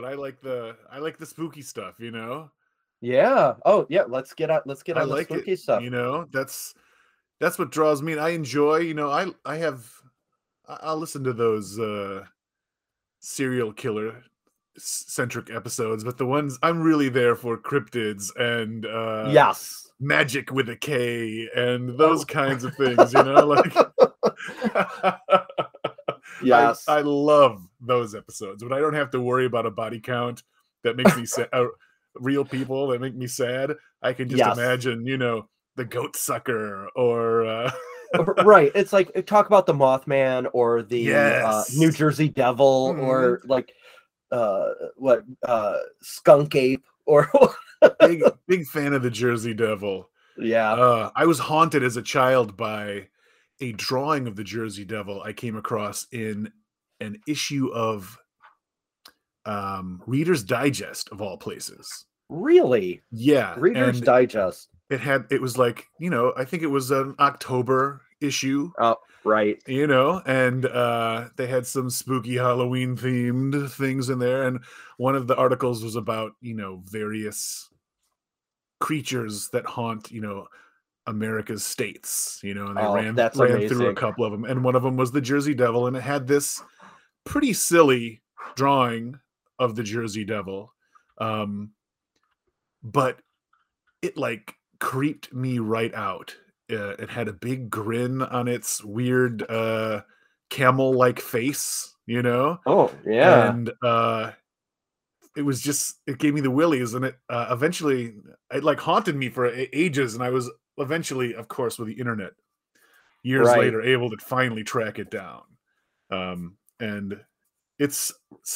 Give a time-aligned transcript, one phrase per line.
[0.00, 2.50] but I like the I like the spooky stuff, you know.
[3.00, 3.54] Yeah.
[3.64, 4.04] Oh, yeah.
[4.06, 4.66] Let's get out.
[4.66, 5.00] Let's get out.
[5.00, 5.60] I on the like spooky it.
[5.60, 5.82] stuff.
[5.82, 6.74] You know, that's
[7.38, 8.18] that's what draws me.
[8.18, 8.78] I enjoy.
[8.78, 9.86] You know, I I have
[10.66, 12.24] I'll listen to those uh
[13.20, 14.22] serial killer
[14.78, 19.90] centric episodes, but the ones I'm really there for cryptids and uh yes.
[19.98, 23.12] magic with a K and those kinds of things.
[23.12, 23.74] You know, like.
[26.42, 26.84] Yes.
[26.88, 30.42] I, I love those episodes when I don't have to worry about a body count
[30.84, 31.48] that makes me sad.
[31.52, 31.66] Uh,
[32.16, 33.72] real people that make me sad.
[34.02, 34.58] I can just Yes.
[34.58, 37.70] imagine, you know, the goat sucker or uh,
[38.44, 38.72] right.
[38.74, 43.72] It's like uh, talk about the Mothman or the uh, New Jersey Devil or like
[44.32, 47.30] uh what uh skunk ape or
[48.00, 50.08] big big fan of the Jersey Devil.
[50.36, 50.72] yeah.
[50.72, 53.06] Uh, I was haunted as a child by
[53.60, 56.50] a drawing of the Jersey Devil I came across in
[57.00, 58.18] an issue of
[59.46, 62.06] um Reader's Digest of all places.
[62.28, 63.02] really?
[63.10, 64.68] Yeah, Reader's and Digest.
[64.90, 68.96] it had it was like you know I think it was an October issue, Oh,
[69.24, 69.62] Right.
[69.66, 74.60] you know, and uh, they had some spooky Halloween themed things in there, and
[74.98, 77.68] one of the articles was about you know various
[78.80, 80.46] creatures that haunt you know
[81.06, 84.62] America's states, you know, and they Oh, ran ran through a couple of them, and
[84.64, 86.62] one of them was the Jersey Devil, and it had this
[87.24, 88.22] pretty silly
[88.56, 89.18] drawing
[89.58, 90.72] of the Jersey Devil,
[91.18, 91.72] um,
[92.82, 93.20] but
[94.02, 96.34] it like creeped me right out.
[96.70, 100.02] Uh, it had a big grin on its weird uh,
[100.50, 103.50] camel-like face, you know, Oh, yeah.
[103.50, 104.30] and uh,
[105.36, 108.14] it was just it gave me the willies, and it uh, eventually
[108.52, 112.32] it like haunted me for ages, and I was eventually, of course, with the internet,
[113.22, 113.58] years Right.
[113.60, 115.42] later, able to finally track it down.
[116.10, 117.20] Um, and
[117.78, 118.12] it's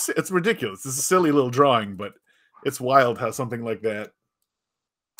[0.08, 0.84] it's ridiculous.
[0.86, 2.14] It's a silly little drawing, but
[2.64, 4.12] it's wild how something like that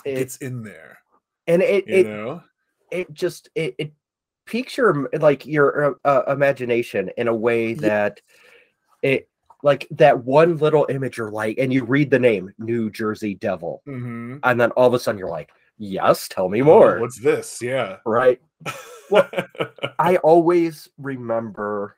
[0.05, 0.99] It- gets in there.
[1.47, 2.43] and it You it know,
[2.91, 3.93] it just it, it
[4.47, 8.21] piques your like your uh, uh, imagination in a way that
[9.03, 9.29] it
[9.63, 13.83] like that one little image you're like and you read the name new jersey devil
[13.87, 14.41] Mhm.
[14.43, 17.61] and then all of a sudden you're like yes tell me Oh, more what's this?
[17.63, 17.99] Yeah.
[18.07, 18.41] right
[19.11, 19.29] Well,
[19.99, 21.97] i always remember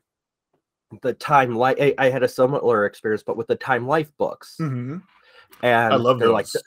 [1.03, 4.57] the time life I, I had a similar experience but with the time life books
[4.61, 5.03] Mhm.
[5.63, 6.55] and I love they're those.
[6.55, 6.65] like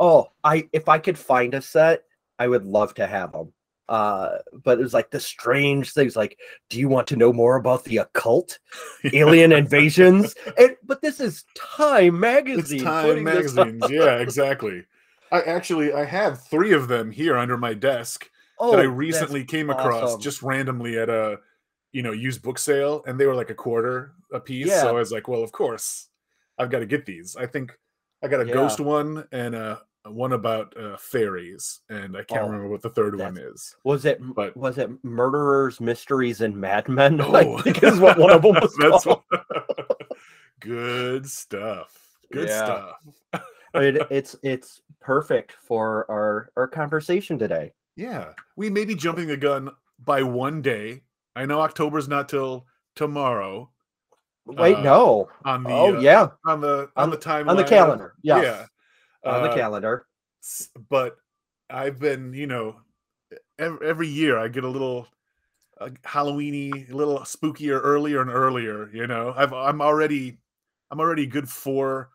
[0.00, 2.04] oh i if i could find a set
[2.38, 3.52] i would love to have them
[3.88, 6.38] uh but it was like the strange things like
[6.68, 8.58] do you want to know more about the occult
[9.12, 13.66] alien invasions and but this is time magazine It's Time putting this up.
[13.78, 13.90] magazines.
[13.90, 14.84] yeah, exactly.
[15.32, 19.44] I actually I have three of them here under my desk oh that I recently
[19.44, 20.20] came across awesome.
[20.20, 21.38] just randomly at a
[21.92, 24.66] you know used book sale, and they were like a quarter a piece.
[24.68, 24.82] Yeah.
[24.82, 26.08] So I was like, well, of course,
[26.58, 27.36] I've got to get these.
[27.36, 27.72] I think
[28.22, 28.54] I got a Yeah.
[28.54, 32.90] ghost one and a, one about uh, fairies, and I can't Oh, remember what the
[32.90, 33.74] third one is.
[33.84, 37.56] was it but- was it murderers mysteries and madmen Oh.
[37.58, 39.22] i think is what one of them was That's called.
[39.28, 40.08] what-
[40.60, 41.96] good stuff.
[42.32, 42.92] Good Yeah.
[43.32, 43.44] stuff.
[43.74, 49.36] It- it's it's perfect for our our conversation today Yeah, we may be jumping the
[49.36, 49.70] gun
[50.04, 51.02] by one day.
[51.36, 52.66] I know October's not till
[52.96, 53.70] tomorrow
[54.46, 57.56] wait Uh, no on the oh uh, yeah on the on, on- the time on
[57.56, 58.42] the calendar yes.
[58.44, 60.06] yeah on the Uh, calendar
[60.88, 61.16] But
[61.68, 62.80] I've been, you know,
[63.58, 65.06] every, every year I get a little
[65.80, 68.90] uh, Halloweeny, a little spookier earlier and earlier.
[68.92, 70.38] You know, I've I'm already
[70.90, 72.10] I'm already good four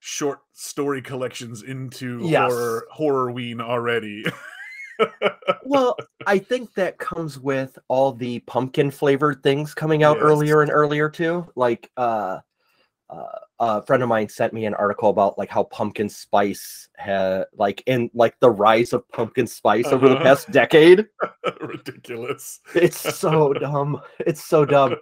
[0.00, 2.50] short story collections into Yes.
[2.50, 4.24] horror horrorween already.
[5.64, 5.96] well
[6.26, 10.24] i think that comes with all the pumpkin flavored things coming out Yes.
[10.24, 12.38] earlier and earlier too like uh
[13.10, 13.24] uh,
[13.58, 17.82] a friend of mine sent me an article about like how pumpkin spice had like
[17.86, 20.22] in like the rise of pumpkin spice over the Uh-huh.
[20.24, 21.06] past decade
[21.60, 22.60] Ridiculous.
[22.74, 24.94] it's so dumb it's so dumb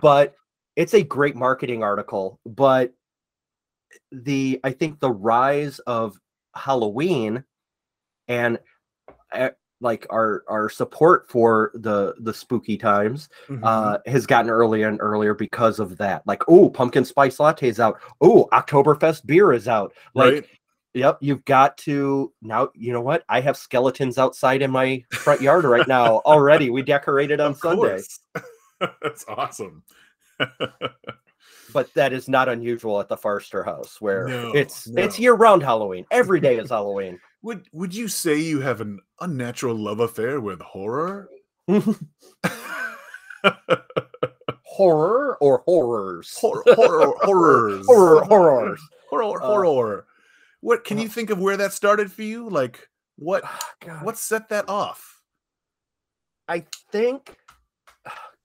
[0.00, 0.34] but
[0.74, 2.92] it's a great marketing article but
[4.10, 6.16] the i think the rise of
[6.54, 7.42] halloween
[8.28, 8.58] and
[9.32, 9.50] uh,
[9.80, 13.60] like our our support for the the spooky times Mhm.
[13.64, 17.98] uh has gotten earlier and earlier because of that like oh pumpkin spice lattes out
[18.20, 20.46] oh oktoberfest beer is out like right?
[20.94, 22.68] Yep, you've got to now.
[22.74, 23.24] You know what?
[23.26, 26.68] I have skeletons outside in my front yard right now already.
[26.68, 28.02] We decorated on Sunday.
[29.00, 29.84] That's awesome.
[31.72, 35.62] but that is not unusual at the Farster house where No, it's it's year round
[35.62, 36.04] Halloween.
[36.10, 37.18] Every day is Halloween.
[37.42, 41.28] would would you say you have an unnatural love affair with horror?
[44.64, 46.36] horror or horrors?
[46.38, 48.80] Horror, horror, horrors, horror, horrors.
[49.10, 50.06] horror, Uh, horror.
[50.60, 52.48] What can uh, you think of where that started for you?
[52.48, 53.44] Like what?
[53.84, 55.20] God, What set that off?
[56.48, 57.36] I think,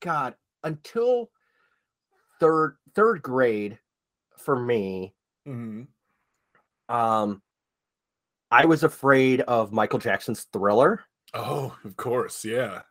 [0.01, 1.29] God, until
[2.39, 3.77] third third grade,
[4.37, 5.13] for me,
[5.47, 5.83] Mm-hmm.
[6.93, 7.41] um,
[8.51, 11.03] I was afraid of Michael Jackson's Thriller,
[11.33, 12.81] Oh, of course, yeah.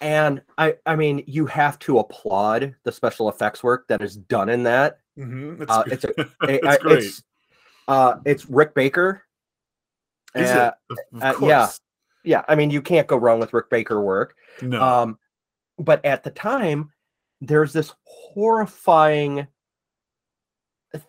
[0.00, 4.48] and I I mean you have to applaud the special effects work that is done
[4.48, 4.98] in that.
[5.18, 5.64] Mm-hmm.
[5.68, 6.28] Uh, it's a-
[6.68, 7.04] I- great.
[7.04, 7.22] It's,
[7.88, 9.22] uh, it's Rick Baker.
[10.34, 10.96] Is Uh, it?
[11.22, 11.68] Uh, yeah.
[12.22, 14.36] Yeah, I mean you can't go wrong with Rick Baker work.
[14.62, 14.80] No.
[14.82, 15.18] Um,
[15.78, 16.92] but at the time,
[17.40, 19.46] there's this horrifying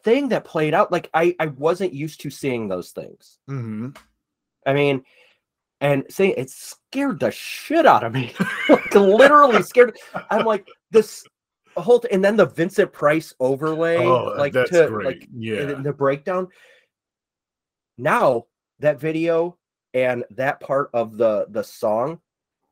[0.04, 0.92] thing that played out.
[0.92, 3.38] Like I, I wasn't used to seeing those things.
[3.48, 3.90] hmm
[4.66, 5.04] I mean,
[5.82, 8.34] and saying it scared the shit out of me.
[8.70, 9.98] like literally scared.
[10.30, 11.24] I'm like this
[11.76, 15.06] whole th- and then the Vincent Price overlay, Oh, like to great.
[15.06, 15.66] like yeah.
[15.66, 16.48] the, the breakdown.
[17.98, 18.46] Now
[18.80, 19.58] that video
[19.94, 22.20] and that part of the the song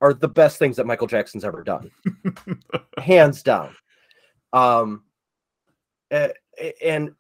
[0.01, 1.91] are the best things that Michael Jackson's ever done,
[2.97, 3.75] hands down.
[4.53, 5.03] Um,
[6.11, 7.13] and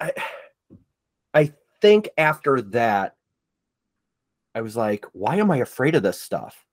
[0.00, 0.12] I,
[1.34, 3.16] I think after that,
[4.54, 6.64] I was like, why am I afraid of this stuff?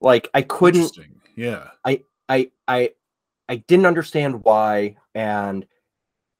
[0.00, 0.98] Like I couldn't
[1.36, 1.68] Yeah.
[1.84, 2.90] I I I
[3.48, 5.66] I didn't understand why, and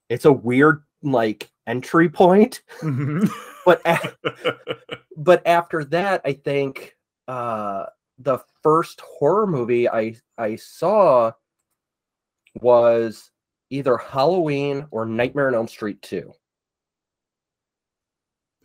[0.09, 2.63] it's a weird like entry point.
[2.81, 3.29] Mhm.
[3.65, 4.13] But a-
[5.17, 6.97] but after that, I think
[7.29, 7.87] uh
[8.19, 11.33] the first horror movie I I saw
[12.61, 13.31] was
[13.71, 16.33] either Halloween or Nightmare on Elm Street 2.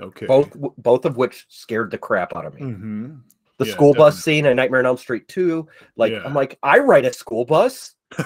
[0.02, 0.26] okay.
[0.26, 2.62] Both both of which scared the crap out of me.
[2.62, 3.16] hmm
[3.58, 6.22] The yeah, school bus scene in Nightmare on Elm Street 2, like Yeah.
[6.24, 7.96] I'm like, I ride a school bus.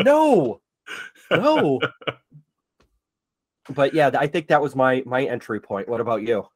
[0.00, 0.60] No,
[1.30, 1.80] no.
[3.70, 5.88] but yeah, I think that was my my entry point.
[5.88, 6.46] What about you?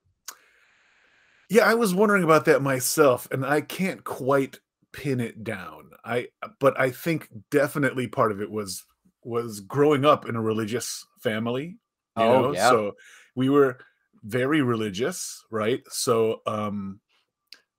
[1.48, 4.58] Yeah, I was wondering about that myself, and I can't quite
[4.92, 5.90] pin it down.
[6.04, 6.28] I
[6.58, 8.84] but I think definitely part of it was
[9.22, 11.78] was growing up in a religious family.
[12.16, 12.72] You Oh, know, yeah.
[12.72, 12.94] so
[13.36, 13.78] we were
[14.24, 15.82] very religious, right?
[15.88, 17.00] So um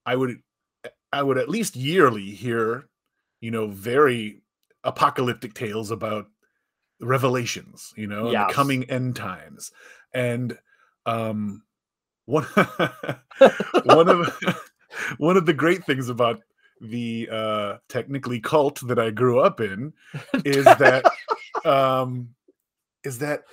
[0.06, 0.42] I would
[1.14, 2.90] I would at least yearly hear,
[3.42, 4.44] you know, very
[4.84, 6.28] apocalyptic tales about
[7.02, 8.36] revelations, you know, Yes.
[8.36, 9.72] the coming end times.
[10.14, 10.60] And
[11.06, 11.64] um
[12.28, 12.44] one
[13.84, 14.40] one of
[15.18, 16.42] one of the great things about
[16.82, 19.94] the uh technically cult that I grew up in
[20.46, 21.06] is that
[21.66, 22.30] um
[23.04, 23.44] is that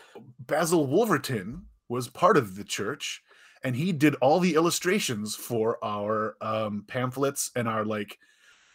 [0.40, 3.22] Basil Wolverton was part of the church
[3.62, 8.18] and he did all the illustrations for our um pamphlets and our like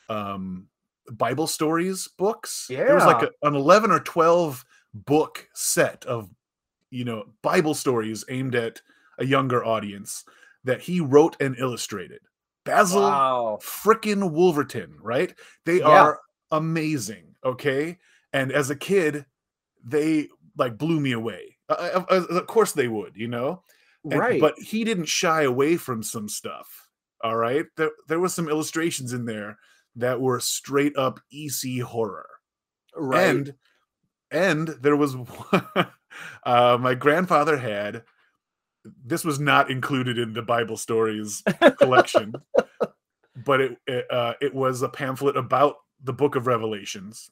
[0.08, 0.68] um
[1.12, 2.68] Bible stories books.
[2.70, 4.64] Yeah, There was like a, an 11 or 12
[4.94, 6.30] book set of
[6.90, 8.82] you know Bible stories aimed at
[9.20, 10.24] a younger audience
[10.64, 12.22] that he wrote and illustrated.
[12.66, 13.60] Basil Wow.
[13.62, 15.34] frickin' Wolverton, right?
[15.66, 15.88] They Yeah.
[15.88, 16.22] are
[16.52, 17.98] amazing, okay?
[18.34, 19.26] And as a kid,
[19.84, 21.58] they like blew me away.
[21.70, 23.64] Uh, of- of of course they would, you know.
[24.04, 24.42] And- Right.
[24.42, 26.88] But he didn't shy away from some stuff.
[27.22, 27.66] All right.
[27.78, 29.58] There there was some illustrations in there
[29.96, 32.30] that were straight up EC horror.
[32.96, 33.30] right.
[33.30, 33.56] And
[34.32, 35.16] and there was
[36.44, 38.04] uh my grandfather had
[39.06, 41.44] this was not included in the Bible stories
[41.80, 42.34] collection,
[43.36, 47.30] but it it, uh, it was a pamphlet about the Book of Revelations,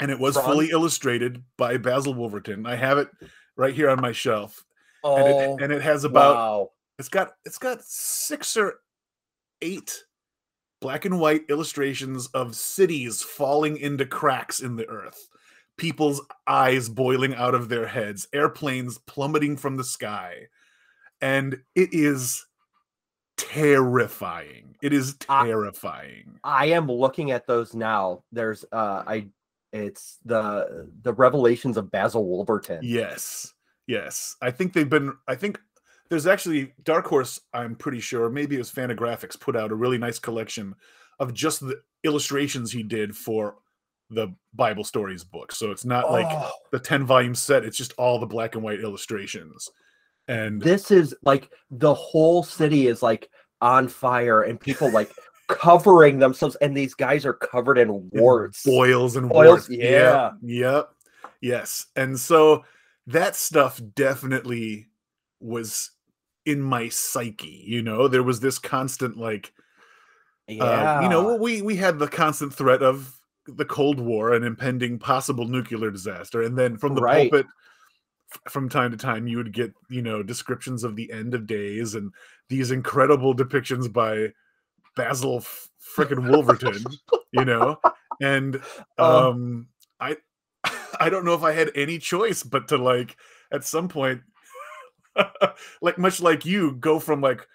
[0.00, 0.44] and it was From?
[0.44, 2.66] fully illustrated by Basil Wolverton.
[2.66, 3.08] I have it
[3.56, 4.64] right here on my shelf,
[5.04, 6.70] oh, and it and it has about wow.
[6.98, 8.74] it's got it's got six or
[9.60, 10.04] eight
[10.80, 15.28] black and white illustrations of cities falling into cracks in the earth
[15.78, 20.48] people's eyes boiling out of their heads airplanes plummeting from the sky
[21.22, 22.44] and it is
[23.36, 24.76] terrifying.
[24.82, 26.38] It is terrifying.
[26.44, 28.22] I am looking at those now.
[28.32, 29.28] There's uh I
[29.72, 32.80] it's the the revelations of Basil Wolverton.
[32.82, 33.54] yes.
[33.86, 34.36] Yes.
[34.40, 35.58] I think they've been i think
[36.08, 39.98] there's actually dark horse i'm pretty sure maybe it was fantagraphics put out a really
[39.98, 40.74] nice collection
[41.18, 43.56] of just the illustrations he did for
[44.10, 45.52] the bible stories book.
[45.52, 48.62] So it's not like Oh, the 10 volume set it's just all the black and
[48.62, 49.70] white illustrations
[50.32, 53.28] and this is like the whole city is like
[53.60, 55.10] on fire and people like
[55.48, 58.62] covering themselves and these guys are covered in and warts.
[58.64, 60.30] boils and Boils, warts yeah.
[60.42, 60.88] yep
[61.40, 62.64] yes and so
[63.06, 64.88] that stuff definitely
[65.40, 65.90] was
[66.46, 69.52] in my psyche you know there was this constant like
[70.48, 70.64] Yeah.
[70.98, 75.00] uh, you know we we had the constant threat of the Cold War, an impending
[75.00, 77.28] possible nuclear disaster, and then from the Right.
[77.28, 77.46] pulpit,
[78.48, 81.94] from time to time, you would get you know descriptions of the end of days
[81.94, 82.12] and
[82.48, 84.28] these incredible depictions by
[84.96, 85.44] Basil
[85.96, 86.84] freaking Wolverton,
[87.32, 87.78] you know,
[88.20, 88.60] and
[88.98, 89.28] Uh.
[89.30, 89.68] um,
[90.00, 90.16] I
[91.00, 93.16] I don't know if I had any choice but to like
[93.52, 94.22] at some point,
[95.82, 97.46] like much like you, go from like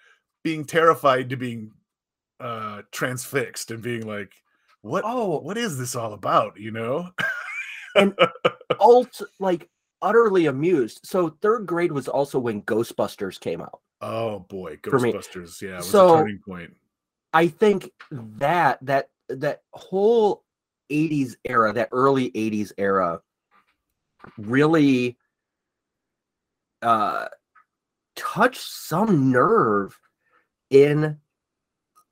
[0.44, 1.72] being terrified to being
[2.40, 4.32] uh transfixed and being like
[4.82, 6.58] what Oh, what is this all about?
[6.60, 7.10] you know?
[7.96, 8.14] And
[8.80, 9.68] alt like
[10.02, 11.00] utterly amused.
[11.04, 13.80] So third grade was also when Ghostbusters came out.
[14.02, 16.76] oh boy ghostbusters yeah it was So- a turning point
[17.34, 20.44] I think that that that whole
[20.92, 23.22] 80s era, that early 80s era
[24.38, 25.18] really
[26.82, 27.26] uh
[28.16, 30.00] touched some nerve
[30.70, 31.18] in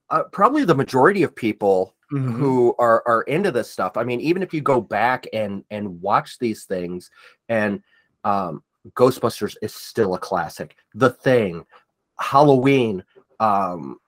[0.09, 2.37] uh, probably the majority of people Mhm.
[2.37, 3.97] who are are into this stuff.
[3.97, 7.11] I mean, even if you go back and and watch these things,
[7.49, 7.83] and
[8.23, 10.77] um, Ghostbusters is still a classic.
[10.93, 11.65] The Thing,
[12.17, 13.03] Halloween,
[13.41, 13.99] um,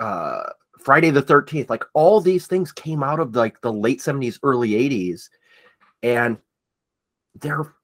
[0.00, 0.44] uh,
[0.80, 4.74] Friday the Thirteenth, like all these things came out of like the late seventies, early
[4.74, 5.30] eighties,
[6.02, 6.36] and
[7.40, 7.74] they're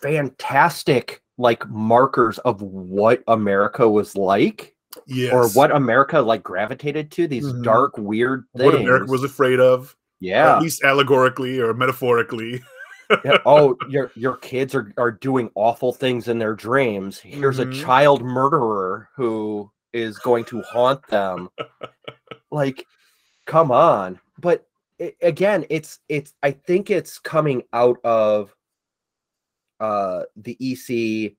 [0.00, 4.74] fantastic like markers of what America was like
[5.06, 7.62] yes or what America like gravitated to these Mhm.
[7.62, 8.64] dark weird things.
[8.64, 10.56] what america was afraid of yeah.
[10.56, 12.62] at least allegorically or metaphorically
[13.24, 13.38] yeah.
[13.46, 17.18] Oh, your your kids are are doing awful things in their dreams.
[17.18, 17.70] Here's Mhm.
[17.78, 21.50] a child murderer who is going to haunt them.
[22.50, 22.86] like,
[23.44, 24.18] come on.
[24.38, 24.66] But
[24.98, 26.32] a- again, it's it's.
[26.42, 28.54] I think it's coming out of
[29.80, 31.36] uh the EC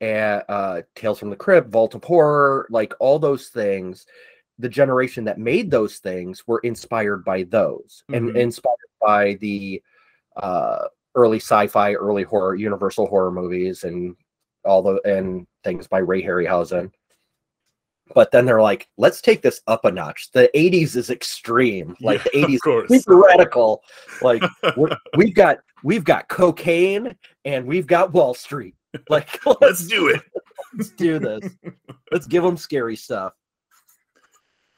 [0.00, 4.06] and uh Tales from the Crypt, Vault of Horror, like all those things.
[4.60, 8.36] The generation that made those things were inspired by those and Mhm.
[8.36, 9.82] inspired by the
[10.36, 14.14] uh early sci-fi, early horror, universal horror movies and
[14.64, 16.90] all the and things by Ray Harryhausen.
[18.14, 20.30] But then they're like, let's take this up a notch.
[20.32, 21.94] The 80s is extreme.
[22.00, 23.82] Like Yeah, the 80s of course super radical.
[24.22, 24.42] Like
[24.76, 27.14] we're, we've got we've got cocaine
[27.44, 28.74] and we've got Wall Street.
[29.10, 30.22] Like let's, let's do it
[30.76, 31.54] let's do this.
[32.10, 33.32] Let's give them scary stuff.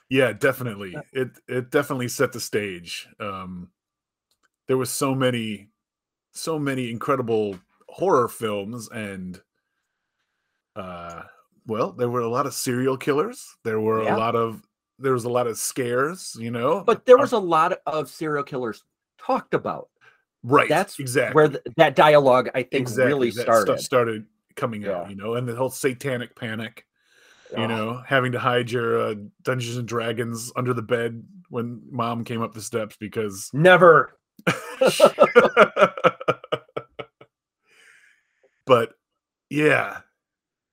[0.09, 3.71] yeah definitely it it definitely set the stage um
[4.69, 5.69] there was so many
[6.33, 9.41] so many incredible horror films and
[10.77, 11.23] uh
[11.67, 14.17] well there were a lot of serial killers there were Yeah.
[14.17, 14.63] a lot of
[14.99, 18.45] there was a lot of scares you know But there was a lot of serial
[18.45, 18.83] killers
[19.19, 19.89] talked about.
[20.43, 23.63] Right That's exactly Where th- that dialogue I think exactly really that started.
[23.63, 25.03] stuff started coming Yeah.
[25.03, 26.87] out you know and the whole satanic panic
[27.57, 31.83] you Oh, know having to hide your uh, dungeons and dragons under the bed when
[31.91, 34.17] mom came up the steps because never.
[38.67, 38.95] but
[39.49, 39.99] yeah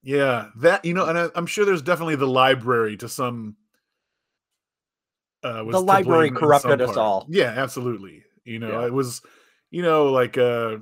[0.04, 3.56] yeah that you know and I, i'm sure there's definitely the library to some
[5.44, 7.26] uh was The library corrupted us all.
[7.30, 8.86] yeah absolutely you know Yeah.
[8.86, 9.22] it was
[9.72, 10.82] you know like a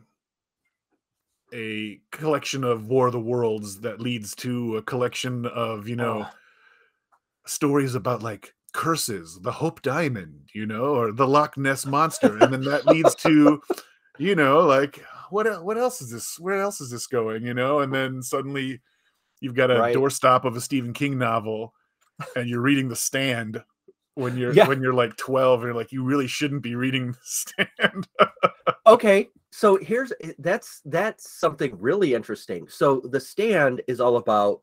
[1.54, 6.28] a collection of war of the worlds that leads to a collection of you know
[6.28, 6.36] Oh.
[7.48, 12.52] stories about like curses, the Hope Diamond, you know, or the Loch Ness monster, and
[12.52, 13.62] then that leads to,
[14.18, 16.38] you know, like what what else is this?
[16.40, 17.46] Where else is this going?
[17.46, 18.82] You know, and then suddenly
[19.42, 19.96] you've got a Right.
[19.96, 21.74] doorstop of a Stephen King novel,
[22.36, 23.64] and you're reading The Stand
[24.16, 24.68] when you're Yeah.
[24.68, 28.08] when you're like 12, and you're like, you really shouldn't be reading The Stand.
[28.88, 32.68] okay so here's eh, that's that's something really interesting.
[32.68, 34.62] So the stand is all about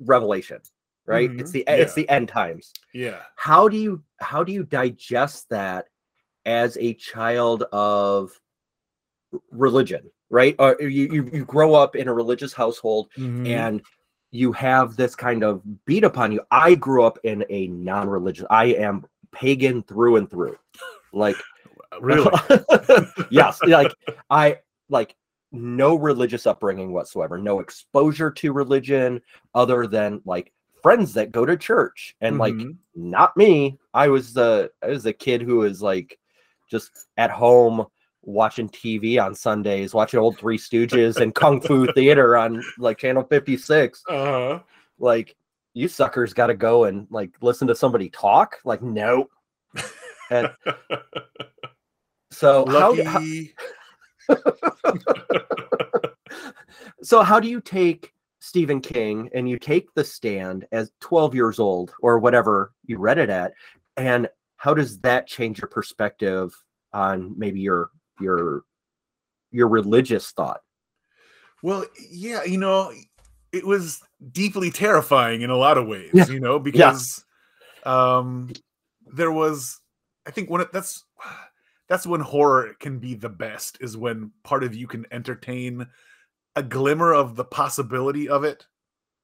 [0.00, 0.60] revelation
[1.06, 1.30] right?
[1.38, 2.72] It's Mhm, the it's the end times.
[2.92, 5.86] Yeah, how do you how do you digest that
[6.44, 8.30] as a child of
[9.50, 10.54] religion right?
[10.58, 13.46] Or you you, you grow up in a religious household Mhm.
[13.46, 13.82] and
[14.30, 16.40] you have this kind of beat upon you.
[16.50, 20.58] I grew up in a non-religious i am pagan through and through.
[21.12, 21.36] Like
[22.00, 22.30] really,
[23.30, 23.92] yes like
[24.30, 25.14] i like
[25.52, 29.20] no religious upbringing whatsoever no exposure to religion
[29.54, 30.52] other than like
[30.82, 32.14] friends that go to church.
[32.20, 32.76] And like Mhm.
[32.94, 33.78] not me.
[33.94, 36.18] I was the i was the kid who was like
[36.70, 37.86] just at home
[38.26, 43.22] watching tv on sundays watching old three stooges and kung fu theater on like channel
[43.22, 44.58] 56 uh-huh.
[44.98, 45.34] like
[45.72, 48.56] you suckers got to go and like listen to somebody talk?
[48.64, 49.28] Like no
[50.30, 50.50] and
[52.30, 53.22] so how, how
[57.02, 61.58] so how do you take Stephen King and you take The Stand as 12 years
[61.58, 63.52] old or whatever you read it at,
[63.96, 66.54] and how does that change your perspective
[66.92, 68.62] on maybe your your
[69.50, 70.60] your religious thought
[71.62, 72.92] Well, yeah, you know,
[73.52, 74.00] it was
[74.32, 76.28] deeply terrifying in a lot of ways, Yeah.
[76.28, 77.24] you know, because
[77.84, 78.50] um
[79.06, 79.80] there was
[80.26, 81.04] I think when it, that's
[81.88, 85.86] that's when horror can be the best is when part of you can entertain
[86.56, 88.66] a glimmer of the possibility of it,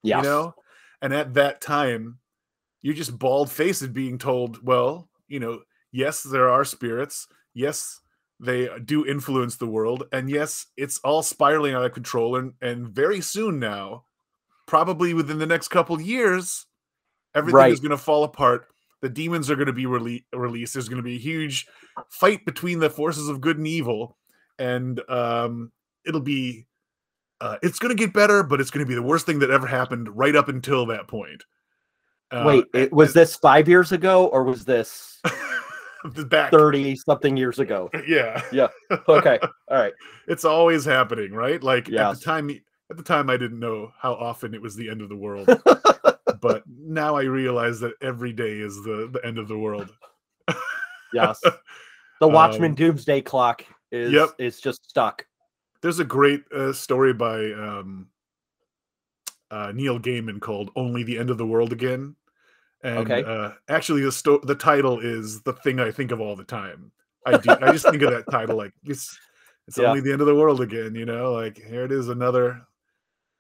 [0.03, 0.55] yes you know?
[1.01, 2.19] And at that time,
[2.83, 7.27] you're just bald faced being told, well, you know, yes, there are spirits.
[7.55, 8.01] Yes,
[8.43, 10.05] they do influence the world.
[10.13, 12.37] And yes, it's all spiraling out of control.
[12.37, 14.05] And, and very soon now,
[14.67, 16.67] probably within the next couple years,
[17.35, 18.67] everything is going to fall apart.
[19.01, 20.75] The demons are going to be rele- released.
[20.75, 21.67] There's going to be a huge
[22.11, 24.17] fight between the forces of good and evil.
[24.59, 25.71] And um,
[26.05, 26.67] it'll be
[27.41, 29.51] uh, it's going to get better, but it's going to be the worst thing that
[29.51, 31.45] ever happened right up until that point.
[32.33, 35.21] Uh, wait it, was this five years ago or was this
[36.15, 36.51] the back?
[36.51, 38.69] 30 something years ago Yeah, Yeah.
[39.09, 39.93] okay all right
[40.29, 41.63] it's always happening, right?
[41.63, 42.51] Like at the time,
[42.91, 45.49] at the time, I didn't know how often it was the end of the world,
[46.41, 49.91] but now I realize that every day is the the end of the world.
[51.13, 51.41] yes
[52.21, 54.31] the watchman Um, doomsday clock is yep.
[54.39, 55.27] is just stuck
[55.83, 58.09] There's a great uh, story by um,
[59.51, 62.17] uh, Neil Gaiman called "Only the End of the World Again,"
[62.83, 63.23] and Okay.
[63.25, 66.91] uh, actually, the sto- the title is the thing I think of all the time.
[67.27, 67.51] I do.
[67.51, 69.17] I just think of that title like it's
[69.69, 69.89] it's Yeah.
[69.89, 70.95] only the end of the world again.
[70.95, 72.63] You know, like here it is another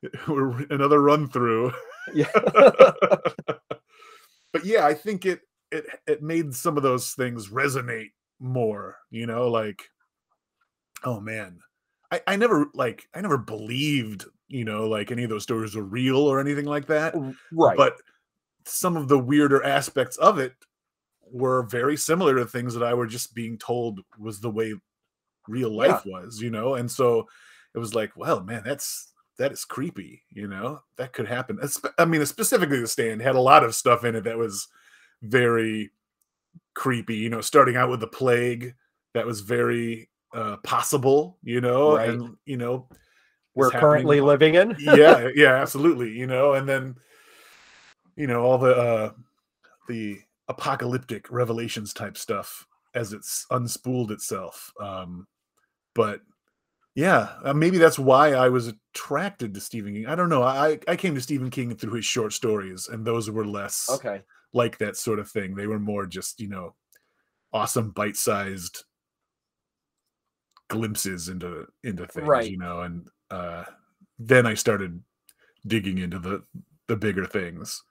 [0.26, 1.72] another run through.
[2.14, 2.30] yeah
[4.52, 9.26] but yeah, I think it it it made some of those things resonate more, you
[9.26, 9.82] know, like
[11.04, 11.58] oh man.
[12.10, 15.82] I, I never like I never believed, you know, like any of those stories were
[15.82, 17.14] real or anything like that.
[17.52, 17.94] right But
[18.66, 20.54] some of the weirder aspects of it
[21.30, 24.74] were very similar to things that I were just being told was the way
[25.48, 25.86] real Yeah.
[25.94, 26.74] life was, you know?
[26.74, 27.28] And so
[27.74, 30.80] it was like, well, man, that's that is creepy, you know?
[30.96, 31.58] That could happen.
[31.98, 34.68] I mean, specifically the stand had a lot of stuff in it that was
[35.22, 35.90] very
[36.74, 38.74] creepy, you know, starting out with the plague
[39.14, 42.10] that was very uh possible, you know, Right.
[42.10, 42.88] and you know,
[43.54, 46.10] we're happening currently living in yeah, yeah, absolutely.
[46.12, 46.96] You know, and then
[48.22, 49.12] you know all the uh
[49.88, 54.72] the apocalyptic revelations type stuff as it's unspooled itself.
[54.80, 55.26] Um
[55.94, 56.20] but
[56.94, 60.06] yeah, uh, maybe that's why I was attracted to Stephen King.
[60.06, 60.42] I don't know.
[60.44, 64.22] I I came to Stephen King through his short stories, and those were less okay
[64.52, 65.54] like that sort of thing.
[65.56, 66.74] They were more just you know
[67.52, 68.84] awesome bite-sized
[70.68, 72.50] glimpses into into things, Right.
[72.50, 72.80] you know.
[72.82, 73.64] And uh,
[74.18, 75.02] then I started
[75.66, 76.44] digging into the
[76.88, 77.82] the bigger things.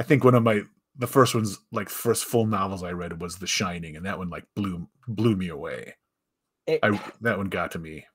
[0.00, 0.62] I think one of my
[0.96, 4.30] the first ones, like first full novels I read was The Shining, and that one
[4.30, 5.94] like blew blew me away.
[6.66, 8.06] It- I that one got to me.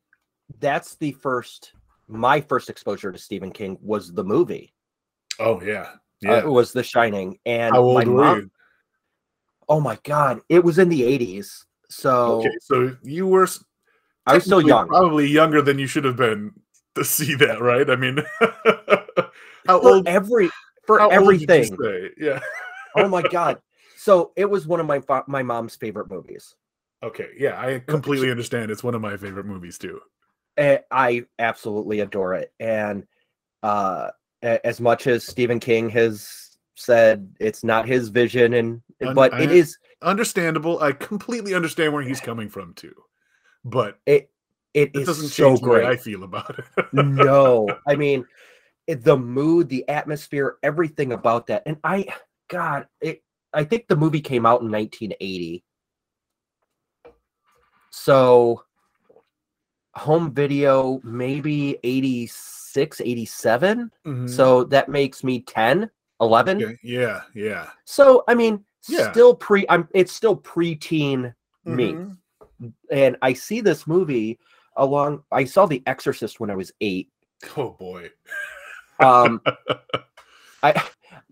[0.60, 1.74] that's the first
[2.08, 4.74] my first exposure to Stephen King was the movie.
[5.40, 5.90] Oh yeah,
[6.28, 6.38] Uh, yeah.
[6.40, 8.38] it was The Shining, and How old my were mom.
[8.40, 8.52] you?
[9.70, 11.66] Oh my god, it was in the eighties.
[11.92, 13.48] So Okay, so you were
[14.26, 14.88] I was still young.
[14.88, 16.52] probably younger than you should have been
[16.96, 17.88] to see that, right?
[17.88, 18.18] I mean,
[19.68, 20.08] how For old?
[20.08, 20.50] every
[20.86, 22.14] for how old did you everything.
[22.18, 22.40] Yeah.
[22.96, 23.60] oh my god.
[23.98, 26.56] So it was one of my fa- my mom's favorite movies.
[27.04, 27.30] Okay.
[27.38, 28.72] Yeah, I completely understand.
[28.72, 30.00] It's one of my favorite movies too.
[30.58, 32.54] Eh, I absolutely adore it.
[32.60, 33.06] And
[33.64, 39.34] uh, as much as Stephen King has said it's not his vision, and Un- but
[39.34, 40.80] I- it is Understandable.
[40.82, 42.94] I completely understand where he's coming from too,
[43.64, 44.30] but it
[44.76, 45.90] it doesn't so change the way great.
[45.90, 46.66] I feel about it.
[46.94, 48.26] no, I mean
[48.88, 51.64] the mood, the atmosphere, everything about that.
[51.66, 52.06] And I,
[52.48, 53.24] God, it.
[53.54, 55.64] I think the movie came out in 1980.
[57.90, 58.64] So
[59.96, 64.30] home video maybe 86 87 Mhm.
[64.30, 67.22] so that makes me 10 11 Okay, Yeah.
[67.34, 67.70] Yeah.
[67.86, 69.10] so i mean Yeah.
[69.14, 72.74] still pre i'm it's still preteen me Mhm.
[72.92, 74.38] and i see this movie
[74.76, 77.10] along i saw the exorcist when i was eight
[77.56, 78.12] Oh boy.
[79.00, 79.42] um
[80.64, 80.84] I,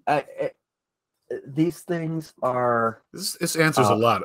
[0.08, 0.52] I I
[1.48, 4.24] these things are This this answers a Uh, lot.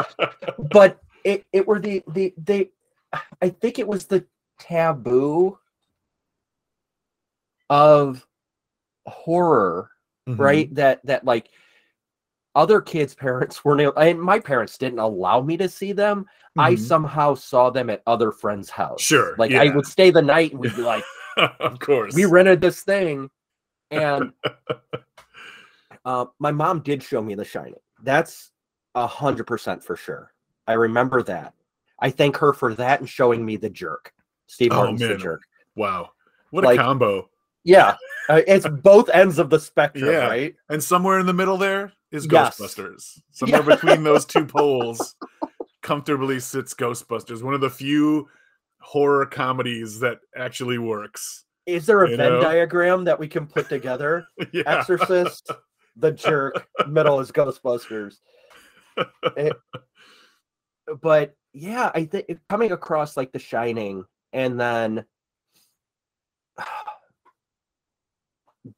[0.72, 2.70] but it it were the the they
[3.42, 4.26] i think it was the
[4.60, 5.58] taboo
[7.70, 8.26] of
[9.08, 9.90] horror
[10.28, 10.38] Mhm.
[10.40, 11.50] right that that like
[12.56, 16.26] other kids parents weren't and my parents didn't allow me to see them
[16.58, 16.80] i Mhm.
[16.80, 20.60] somehow saw them at other friends house Sure, like i would stay the night and
[20.60, 21.04] we'd be like
[21.60, 22.14] of course.
[22.14, 23.30] we rented this thing
[23.90, 24.32] and
[26.06, 27.76] uh, my mom did show me The Shining.
[28.04, 28.52] That's
[28.96, 30.34] a hundred percent for sure.
[30.68, 31.54] I remember that.
[32.00, 34.14] I thank her for that and showing me The Jerk.
[34.48, 35.18] Steve Oh, Martin's The.
[35.18, 35.42] Jerk.
[35.76, 36.12] Wow.
[36.52, 37.30] What Like- a combo.
[37.64, 37.96] Yeah,
[38.28, 40.28] uh, it's both ends of the spectrum, Yeah.
[40.28, 40.56] right?
[40.70, 42.58] And somewhere in the middle there is Yes.
[42.60, 43.20] Ghostbusters.
[43.32, 45.16] Somewhere between those two poles
[45.82, 48.28] comfortably sits Ghostbusters, one of the few
[48.82, 51.46] horror comedies that actually works.
[51.66, 52.42] Is there a Venn know?
[52.42, 54.26] diagram that we can put together?
[54.52, 54.64] yeah.
[54.66, 55.52] Exorcist,
[55.96, 58.16] The Jerk, middle is Ghostbusters.
[59.38, 59.56] It-
[61.02, 65.06] but yeah, I think coming across like The Shining and then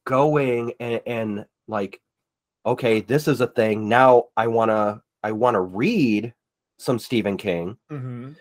[0.06, 2.00] going and, and like,
[2.66, 3.88] okay, this is a thing.
[3.90, 6.34] Now I wanna I wanna read
[6.80, 7.78] some Stephen King.
[7.92, 8.36] Mhm.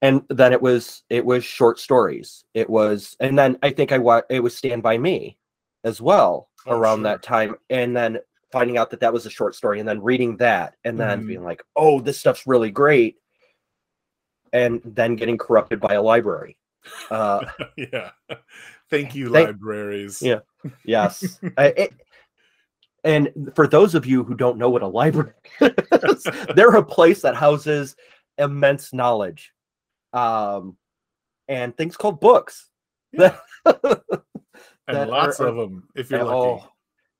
[0.00, 3.98] and then it was it was short stories it was and then i think i
[3.98, 5.36] wa- it was stand by me
[5.84, 7.04] as well Oh, around sure.
[7.04, 8.18] that time and then
[8.50, 11.26] finding out that that was a short story and then reading that and then Mhm.
[11.28, 13.16] being like oh this stuff's really great
[14.52, 16.56] and then getting corrupted by a library
[17.10, 17.44] uh
[17.76, 18.10] yeah.
[18.90, 20.20] Thank you, Thank- libraries.
[20.20, 20.40] Yeah.
[20.84, 21.92] yes I- it,
[23.04, 27.22] and for those of you who don't know what a library is they're a place
[27.22, 27.96] that houses
[28.38, 29.52] immense knowledge
[30.12, 30.76] um
[31.48, 32.70] and things called books
[33.12, 33.36] Yeah.
[33.64, 34.02] that
[34.88, 36.62] and lots are- of them if you're and, lucky.
[36.62, 36.68] oh,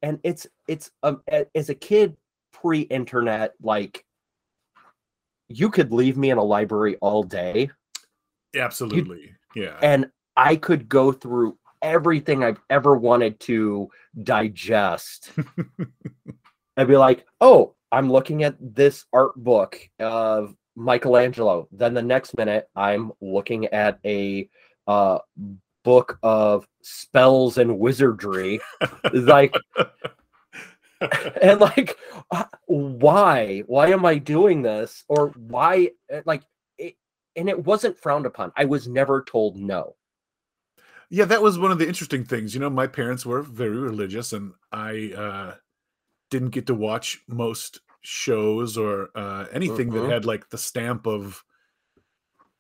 [0.03, 1.23] and it's it's um
[1.55, 2.17] as a kid
[2.53, 4.05] pre-internet like
[5.49, 7.71] you could leave me in a library all day
[8.57, 9.33] Absolutely.
[9.55, 9.79] Yeah.
[9.83, 13.91] and i could go through everything i've ever wanted to
[14.23, 15.33] digest
[16.77, 21.69] I'd be like, oh, I'm looking at this art book of Michelangelo.
[21.71, 24.49] Then the next minute, I'm looking at a
[24.87, 25.19] uh,
[25.85, 28.61] book of spells and wizardry.
[29.13, 29.55] like,
[31.43, 31.99] and like,
[32.31, 33.61] uh, why?
[33.67, 35.05] Why am I doing this?
[35.09, 35.91] Or why?
[36.13, 36.43] uh, Like,
[36.79, 36.95] it,
[37.37, 38.53] and it wasn't frowned upon.
[38.57, 39.95] I was never told no.
[41.13, 42.55] Yeah, that was one of the interesting things.
[42.55, 45.55] You know, my parents were very religious, and I uh,
[46.31, 49.93] didn't get to watch most shows or uh, anything Mhm.
[49.93, 51.45] that had like the stamp of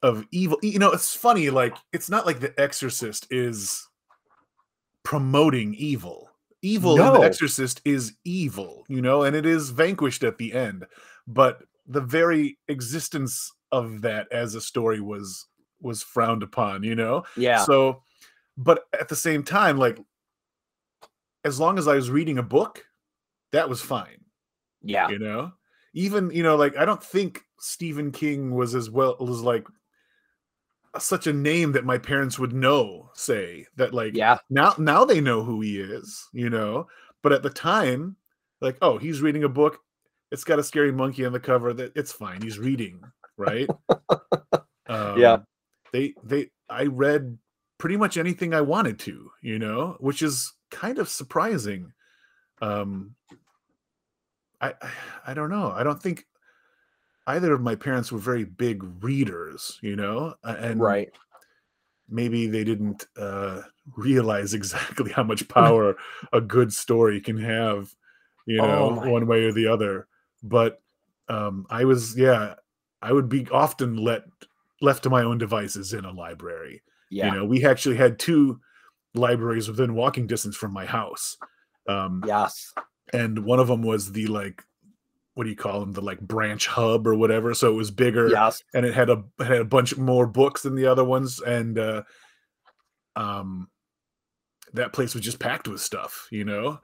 [0.03, 0.59] of evil.
[0.62, 1.49] You know, it's funny.
[1.49, 3.88] Like, it's not like The Exorcist is
[5.03, 6.29] promoting evil.
[6.61, 10.87] Evil in The Exorcist is evil, you know, and it is vanquished at the end.
[11.27, 15.47] But the very existence of that as a story was
[15.81, 17.25] was frowned upon, you know.
[17.37, 17.65] Yeah.
[17.65, 18.03] So,
[18.57, 19.99] but at the same time, like,
[21.45, 22.85] as long as I was reading a book,
[23.53, 24.25] that was fine,
[24.83, 25.09] yeah.
[25.09, 25.53] you know?
[25.95, 29.67] Even, you know, like, I don't think Stephen King was as well, was like
[30.99, 34.38] such a name that my parents would know, say, that, like, Yeah.
[34.51, 36.87] now, now they know who he is, you know?
[37.23, 38.17] But at the time,
[38.61, 39.79] like, oh, he's reading a book.
[40.31, 41.75] It's got a scary monkey on the cover.
[41.75, 42.41] That it's fine.
[42.41, 43.03] He's reading,
[43.37, 43.69] right?
[44.87, 45.38] um, Yeah.
[45.93, 47.37] They they I read
[47.83, 51.92] pretty much anything I wanted to, you know, which is kind of surprising.
[52.61, 53.16] Um,
[54.61, 54.90] I I-
[55.27, 55.73] I don't know.
[55.73, 56.25] I don't think
[57.27, 61.11] either of my parents were very big readers, you know, and Right.
[62.09, 63.62] maybe they didn't uh,
[63.97, 65.97] realize exactly how much power
[66.33, 67.92] a good story can have,
[68.47, 70.07] you Oh know, my- one way or the other.
[70.45, 70.81] But
[71.29, 72.55] um, I was, yeah,
[73.01, 74.23] I would be often let
[74.81, 76.83] left to my own devices in a library.
[77.12, 77.27] Yeah.
[77.27, 78.61] You know, we actually had two
[79.14, 81.37] libraries within walking distance from my house,
[81.87, 82.72] um, yes.
[83.12, 84.62] and one of them was the like,
[85.35, 85.92] what do you call them?
[85.92, 87.55] The like branch hub or whatever.
[87.55, 88.62] So it was bigger Yes.
[88.75, 91.79] and it had a it had a bunch more books than the other ones and
[91.79, 92.03] uh
[93.16, 93.68] um
[94.75, 96.81] that place was just packed with stuff you know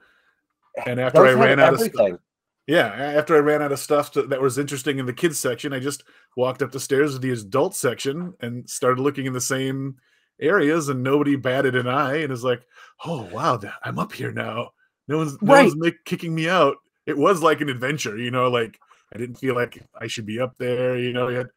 [0.85, 2.19] and after i Those had ran out of stuff
[2.67, 5.73] yeah after i ran out of stuff to, that was interesting in the kids section
[5.73, 6.03] i just
[6.37, 9.95] walked up the stairs to the adult section and started looking in the same
[10.39, 12.61] areas and nobody batted an eye and is like
[13.05, 14.69] oh wow i'm up here now.
[15.07, 16.77] No one's no one's make, kicking me out.
[17.05, 18.79] It was like an adventure you know like
[19.13, 21.49] i didn't feel like i should be up there you know you had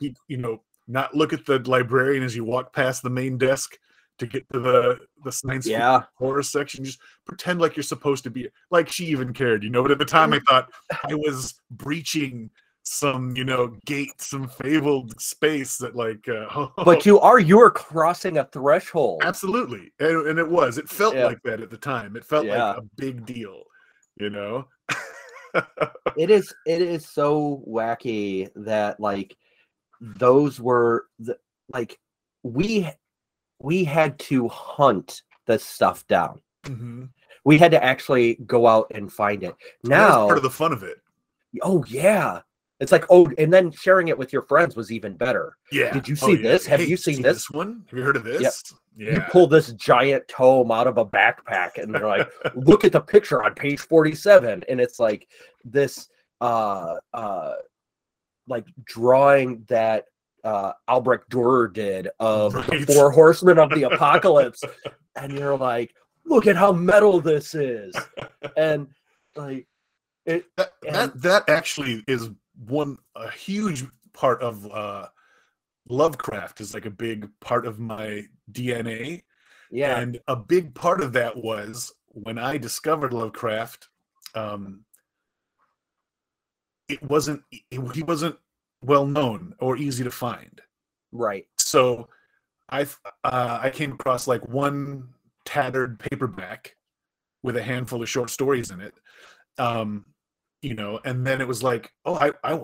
[0.00, 3.78] you, you know not look at the librarian as you walk past the main desk
[4.18, 6.02] to get to the the science Yeah.
[6.16, 6.84] horror section.
[6.84, 9.98] Just pretend like you're supposed to be like she even cared you know but at
[9.98, 10.70] the time i thought
[11.08, 12.50] i was breaching
[12.86, 17.70] some you know gate some fabled space that like uh, But you are you are
[17.70, 19.22] crossing a threshold.
[19.24, 21.24] absolutely and, and it was it felt Yeah.
[21.24, 22.64] like that at the time it felt Yeah.
[22.72, 23.62] like a big deal
[24.20, 24.68] you know
[26.16, 29.34] it is it is so wacky that like
[30.00, 31.38] those were the
[31.72, 31.98] like
[32.42, 32.86] we
[33.60, 37.08] we had to hunt the stuff down Mhm.
[37.46, 39.54] We had to actually go out and find it.
[39.82, 40.96] And that was Now, part of the fun of it.
[41.60, 42.40] oh yeah,
[42.80, 45.56] it's like oh, and then sharing it with your friends was even better.
[45.72, 45.92] Yeah.
[45.92, 46.42] Did you Oh, see yeah.
[46.42, 46.66] this?
[46.66, 47.50] Have Hey, you seen seen this?
[47.50, 47.84] one?
[47.90, 48.40] Have you heard of this?
[48.96, 49.28] You Yeah.
[49.28, 53.42] pull this giant tome out of a backpack, and they're like, look at the picture
[53.42, 55.28] on page 47 and it's like
[55.64, 56.08] this
[56.40, 57.54] uh uh
[58.48, 60.04] like drawing that
[60.42, 62.86] uh albrecht durer did of Right.
[62.86, 64.62] the four horsemen of the apocalypse
[65.16, 65.94] and you're like
[66.26, 67.94] look at how metal this is
[68.56, 68.88] and
[69.36, 69.66] like
[70.26, 72.28] it that, And- that that actually is
[72.66, 75.08] one a huge part of uh
[75.88, 79.22] Lovecraft is like a big part of my DNA.
[79.70, 83.88] yeah And a big part of that was when I discovered Lovecraft,
[84.34, 84.84] um,
[86.88, 87.62] it wasn't it,
[87.94, 88.36] he wasn't
[88.82, 90.60] well known or easy to find.
[91.12, 92.08] right So
[92.70, 92.86] I
[93.24, 95.08] uh, I came across like one
[95.44, 96.76] tattered paperback
[97.42, 98.94] with a handful of short stories in it.
[99.58, 100.06] Um,
[100.64, 102.58] you know, and then it was like, oh, I, I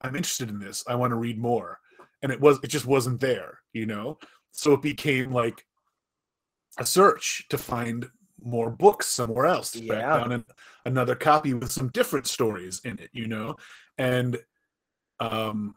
[0.00, 0.84] I'm interested in this.
[0.86, 1.80] I want to read more.
[2.22, 4.18] And it was it just wasn't there, you know?
[4.52, 5.66] So it became like
[6.78, 8.06] a search to find
[8.40, 9.74] more books somewhere else.
[9.74, 10.00] Yeah.
[10.00, 10.44] down an,
[10.84, 13.56] another copy with some different stories in it, you know?
[13.98, 14.38] And
[15.18, 15.74] um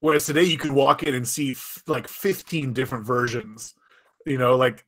[0.00, 3.74] whereas today you could walk in and see f- like 15 different versions,
[4.24, 4.86] you know, like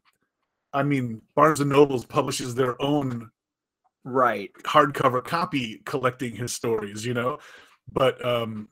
[0.72, 3.30] I mean, Barnes and Nobles publishes their own
[4.04, 7.38] right hardcover copy collecting his stories, you know.
[7.92, 8.68] But um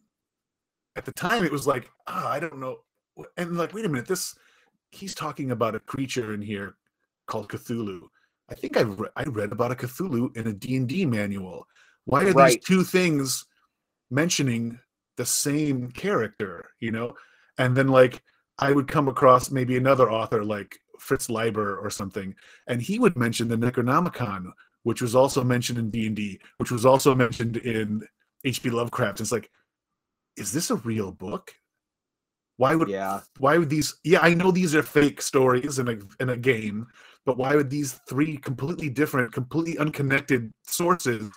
[0.97, 2.79] at the time it was like, ah, I don't know.
[3.37, 4.35] And like, wait a minute, this
[4.91, 6.77] he's talking about a creature in here
[7.27, 8.01] called Cthulhu.
[8.49, 11.67] I think I re- I read about a Cthulhu in a D&D manual.
[12.05, 12.53] Why are Right.
[12.53, 13.45] these two things
[14.11, 14.79] mentioning
[15.17, 17.15] the same character, you know?
[17.59, 18.23] And then like
[18.59, 22.35] I would come across maybe another author like Fritz Leiber or something,
[22.69, 24.51] and he would mention the Necronomicon,
[24.87, 28.07] which was also mentioned in D&D, which was also mentioned in
[28.45, 28.71] H.P.
[28.71, 29.21] Lovecraft.
[29.21, 29.51] It's like,
[30.37, 31.53] is this a real book?
[32.59, 35.99] Why would yeah why would these yeah, I know these are fake stories in a
[36.21, 36.87] in a game,
[37.27, 41.31] but why would these three completely different, completely unconnected sources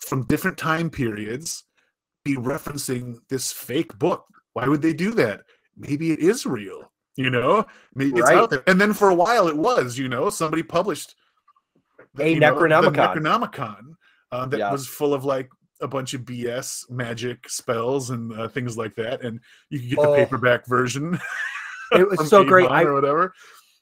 [0.00, 1.62] from different time periods
[2.24, 4.26] be referencing this fake book?
[4.54, 5.42] Why would they do that?
[5.76, 7.64] Maybe it is real, you know?
[7.94, 8.64] Maybe it's out there.
[8.66, 11.14] And then for a while it was, you know, somebody published
[12.18, 13.14] A you know, the Necronomicon.
[13.16, 13.80] Necronomicon
[14.32, 14.72] uh, that Yeah.
[14.72, 15.48] was full of like
[15.80, 19.96] a bunch of BS magic spells and uh, things like that, and you could get
[20.02, 20.14] the Oh.
[20.16, 21.18] paperback version.
[21.92, 22.70] It was so great.
[22.70, 23.34] I- or whatever.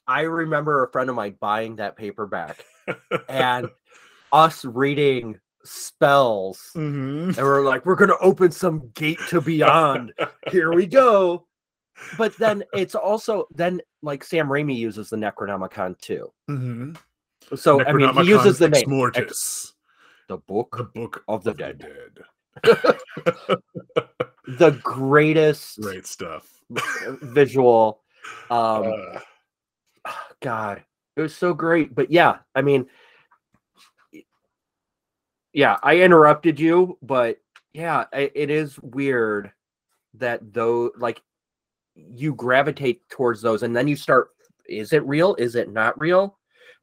[0.07, 2.65] i remember a friend of mine buying that paperback
[3.29, 3.69] and
[4.33, 7.27] us reading spells Mhm.
[7.27, 10.11] and we're like we're gonna open some gate to beyond
[10.51, 11.45] here we go
[12.17, 16.97] but then it's also then like sam raimi uses the necronomicon too Mhm.
[17.55, 19.73] So i mean he uses the name Mortis,
[20.27, 21.79] the book the book of the of dead.
[21.79, 22.25] dead.
[24.47, 26.47] the greatest Great stuff.
[27.21, 28.01] visual
[28.49, 28.93] um
[30.05, 30.83] Uh, god
[31.15, 32.85] it was so great but yeah i mean
[35.53, 37.39] yeah i interrupted you but
[37.73, 39.51] yeah it is weird
[40.15, 41.21] that though like
[41.95, 44.29] you gravitate towards those and then you start
[44.67, 46.38] is it real is it not real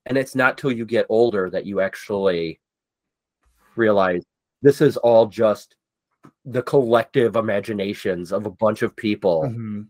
[0.06, 2.60] and it's not till you get older that you actually
[3.74, 4.22] realize
[4.62, 5.76] this is all just
[6.44, 9.86] the collective imaginations of a bunch of people mhm.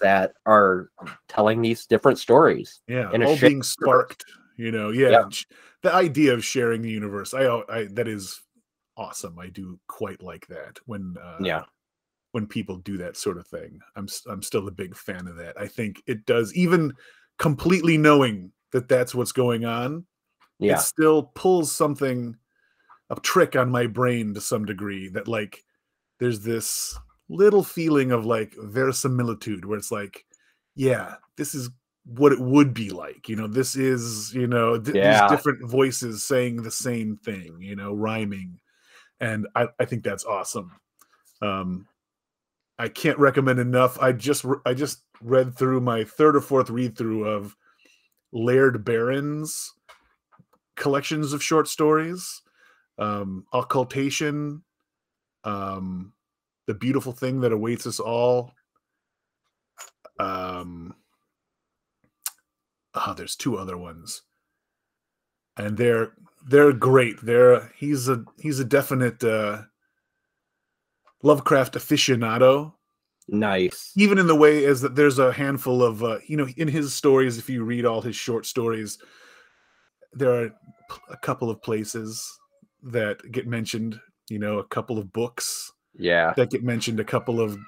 [0.00, 0.90] that are
[1.28, 4.24] telling these different stories Yeah, in a all being sparked.
[4.56, 5.24] You know, yeah, Yeah.
[5.82, 8.40] The idea of sharing the universe, I, I that is
[8.96, 9.38] awesome.
[9.38, 11.64] I do quite like that when uh, yeah
[12.32, 13.80] when people do that sort of thing.
[13.96, 15.58] I'm I'm still a big fan of that.
[15.58, 16.92] I think it does even
[17.38, 20.04] completely knowing that that's what's going on.
[20.58, 22.36] yeah It still pulls something
[23.10, 25.62] a trick on my brain to some degree that like
[26.18, 30.24] there's this little feeling of like verisimilitude where it's like
[30.74, 31.70] yeah this is
[32.04, 35.28] what it would be like you know this is you know th- Yeah.
[35.28, 38.58] these different voices saying the same thing you know rhyming
[39.20, 40.72] and I, I think that's awesome
[41.42, 41.86] um
[42.78, 46.96] i can't recommend enough i just i just read through my third or fourth read
[46.98, 47.54] through of
[48.32, 49.74] laird barron's
[50.76, 52.42] collections of short stories
[52.98, 54.62] um occultation
[55.44, 56.12] um
[56.66, 58.52] the beautiful thing that awaits us all
[60.18, 60.94] um
[62.94, 64.22] oh there's two other ones.
[65.56, 66.12] And they're
[66.46, 67.16] they're great.
[67.22, 69.62] They're he's a he's a definite uh
[71.22, 72.74] lovecraft aficionado
[73.28, 76.68] nice even in the way as that there's a handful of uh, you know in
[76.68, 78.98] his stories if you read all his short stories
[80.12, 80.50] there are
[81.10, 82.38] a couple of places
[82.82, 84.00] that get mentioned.
[84.28, 86.32] You know, a couple of books Yeah.
[86.36, 87.00] that get mentioned.
[87.00, 87.58] A couple of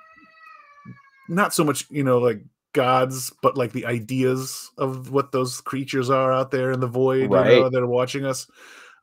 [1.28, 6.10] not so much, you know, like gods, but like the ideas of what those creatures
[6.10, 7.72] are out there in the void you know, Right.
[7.72, 8.46] that are watching us.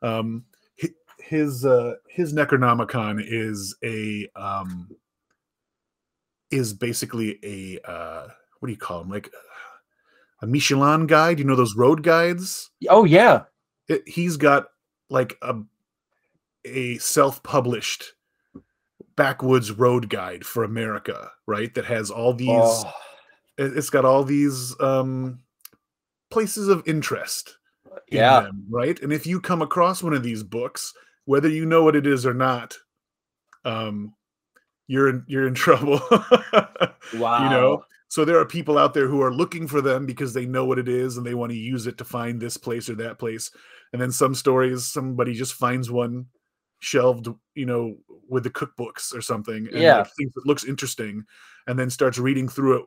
[0.02, 0.44] Um,
[1.18, 4.88] his uh, his Necronomicon is a um,
[6.52, 8.28] is basically a uh,
[8.60, 9.10] what do you call them?
[9.10, 9.32] Like
[10.40, 11.38] a Michelin guide.
[11.38, 12.70] You know those road guides.
[12.88, 13.44] Oh yeah.
[13.88, 14.66] It, he's got
[15.10, 15.56] like a
[16.64, 18.12] a self-published
[19.16, 21.74] backwoods road guide for America, right?
[21.74, 22.92] That has all these Oh,
[23.58, 25.40] it- it's got all these um
[26.30, 27.56] places of interest
[28.08, 28.40] in yeah.
[28.40, 29.00] them, right?
[29.02, 32.24] And if you come across one of these books, whether you know what it is
[32.24, 32.76] or not,
[33.64, 34.14] um
[34.86, 36.00] you're in you're in trouble.
[37.14, 37.44] Wow.
[37.44, 40.46] You know, so there are people out there who are looking for them because they
[40.46, 42.94] know what it is and they want to use it to find this place or
[42.96, 43.50] that place.
[43.92, 46.26] And then some stories, somebody just finds one
[46.80, 47.96] shelved, you know,
[48.28, 50.02] with the cookbooks or something, and Yeah.
[50.16, 51.24] thinks it looks interesting,
[51.66, 52.86] and then starts reading through it,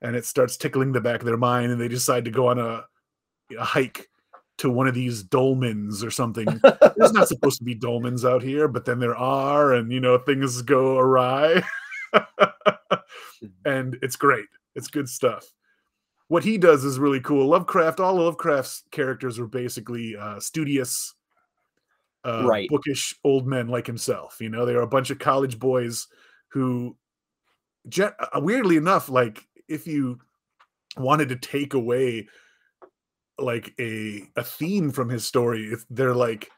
[0.00, 2.58] and it starts tickling the back of their mind, and they decide to go on
[2.58, 2.84] a,
[3.58, 4.08] a hike
[4.58, 6.46] to one of these dolmens or something.
[6.96, 10.18] There's not supposed to be dolmens out here, but then there are, and you know,
[10.18, 11.62] things go awry.
[13.64, 14.46] and it's great.
[14.74, 15.46] It's good stuff.
[16.28, 17.46] What he does is really cool.
[17.46, 21.14] Lovecraft, all Lovecraft's characters are basically uh, studious,
[22.24, 22.68] uh, Right.
[22.68, 24.38] bookish old men like himself.
[24.40, 26.08] You know, they are a bunch of college boys
[26.48, 26.96] who,
[28.02, 30.18] uh, weirdly enough, like if you
[30.96, 32.26] wanted to take away
[33.38, 36.48] like a a theme from his story, if they're like,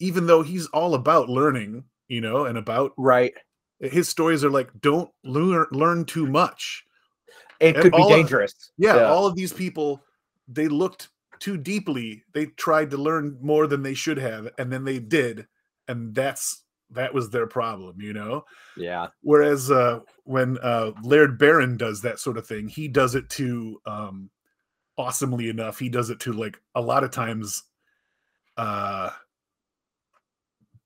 [0.00, 3.34] even though he's all about learning, you know, and about right.
[3.80, 6.84] his stories are like don't learn learn too much
[7.60, 8.70] It And could be all of- dangerous.
[8.78, 10.00] yeah, all of these people
[10.48, 11.08] they looked
[11.40, 15.46] too deeply they tried to learn more than they should have and then they did
[15.88, 18.44] and that's that was their problem you know
[18.76, 19.08] yeah.
[19.22, 23.80] whereas uh when uh laird barron does that sort of thing he does it to
[23.86, 24.30] um
[25.02, 27.64] awesomely enough he does it to like a lot of times
[28.56, 29.10] uh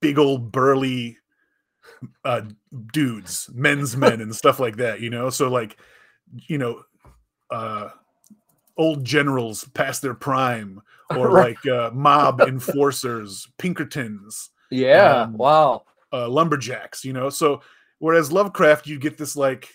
[0.01, 1.17] big old burly
[2.25, 2.41] uh
[2.91, 5.77] dudes men's men and stuff like that you know so like
[6.47, 6.81] you know
[7.51, 7.89] uh
[8.77, 10.81] old generals past their prime
[11.15, 15.21] or like uh mob enforcers pinkertons Yeah.
[15.21, 15.83] Um, wow.
[16.11, 17.29] uh, lumberjacks, you know.
[17.29, 17.61] So
[17.99, 19.69] whereas Lovecraft, you get this like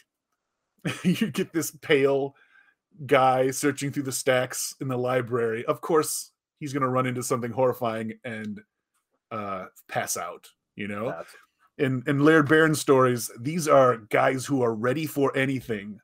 [1.02, 2.35] you get this pale
[3.07, 5.64] guy searching through the stacks in the library.
[5.66, 8.61] Of course, he's going to run into something horrifying and
[9.31, 10.48] uh, pass out.
[10.76, 11.35] You know, That's-
[11.78, 16.00] in in Laird Barron stories, these are guys who are ready for anything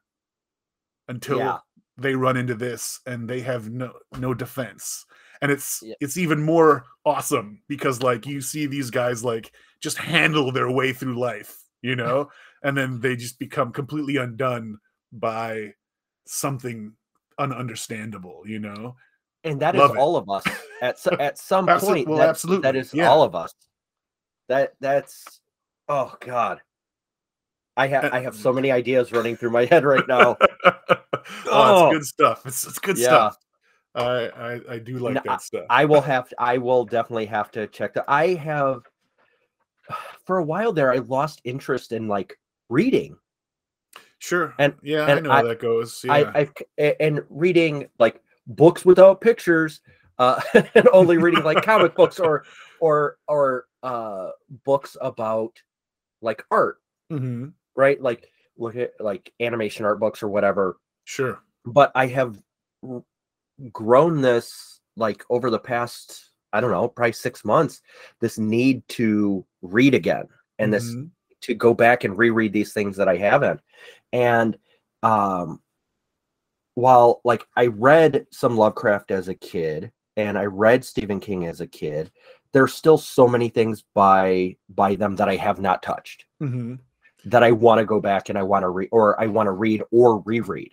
[1.09, 1.59] until Yeah.
[1.97, 5.05] they run into this and they have no no defense
[5.41, 5.95] and it's Yeah.
[6.01, 10.93] it's even more awesome because like you see these guys like just handle their way
[10.93, 12.29] through life you know
[12.63, 14.79] and then they just become completely undone
[15.13, 15.73] by
[16.31, 16.93] something
[17.41, 18.95] ununderstandable you know
[19.45, 19.99] and that is Love it.
[19.99, 20.45] all of us
[20.83, 22.07] at at some point.
[22.09, 23.09] well, that- absolutely, that is yeah.
[23.09, 23.55] all of us.
[24.49, 25.41] That that's
[25.89, 26.61] oh god.
[27.77, 30.37] I have Uh, I have so many ideas running through my head right now.
[30.41, 30.77] oh,
[31.47, 31.87] Oh.
[31.87, 33.07] it's good stuff it's, it's good Yeah.
[33.07, 33.37] stuff
[33.95, 37.27] I, I i do like No, that stuff I will have to, I will definitely
[37.27, 38.05] have to check that.
[38.09, 38.81] I have
[40.27, 42.37] for a while there I lost interest in like
[42.69, 43.17] reading.
[44.19, 46.53] Sure and- yeah i and know how I- that goes yeah I I've
[47.01, 49.81] and reading like books without pictures
[50.19, 50.41] uh
[50.75, 52.45] and only reading like comic books or
[52.81, 54.31] or or uh
[54.65, 55.53] books about
[56.21, 56.79] like art,
[57.13, 57.53] Mhm.
[57.77, 58.01] right?
[58.03, 60.79] Like look at like animation art books or whatever.
[61.05, 62.37] sure But I have
[63.73, 67.83] grown this like over the past I don't know, probably 6 months
[68.21, 70.27] this need to read again
[70.59, 71.11] and this Mhm.
[71.43, 73.61] To go back and reread these things that I haven't.
[74.13, 74.57] And
[75.03, 75.61] um
[76.75, 81.61] while like I read some Lovecraft as a kid and I read Stephen King as
[81.61, 82.11] a kid,
[82.53, 86.79] there's still so many things by by them that I have not touched Mhm.
[87.25, 89.53] that I want to go back and I want to read or I want to
[89.53, 90.73] read or reread.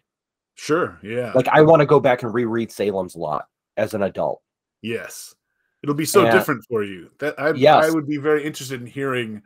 [0.58, 3.46] sure yeah Like I want to go back and reread Salem's Lot
[3.78, 4.42] as an adult.
[4.82, 5.36] Yes.
[5.84, 7.12] It'll be so And- different for you.
[7.20, 9.42] That I I would be very interested in hearing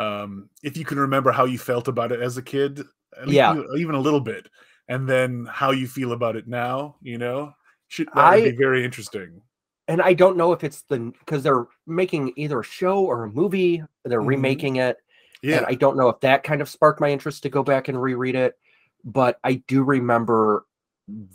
[0.00, 2.80] um if you can remember how you felt about it as a kid.
[3.20, 3.62] at Yeah.
[3.76, 4.48] Even, a little bit.
[4.88, 7.52] And then how you feel about it now, you know?
[7.88, 9.42] Should that would be very interesting.
[9.88, 13.30] And I don't know if it's the because they're making either a show or a
[13.30, 14.26] movie, they're Mhm.
[14.26, 14.96] remaking it.
[15.42, 15.58] Yeah.
[15.58, 18.00] And I don't know if that kind of sparked my interest to go back and
[18.00, 18.58] reread it,
[19.04, 20.66] but I do remember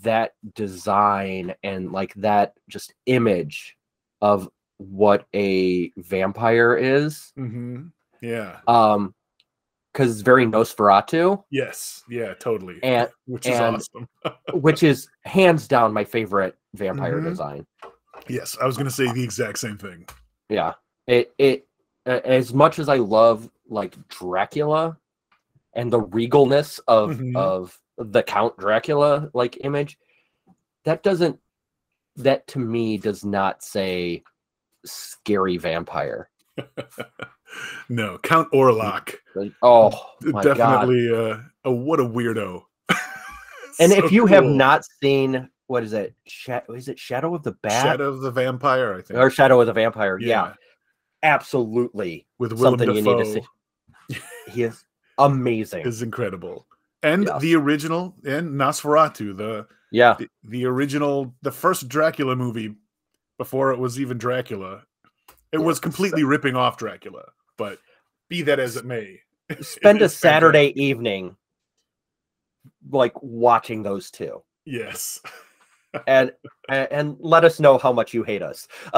[0.03, 3.75] that design and like that just image
[4.21, 7.33] of what a vampire is.
[7.35, 7.87] hmm
[8.29, 8.59] Yeah.
[8.67, 9.13] Um,
[9.93, 12.03] because it's very Nosferatu, Yes.
[12.09, 12.33] Yeah.
[12.33, 12.79] Totally.
[12.83, 14.07] and Which is and- awesome.
[14.53, 17.29] which is hands down my favorite vampire Mhm.
[17.29, 17.65] design.
[18.27, 20.05] yes, I was gonna say the exact same thing.
[20.49, 20.73] Yeah,
[21.07, 21.67] it it
[22.05, 24.97] as much as I love like Dracula
[25.73, 27.35] and the regalness of Mhm.
[27.37, 29.97] of the Count Dracula like image,
[30.83, 31.39] that doesn't
[32.17, 34.23] that to me does not say
[34.85, 36.29] scary vampire.
[37.89, 39.15] no, Count Orlok.
[39.61, 39.91] Oh
[40.21, 40.57] my god!
[40.57, 42.63] definitely uh oh what a weirdo
[43.79, 46.13] And So if you have not seen what is it?
[46.27, 49.59] Sha- is it Shadow of the Bat shadow of the vampire i think or Shadow
[49.59, 50.17] of the Vampire?
[50.19, 50.53] yeah
[51.23, 54.21] absolutely with Willem something you need to see.
[54.51, 54.83] He is
[55.17, 55.85] amazing.
[55.85, 56.67] is incredible
[57.03, 57.41] and Yes.
[57.41, 62.75] the original and nosferatu the, yeah, the the original the first dracula movie
[63.37, 64.83] before it was even dracula
[65.55, 67.23] it was completely ripping off dracula
[67.57, 67.79] but
[68.29, 69.19] be that as it may
[69.61, 70.19] spend a is fantastic.
[70.19, 71.35] Saturday evening
[72.89, 75.19] like watching those two, yes
[76.07, 76.31] and
[76.69, 78.67] and, let us know how much you hate us.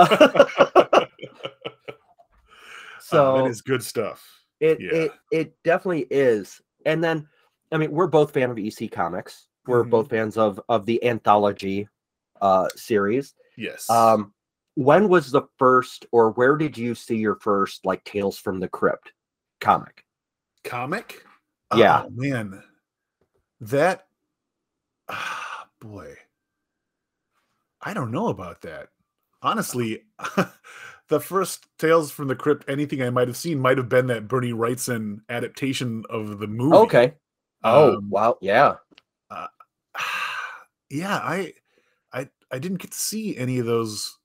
[2.99, 4.91] so Uh, that is good stuff it yeah.
[4.91, 6.61] it it definitely is.
[6.85, 7.27] And then,
[7.71, 9.47] I mean, we're both fan of EC Comics.
[9.65, 9.89] We're Mhm.
[9.89, 11.87] both fans of of the anthology
[12.41, 13.33] uh series.
[13.57, 14.33] yes Um,
[14.77, 18.67] when was the first, or where did you see your first like Tales from the
[18.69, 19.11] Crypt
[19.59, 20.05] comic?
[20.63, 21.23] comic
[21.73, 22.03] Yeah.
[22.05, 22.61] oh, man
[23.61, 24.07] that
[25.07, 26.13] ah, boy
[27.81, 28.89] i don't know about that
[29.41, 30.03] honestly
[31.07, 34.27] the first tales from the crypt anything i might have seen might have been that
[34.27, 37.13] bernie wrightson adaptation of the movie Okay.
[37.63, 38.75] Oh Um, wow, yeah.
[40.89, 41.53] yeah i
[42.13, 44.17] i i didn't get to see any of those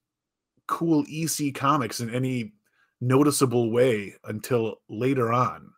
[0.66, 2.52] cool ec comics in any
[3.00, 5.70] noticeable way until later on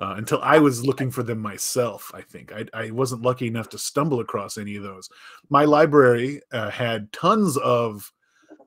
[0.00, 3.68] uh, until i was looking for them myself i think I, I wasn't lucky enough
[3.70, 5.08] to stumble across any of those
[5.48, 8.12] my library uh, had tons of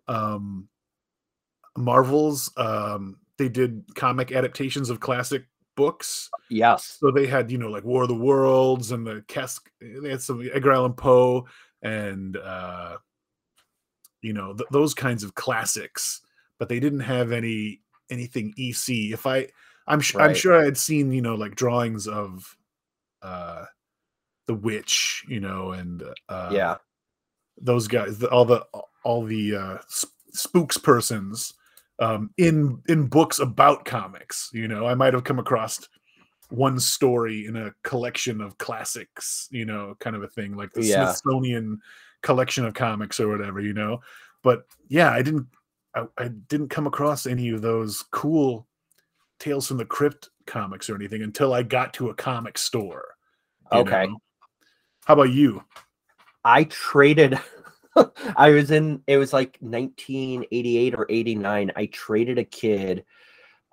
[0.07, 0.67] um
[1.77, 5.43] marvels um they did comic adaptations of classic
[5.75, 6.97] books Yes.
[6.99, 9.69] so they had, you know, like War of the Worlds and the Cask.
[9.79, 11.45] They had some Edgar Allan Poe
[11.83, 12.97] and, uh,
[14.21, 16.21] you know, th- those kinds of classics.
[16.59, 19.13] But they didn't have any anything EC.
[19.13, 19.47] If I,
[19.87, 22.57] I'm sure, I'm sure I had seen, you know, like drawings of,
[23.21, 23.65] uh,
[24.47, 26.77] the witch, you know, and uh, yeah.
[27.61, 28.65] those guys, the, all the
[29.03, 31.53] all the uh, sp- spooks persons
[31.99, 34.49] um, in in books about comics.
[34.53, 35.87] You know, I might have come across
[36.49, 39.47] one story in a collection of classics.
[39.51, 41.11] You know, kind of a thing like the Yeah.
[41.11, 41.81] Smithsonian
[42.21, 43.59] collection of comics or whatever.
[43.59, 44.01] You know,
[44.43, 45.47] but yeah, I didn't
[45.95, 48.67] I, I didn't come across any of those cool
[49.39, 53.05] Tales from the Crypt comics or anything until I got to a comic store.
[53.71, 54.07] Okay.
[54.07, 54.17] know?
[55.05, 55.63] How about you?
[56.43, 57.39] I traded.
[58.35, 59.03] I was in.
[59.07, 61.71] It was like 1988 or 89.
[61.75, 63.05] I traded a kid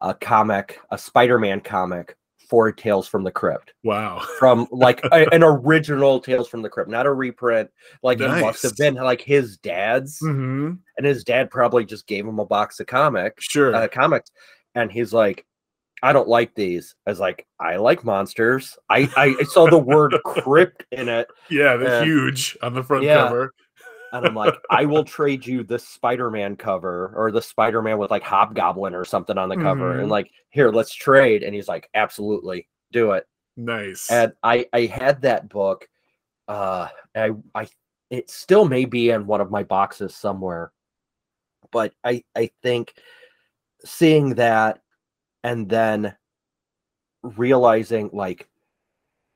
[0.05, 2.17] a comic, a Spider-Man comic,
[2.49, 4.21] for Tales from the Crypt Wow.
[4.39, 7.71] from like a- an original Tales from the Crypt, not a reprint.
[8.03, 12.27] Like it must have been like his dad's, hmm and his dad probably just gave
[12.27, 13.45] him a box of comics.
[13.45, 13.75] Sure.
[13.75, 14.31] uh, comics,
[14.77, 15.45] and he's like,
[16.03, 20.15] "I don't like these." I was like, "I like monsters." I I saw the word
[20.25, 23.17] crypt in it, yeah, they're huge on the front yeah.
[23.27, 23.53] cover.
[24.15, 28.23] And I'm like, "I will trade you the Spider-Man cover or the Spider-Man with like
[28.23, 30.01] Hobgoblin or something on the cover." Mhm.
[30.01, 31.43] And like, here, let's trade.
[31.43, 34.11] And he's like, "Absolutely, do it." Nice.
[34.11, 35.89] And I I had that book.
[36.49, 37.69] Uh, I I
[38.11, 40.73] it still may be in one of my boxes somewhere,
[41.73, 42.95] but I I think
[43.85, 44.81] seeing that
[45.43, 46.17] and then
[47.23, 48.49] realizing like,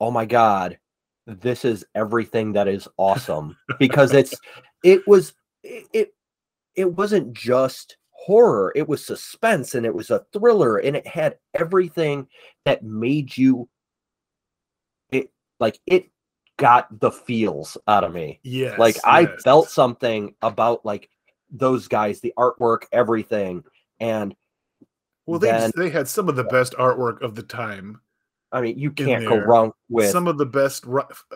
[0.00, 0.78] oh my god,
[1.28, 4.34] this is everything that is awesome because it's
[4.82, 6.14] it was it
[6.74, 11.36] it, wasn't just horror it was suspense and it was a thriller and it had
[11.54, 12.26] everything
[12.64, 13.68] that made you
[15.10, 16.08] it like it
[16.56, 18.40] got the feels out of me.
[18.42, 21.08] Yeah like i felt something about like
[21.50, 23.62] those guys the artwork everything
[24.00, 24.34] and
[25.26, 28.00] Well, they then- they had some of the best artwork of the time.
[28.52, 30.84] I mean you can't go wrong with some of the best,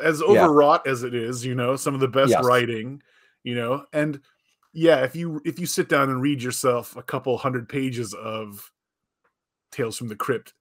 [0.03, 0.45] as Yeah.
[0.45, 2.45] overwrought as it is, you know, some of the best Yes.
[2.45, 3.03] writing,
[3.45, 4.21] you know, and
[4.73, 8.71] yeah, if you if you sit down and read yourself a couple hundred pages of
[9.71, 10.55] Tales from the Crypt,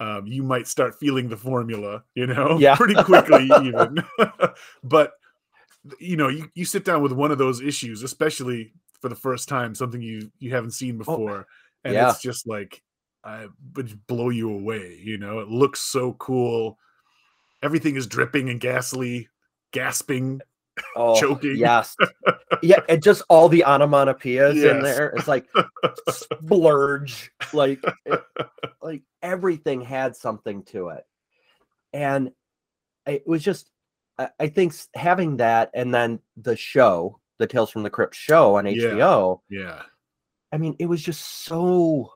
[0.00, 2.76] um, you might start feeling the formula, you know, Yeah.
[2.76, 4.02] pretty quickly even.
[4.82, 5.12] but
[5.98, 9.48] you know, you, you sit down with one of those issues, especially for the first
[9.48, 11.46] time, something you you haven't seen before,
[11.84, 12.10] and yeah.
[12.10, 12.82] it's just like
[13.24, 15.00] I would blow you away.
[15.02, 16.78] You know, it looks so cool.
[17.62, 19.28] Everything is dripping and ghastly,
[19.72, 20.40] gasping,
[20.96, 21.56] Oh, choking.
[21.56, 21.96] yes.
[22.62, 25.10] Yeah, and just all the onomatopoeias in there.
[25.10, 25.46] It's like
[26.10, 27.30] splurge.
[27.52, 28.22] Like it-
[28.82, 31.04] like everything had something to it.
[31.92, 32.32] And
[33.06, 33.70] it was just
[34.18, 38.56] I, I think having that and then the show, the Tales from the Crypt show
[38.56, 38.72] on Yeah.
[38.90, 39.82] HBO, yeah,
[40.52, 42.12] I mean, it was just so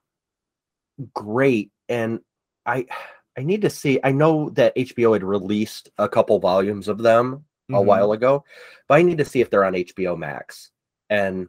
[1.15, 1.71] great.
[1.89, 2.21] And
[2.67, 2.87] I
[3.39, 3.99] I need to see.
[4.05, 7.85] I know that HBO had released a couple volumes of them a Mhm.
[7.87, 8.45] while ago,
[8.89, 10.71] but I need to see if they're on HBO Max
[11.09, 11.49] and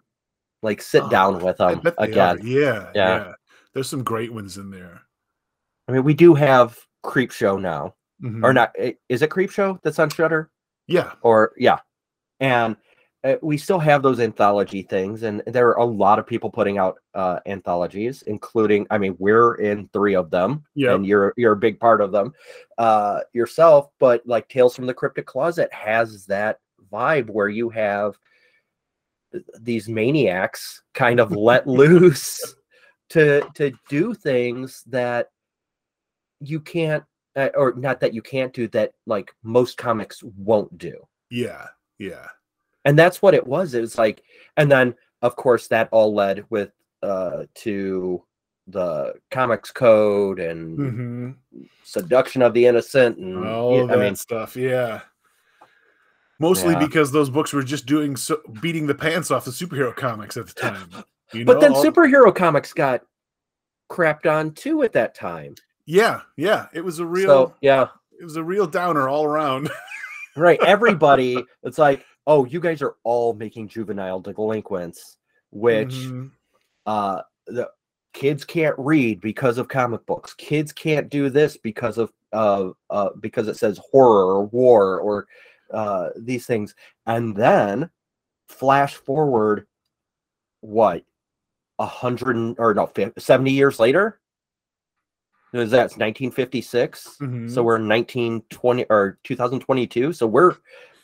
[0.61, 2.39] like sit down Oh, with them again.
[2.41, 3.17] Yeah, Yeah.
[3.17, 3.33] yeah,
[3.73, 5.01] There's some great ones in there.
[5.89, 8.43] I mean, we do have Creep Show now, Mhm.
[8.45, 8.73] or not?
[9.09, 10.49] Is it Creep Show that's on Shudder?
[10.87, 11.79] Yeah, Or yeah,
[12.39, 12.77] and
[13.23, 16.77] uh, we still have those anthology things, and there are a lot of people putting
[16.77, 18.85] out uh, anthologies, including.
[18.89, 20.95] I mean, we're in three of them, Yep.
[20.95, 22.33] and you're you're a big part of them
[22.77, 23.89] uh, yourself.
[23.99, 26.59] But like Tales from the Cryptic Closet has that
[26.91, 28.15] vibe where you have
[29.59, 32.55] these maniacs kind of let loose
[33.09, 35.29] to to do things that
[36.39, 37.03] you can't
[37.35, 40.95] uh, or not that you can't do that like most comics won't do
[41.29, 41.67] yeah,
[41.97, 42.27] yeah.
[42.85, 44.23] And that's what it was it was like
[44.57, 46.71] and then of course that all led with
[47.01, 48.23] uh to
[48.67, 51.31] the comics code and hmm
[51.83, 54.55] seduction of the innocent and All yeah, of i that mean stuff.
[54.55, 55.01] Yeah.
[56.39, 56.79] Mostly Yeah.
[56.79, 60.47] because those books were just doing so beating the pants off the superhero comics at
[60.47, 60.89] the time.
[61.33, 63.01] You but know, then all- superhero comics got
[63.91, 65.55] crapped on too at that time
[65.85, 66.67] Yeah, yeah.
[66.73, 67.87] It was a real so yeah
[68.19, 69.69] it was a real downer all around.
[70.35, 75.17] right everybody it's like oh you guys are all making juvenile delinquents
[75.51, 76.31] which Mhm.
[76.85, 77.69] uh the
[78.13, 80.33] kids can't read because of comic books.
[80.35, 85.27] Kids can't do this because of uh, uh because it says horror or war or
[85.71, 86.75] uh these things.
[87.07, 87.89] And then
[88.47, 89.65] flash forward
[90.61, 91.03] what
[91.79, 94.19] a hundred or no fif- 70 years later?
[95.53, 97.49] Is that 1956 Mhm.
[97.51, 100.55] so we're 1920 or 2022 so we're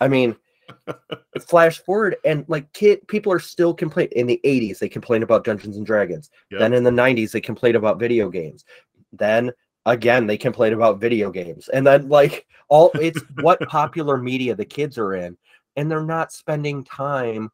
[0.02, 0.36] i mean
[1.48, 5.44] flash forward and like kid people are still complaining in the 80s they complain about
[5.44, 6.60] dungeons and dragons Yep.
[6.60, 8.66] then in the 90s they complain about video games
[9.14, 9.52] then
[9.86, 14.66] again they complain about video games and then like all it's what popular media the
[14.66, 15.38] kids are in
[15.76, 17.50] and they're not spending time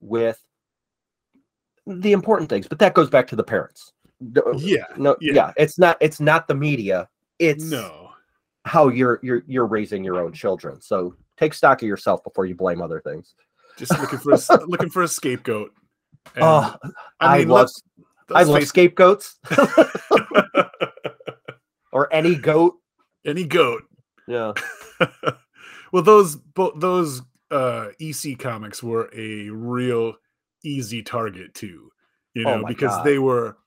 [0.00, 0.38] with
[1.86, 3.92] the important things but that goes back to the parents
[4.36, 4.84] uh, yeah.
[4.96, 5.32] no yeah.
[5.34, 5.52] yeah.
[5.56, 7.08] it's not it's not the media
[7.38, 8.10] it's No.
[8.64, 12.54] how you're you're you're raising your own children so take stock of yourself before you
[12.54, 13.34] blame other things
[13.76, 15.72] Just looking for a, looking for a scapegoat.
[16.36, 16.76] And, oh
[17.20, 17.82] i, mean, love let's-
[18.34, 19.38] i love face- scapegoats
[21.92, 22.74] or any goat
[23.24, 23.82] any goat.
[24.26, 24.52] yeah
[25.92, 30.14] well, those bo- those uh, EC comics were a real
[30.64, 31.90] easy target too.
[32.34, 33.04] You Oh know, my because God.
[33.04, 33.58] they were,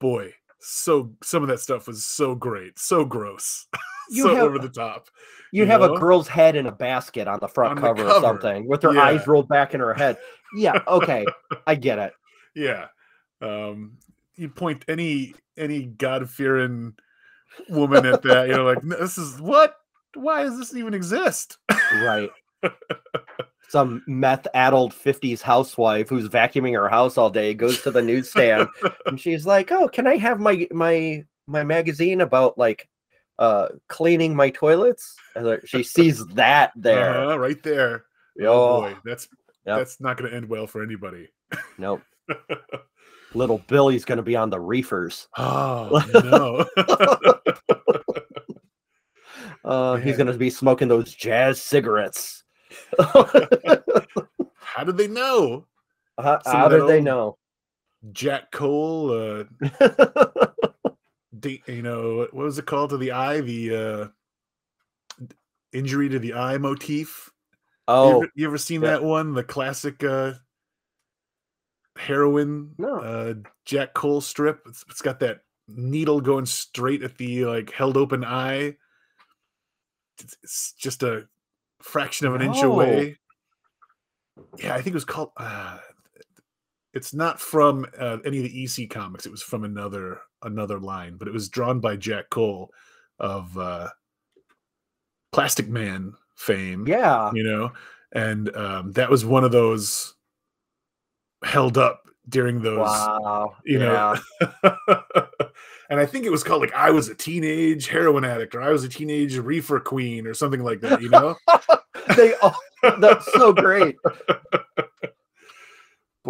[0.00, 3.66] boy, so some of that stuff was so great, so gross,
[4.10, 5.06] You so have- over the top.
[5.52, 5.94] you You have know?
[5.94, 8.82] a girl's head in a basket on the front On the cover, or something with
[8.82, 9.02] her Yeah.
[9.04, 10.18] eyes rolled back in her head
[10.56, 11.24] yeah okay
[11.66, 12.12] i get it
[12.54, 12.86] Yeah.
[13.40, 13.96] Um,
[14.36, 16.94] you point any any God fearing
[17.68, 19.76] woman at that, you know, like this is what?
[20.14, 21.58] Why does this even exist?
[22.02, 22.30] right
[23.68, 28.68] some meth addled 50s housewife who's vacuuming her house all day goes to the newsstand
[29.06, 32.88] and she's like oh can i have my my my magazine about like
[33.40, 38.04] uh cleaning my toilets and she sees that there Uh-huh, right there.
[38.42, 39.28] oh, Oh boy, that's
[39.66, 39.78] Yep.
[39.78, 41.28] that's not going to end well for anybody.
[41.78, 42.02] nope
[43.34, 46.66] little billy's gonna be on the reefers Oh no!
[49.64, 52.42] uh he's gonna be smoking those jazz cigarettes
[52.98, 53.24] How
[54.84, 55.66] did they know?
[56.18, 57.36] how, how did they know
[58.12, 59.44] Jack Cole, uh,
[61.42, 63.40] the, you know, what was it called to the eye?
[63.40, 65.26] The uh,
[65.72, 67.30] injury to the eye motif.
[67.88, 68.90] You oh ever, you ever seen yeah.
[68.90, 69.34] that one?
[69.34, 70.34] The classic uh,
[71.96, 73.00] heroin No.
[73.00, 73.34] uh,
[73.64, 74.62] Jack Cole strip.
[74.66, 78.76] It's, it's got that needle going straight at the like held open eye.
[80.18, 81.26] It's, it's just a
[81.80, 83.18] fraction of an inch away.
[84.58, 85.30] Yeah, I think it was called.
[85.36, 85.78] Uh,
[86.92, 89.26] it's not from uh, any of the EC comics.
[89.26, 92.72] It was from another another line, but it was drawn by Jack Cole
[93.18, 93.88] of uh,
[95.32, 97.70] Plastic Man fame yeah you know
[98.12, 100.14] and um, that was one of those
[101.44, 103.56] held up during those Wow.
[103.64, 104.74] you know yeah.
[105.90, 108.70] and i think it was called like i was a teenage heroin addict or i
[108.70, 111.36] was a teenage reefer queen or something like that you know
[112.16, 112.54] they oh,
[112.98, 113.96] that's so great.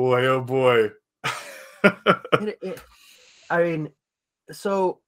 [0.00, 0.90] boy oh boy
[1.84, 2.80] It- it-
[3.50, 3.90] I mean,
[4.52, 5.00] so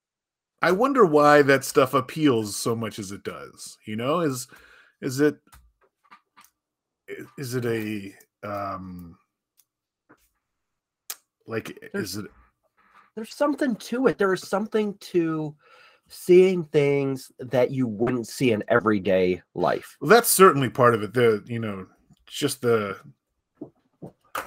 [0.63, 4.47] i wonder why that stuff appeals so much as it does you know is
[5.01, 5.37] is it
[7.39, 8.15] is it a
[8.47, 9.17] um
[11.47, 12.27] like There's- is it
[13.15, 14.17] there's something to it.
[14.17, 15.55] There is something to
[16.09, 19.99] seeing things that you wouldn't see in everyday life.
[20.01, 21.87] well, that's certainly part of it the you know
[22.27, 22.97] just the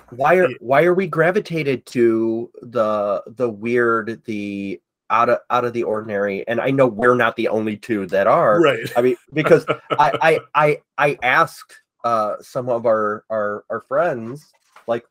[0.09, 5.73] Why are why are we gravitated to the the weird, the out of out of
[5.73, 6.47] the ordinary?
[6.47, 8.61] And I know we're not the only two that are.
[8.61, 13.81] right I mean, because I I I I asked uh some of our our our
[13.81, 14.51] friends
[14.87, 15.05] like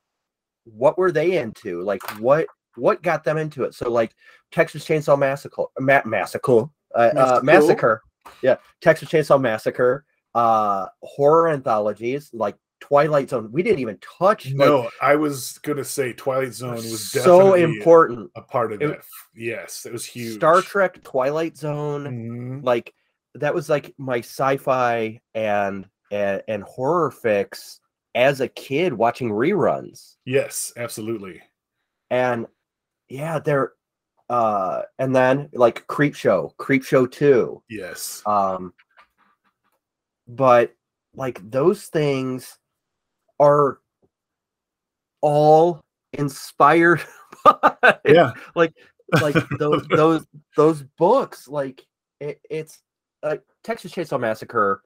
[0.65, 1.83] what were they into?
[1.83, 2.47] Like what
[2.77, 3.75] what got them into it?
[3.75, 4.15] So like
[4.51, 8.03] Texas Chainsaw Massacre, Ma- Massacre, uh, uh, Massacre?
[8.43, 10.05] Yeah, Texas Chainsaw Massacre,
[10.35, 12.57] uh, horror anthologies like
[12.89, 13.51] Twilight Zone.
[13.51, 14.47] We didn't even touch.
[14.47, 18.31] like, no i was gonna say twilight zone was so important.
[18.37, 19.01] a part of It- that
[19.35, 22.05] yes it was huge Star Trek, Twilight Zone.
[22.05, 22.65] Mhm.
[22.65, 22.93] like
[23.37, 27.81] that was like my sci-fi and and, and horror fix
[28.15, 31.41] as a kid watching reruns yes absolutely
[32.11, 32.47] and
[33.09, 33.73] yeah they're
[34.29, 38.73] uh and then like creep show creep show 2 yes um
[40.29, 40.73] but
[41.15, 42.59] like those things
[43.41, 43.79] are
[45.21, 45.81] all
[46.13, 47.03] inspired
[47.45, 48.33] by yeah.
[48.55, 48.73] like
[49.21, 50.27] like those those
[50.57, 51.85] those books like
[52.21, 52.81] it, it's
[53.23, 54.83] uh, texas chainsaw massacre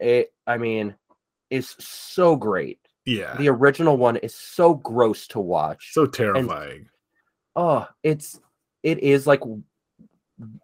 [0.00, 0.94] it i mean
[1.50, 2.78] is so great.
[3.04, 3.36] Yeah.
[3.36, 5.90] The original one is so gross to watch.
[5.92, 6.88] So terrifying.
[7.56, 8.38] oh it's
[8.84, 9.40] it is like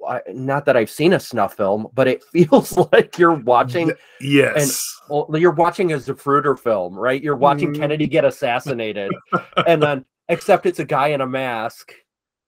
[0.08, 5.00] I, not that i've seen a snuff film but it feels like you're watching yes.
[5.08, 7.22] well, you're watching a Zapruder film right?
[7.22, 7.78] You're watching Mhm.
[7.78, 9.12] kennedy get assassinated
[9.66, 11.92] and then except it's a guy in a mask.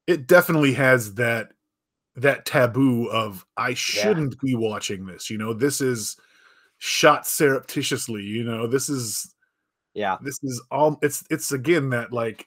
[0.07, 1.51] It definitely has that
[2.16, 5.53] that taboo of i shouldn't be watching this you know?
[5.53, 6.16] This is
[6.79, 8.66] shot surreptitiously you know?
[8.66, 9.35] This is
[9.95, 10.16] yeah.
[10.22, 12.47] this is all it's it's again that like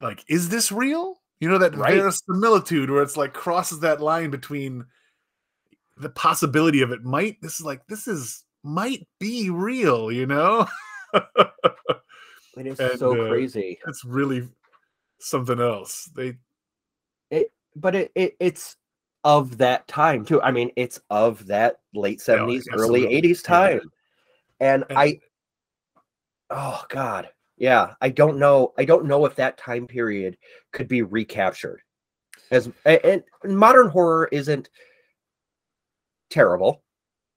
[0.00, 1.94] like is this real you know that Right.
[1.94, 4.84] verisimilitude where it's like crosses that line between
[5.96, 10.66] the possibility of it might this is like this is might be real you know
[11.14, 11.26] it
[12.66, 14.48] is And, so uh, crazy It's really
[15.18, 16.36] something else they
[17.30, 18.76] It, but it, it it's
[19.22, 20.40] of that time too.
[20.40, 23.14] I mean, it's of that late Yeah, seventies, early absolutely.
[23.16, 23.54] eighties Yeah.
[23.54, 23.80] time.
[24.60, 25.20] And And- I,
[26.48, 27.28] oh god,
[27.60, 28.72] yeah, I don't know.
[28.78, 30.36] I don't know if that time period
[30.72, 31.82] could be recaptured.
[32.50, 34.70] As and modern horror isn't
[36.30, 36.82] terrible.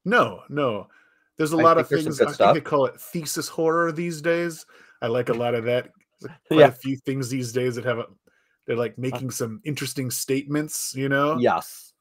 [0.05, 0.87] No, no.
[1.37, 2.21] There's a I lot of things.
[2.21, 2.37] I stuff.
[2.53, 4.65] think they call it thesis horror these days.
[5.01, 5.89] I like a lot of that.
[6.47, 6.67] Quite Yeah.
[6.67, 8.05] a few things these days that have a,
[8.65, 9.01] they're like uh.
[9.01, 10.93] making some interesting statements.
[10.95, 11.91] You know, Yes.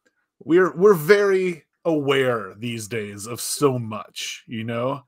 [0.44, 4.44] we're we're very aware these days of so much.
[4.46, 5.02] You know,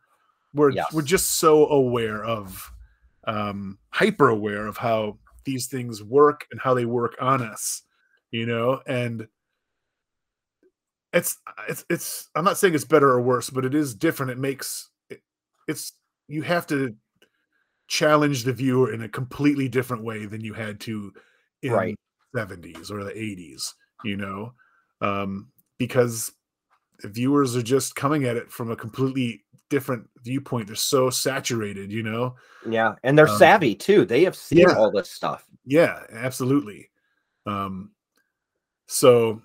[0.52, 2.72] we're we're just so aware of,
[3.26, 7.82] um, hyper aware of how these things work and how they work on us.
[8.30, 9.28] You know, and
[11.12, 14.38] it's it's it's i'm not saying it's better or worse but it is different it
[14.38, 15.22] makes it,
[15.68, 15.92] it's
[16.28, 16.96] you have to
[17.88, 21.12] challenge the viewer in a completely different way than you had to
[21.62, 21.96] in Right.
[22.34, 24.54] the 70s or the 80s you know
[25.00, 26.32] um because
[27.04, 29.44] viewers are just coming at it from a completely
[29.74, 32.34] different viewpoint they're so saturated you know
[32.66, 34.04] Yeah, and they're Um, savvy too.
[34.06, 34.74] They have seen yeah.
[34.78, 35.44] all this stuff.
[35.66, 36.90] yeah absolutely
[37.46, 37.90] um
[38.86, 39.42] so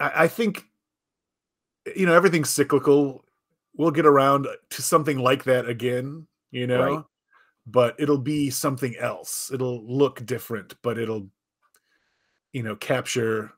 [0.00, 0.64] I, I think
[1.96, 3.24] you know everything's cyclical
[3.76, 7.04] we'll get around to something like that again you know Right.
[7.66, 11.28] but it'll be something else it'll look different but it'll
[12.52, 13.52] you know capture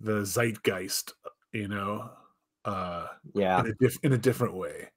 [0.00, 1.14] the zeitgeist
[1.52, 2.10] you know
[2.68, 3.60] uh Yeah.
[3.60, 4.88] in a diff- in a different way.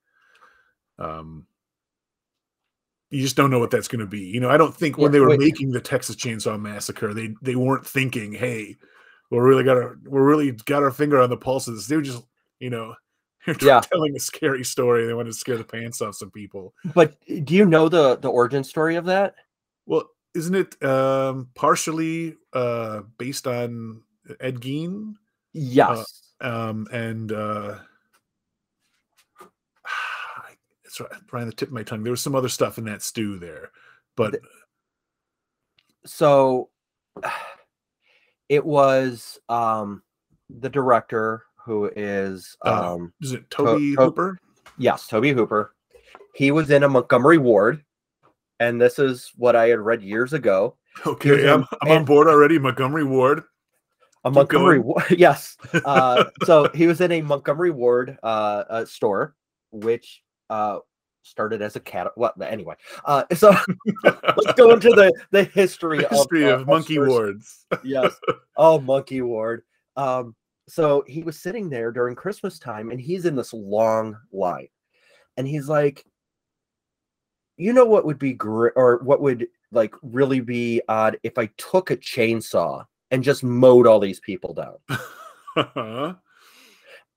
[0.99, 1.47] Um,
[3.09, 4.19] you just don't know what that's going to be.
[4.21, 5.39] You know, I don't think when they were wait.
[5.39, 8.77] making the Texas Chainsaw Massacre, they they weren't thinking, "Hey,
[9.29, 11.95] we're really got our we're really got our finger on the pulse of this." They
[11.97, 12.23] were just,
[12.59, 12.95] you know,
[13.45, 13.81] they're Yeah.
[13.81, 15.05] telling a scary story.
[15.07, 16.73] They wanted to scare the pants off some people.
[16.93, 17.15] But
[17.45, 19.35] do you know the the origin story of that?
[19.85, 24.03] Well, isn't it um, partially uh, based on
[24.39, 25.15] Ed Gein?
[25.53, 26.20] Yes.
[26.41, 27.75] Um, and uh,
[30.85, 31.09] it's right,
[31.41, 32.03] on the tip of my tongue.
[32.03, 33.71] There was some other stuff in that stew there,
[34.17, 34.39] but
[36.05, 36.69] so
[38.49, 40.01] it was um
[40.49, 44.37] the director who is Uh, um is it Tobe To- Hooper?
[44.77, 45.73] yes tobe hooper
[46.33, 47.83] he was in a montgomery ward
[48.59, 50.75] and this is what i had read years ago
[51.05, 51.65] Okay, I'm.
[51.81, 52.59] I'm on board already.
[52.59, 53.43] Montgomery Ward.
[54.23, 54.81] A montgomery
[55.17, 59.35] yes uh so he was in a montgomery ward uh, uh store
[59.71, 60.79] which uh
[61.23, 63.55] started as a cat well anyway uh so
[64.03, 67.09] let's go into the the history, The history of, of, uh, Monkey stores.
[67.09, 67.65] Wards.
[67.83, 68.15] yes.
[68.57, 69.63] Oh, Monkey Ward.
[69.95, 70.35] Um,
[70.67, 74.67] so he was sitting there during Christmas time and he's in this long line.
[75.37, 76.05] And he's like,
[77.57, 81.47] you know what would be great or what would like really be odd if I
[81.57, 84.75] took a chainsaw and just mowed all these people down.
[85.57, 86.13] Uh-huh.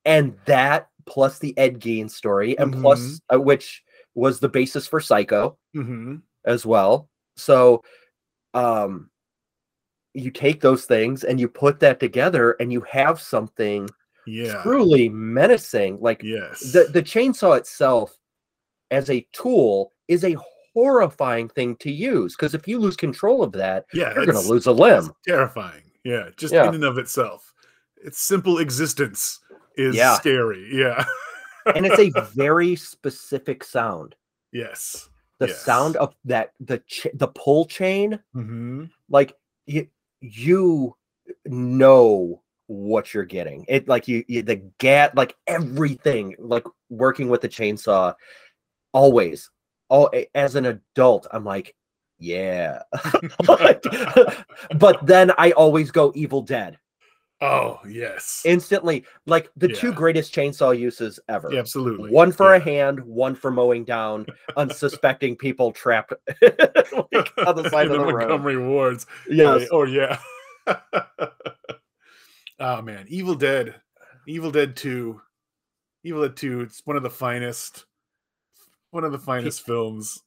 [0.04, 3.84] And that plus the Ed Gein story, and plus uh, which
[4.16, 5.56] was the basis for Psycho.
[5.72, 7.08] hmm as well.
[7.36, 7.82] So
[8.54, 9.08] um
[10.14, 13.88] you take those things and you put that together and you have something
[14.26, 14.60] Yeah.
[14.62, 15.98] truly menacing.
[16.00, 16.58] Like Yes.
[16.72, 18.18] the, the chainsaw itself
[18.90, 20.36] as a tool is a
[20.74, 24.66] horrifying thing to use because if you lose control of that, yeah, you're gonna lose
[24.66, 25.12] a limb.
[25.26, 25.82] terrifying.
[26.04, 26.68] Yeah, just Yeah.
[26.68, 27.52] in and of itself,
[27.96, 29.40] its simple existence
[29.76, 30.14] is Yeah.
[30.16, 30.68] scary.
[30.72, 31.04] Yeah.
[31.74, 34.14] And it's a very specific sound.
[34.52, 35.08] yes.
[35.40, 35.64] The Yes.
[35.64, 39.36] sound of that the ch- the pull chain hmm like
[39.66, 39.88] you
[40.20, 40.94] you
[41.44, 47.40] know what you're getting it like you, you the gat like everything like working with
[47.40, 48.14] the chainsaw
[48.92, 49.50] always
[49.90, 51.74] oh as an adult i'm like
[52.24, 52.82] yeah
[54.78, 56.78] but then i always go evil dead
[57.40, 58.40] Oh yes.
[58.46, 62.10] instantly like the two greatest chainsaw uses ever Yeah, absolutely.
[62.10, 64.24] one for a hand one for mowing down
[64.56, 69.06] unsuspecting people trapped like, on the side In of the road Montgomery Wards.
[69.28, 70.18] yes Oh yeah.
[72.60, 73.74] oh man, Evil Dead,
[74.26, 75.20] Evil Dead Two,
[76.02, 76.62] Evil Dead Two.
[76.62, 77.84] It's one of the finest,
[78.90, 80.22] one of the finest films.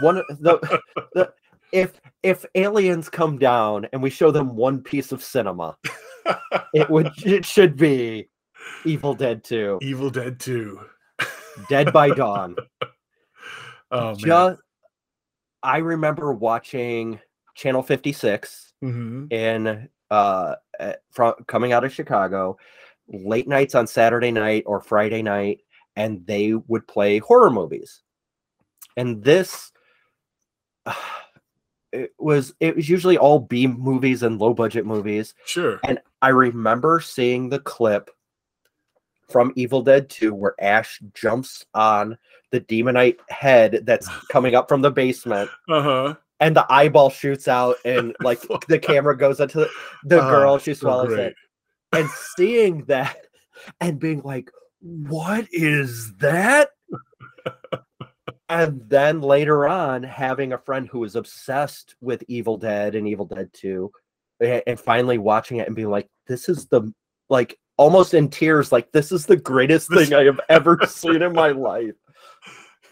[0.00, 0.80] One of the,
[1.14, 1.32] the
[1.72, 5.76] if if aliens come down and we show them one piece of cinema
[6.72, 8.28] it would it should be
[8.86, 10.80] evil dead 2 Evil Dead Two.
[11.68, 12.56] dead by dawn
[13.90, 14.16] Oh man.
[14.16, 14.58] just
[15.62, 17.20] i remember watching
[17.54, 20.54] channel 56 hmm in uh
[21.10, 22.56] from coming out of chicago
[23.08, 25.60] late nights on saturday night or friday night
[25.96, 28.02] and they would play horror movies
[28.96, 29.72] and this
[31.92, 35.80] it was it was usually all b movies and low budget movies Sure.
[35.84, 38.10] and i remember seeing the clip
[39.30, 42.18] from evil dead 2 where ash jumps on
[42.50, 46.14] the demonite head that's coming up from the basement Uh huh.
[46.40, 49.68] and the eyeball shoots out and like the camera goes into the,
[50.04, 51.26] the Ah, girl she swallows great.
[51.28, 51.34] it
[51.92, 53.16] and seeing that
[53.80, 56.70] and being like what is that
[58.62, 63.26] and then later on having a friend who was obsessed with evil dead and evil
[63.26, 63.90] dead 2
[64.40, 66.92] and finally watching it and being like this is the
[67.28, 71.32] like almost in tears like this is the greatest thing i have ever seen in
[71.32, 71.94] my life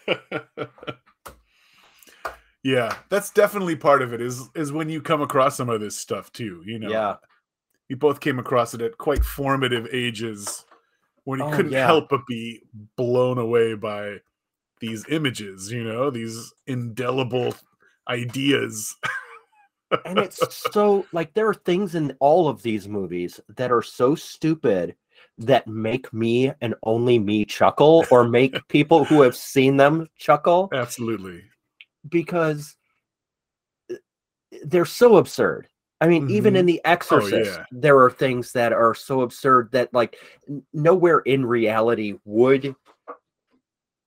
[2.65, 4.21] yeah, that's definitely part of it.
[4.21, 6.61] Is is when you come across some of this stuff too.
[6.67, 6.91] You know.
[6.91, 7.15] yeah
[7.93, 10.65] we both came across it at quite formative ages
[11.25, 11.85] when you Oh, couldn't yeah.
[11.85, 12.63] help but be
[12.97, 14.17] blown away by
[14.83, 17.55] these images, you know, these indelible
[18.09, 18.95] ideas.
[20.05, 20.41] and it's
[20.73, 24.95] so like there are things in all of these movies that are so stupid
[25.39, 30.69] that make me and only me chuckle or make people who have seen them chuckle
[30.75, 31.43] Absolutely.
[32.09, 32.77] because
[33.91, 33.97] uh,
[34.65, 35.69] they're so absurd.
[36.01, 37.65] I mean, even in The Exorcist, yeah.
[37.71, 40.17] there are things that are so absurd that like
[40.73, 42.75] nowhere in reality would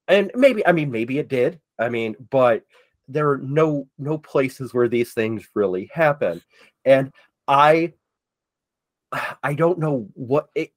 [0.08, 1.60] and maybe I mean maybe it did.
[1.80, 2.64] I mean, but
[3.08, 6.41] there are no no places where these things really happen.
[6.86, 7.12] And
[7.47, 7.93] I
[9.43, 10.72] I don't know what it,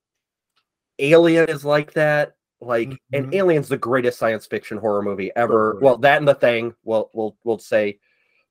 [0.99, 2.35] Alien is like that.
[2.61, 3.35] Like and Mhm.
[3.35, 5.79] Alien's the greatest science fiction horror movie ever.
[5.81, 8.01] Well, that and the thing, well we'll we'll say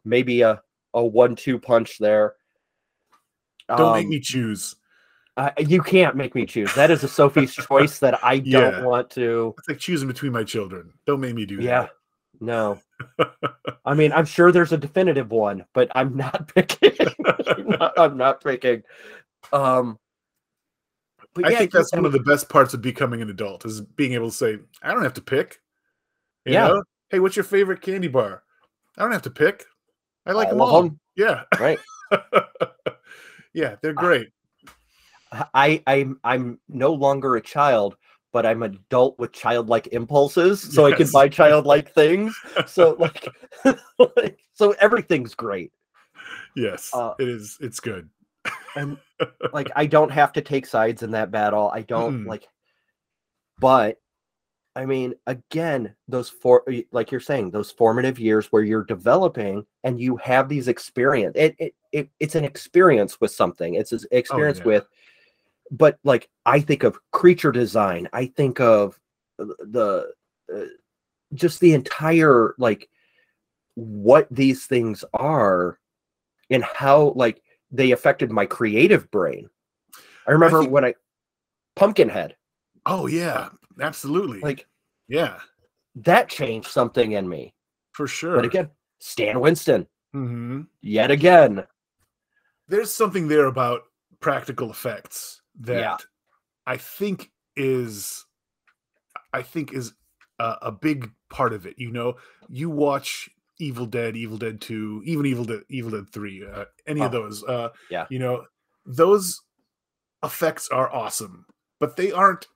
[0.05, 0.61] maybe a
[0.93, 2.35] a one-two punch there.
[3.67, 4.75] Don't make Um, me choose.
[5.37, 6.73] I, you can't make me choose.
[6.73, 8.83] That is a Sophie's choice that I don't Yeah.
[8.83, 9.53] want to.
[9.59, 10.91] It's like choosing between my children.
[11.05, 11.63] Don't make me do that.
[11.63, 11.87] Yeah,
[12.39, 12.79] no.
[13.85, 16.91] I mean, I'm sure there's a definitive one, but I'm not picking.
[17.25, 18.83] I'm, not, I'm not picking.
[19.53, 19.99] Um,
[21.33, 23.63] but I yeah, think that's I one of the best parts of becoming an adult
[23.65, 25.59] is being able to say, I don't have to pick.
[26.45, 26.67] You Yeah.
[26.69, 26.83] know?
[27.09, 28.43] Hey, what's your favorite candy bar?
[28.97, 29.65] I don't have to pick.
[30.25, 30.81] I like them All of all.
[30.83, 30.99] them.
[31.15, 31.43] Yeah.
[31.59, 31.79] right
[33.53, 34.29] yeah, they're great.
[35.53, 37.95] I i'm i'm no longer a child
[38.33, 43.27] but i'm an adult with childlike impulses so i can buy childlike things so like,
[44.15, 45.71] like so everything's great
[46.55, 47.57] yes, uh, it is.
[47.61, 48.09] It's good.
[48.75, 48.97] and
[49.53, 52.27] like i don't have to take sides in that battle i don't Mm-mm.
[52.27, 52.47] like
[53.59, 53.99] but
[54.75, 59.99] i mean again those four, like you're saying those formative years where you're developing and
[59.99, 64.59] you have these experience it, it, it it's an experience with something it's an experience
[64.59, 64.65] yeah.
[64.65, 64.87] with
[65.71, 68.99] but like i think of creature design i think of
[69.37, 70.11] the
[70.53, 70.61] uh,
[71.33, 72.89] just the entire like
[73.75, 75.79] what these things are
[76.49, 79.49] and how like they affected my creative brain.
[80.25, 80.95] I remember think- when i
[81.75, 82.35] pumpkinhead.
[82.85, 83.49] Oh yeah,
[83.79, 84.39] absolutely.
[84.39, 84.65] like
[85.07, 85.39] yeah,
[85.95, 87.53] that changed something in me.
[87.91, 88.35] For sure.
[88.35, 89.85] but again stan winston.
[90.13, 91.63] Hmm yet again.
[92.67, 93.83] There's something there about
[94.19, 95.97] practical effects that Yeah.
[96.65, 98.25] I think is
[99.33, 99.93] I think is
[100.39, 101.75] a, a big part of it.
[101.77, 102.15] You know,
[102.49, 103.29] you watch
[103.59, 107.21] Evil Dead, Evil Dead 2, even Evil Dead Evil Dead 3, uh, any of Oh,
[107.21, 108.05] those uh yeah.
[108.09, 108.45] you know,
[108.85, 109.41] those
[110.23, 111.45] effects are awesome,
[111.79, 112.47] but they aren't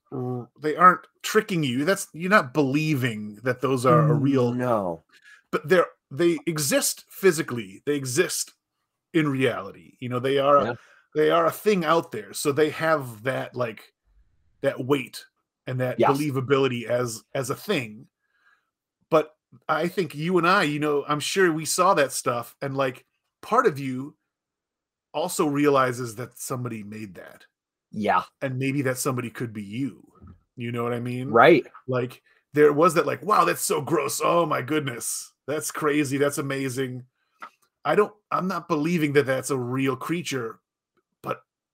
[0.61, 1.85] they aren't tricking you.
[1.85, 5.03] That's you're not believing that those are a real no
[5.51, 8.53] but they're they exist physically they exist
[9.13, 10.73] in reality you know they are Yeah.
[11.16, 12.34] They are a thing out there.
[12.34, 13.93] So they have that like
[14.62, 15.24] that weight
[15.68, 16.12] and that Yes.
[16.12, 18.07] believability as as a thing.
[19.09, 19.36] But
[19.68, 23.05] i think you and i you know i'm sure we saw that stuff and like
[23.41, 24.16] part of you
[25.14, 27.45] also realizes that somebody made that.
[27.91, 28.24] Yeah.
[28.41, 30.07] And maybe that somebody could be you.
[30.55, 31.30] You know what i mean?
[31.30, 31.66] Right.
[31.88, 32.22] Like
[32.53, 34.22] there was that like wow that's so gross.
[34.24, 35.34] Oh my goodness.
[35.47, 36.18] That's crazy.
[36.18, 37.03] That's amazing.
[37.84, 40.59] I don't i'm not believing that that's a real creature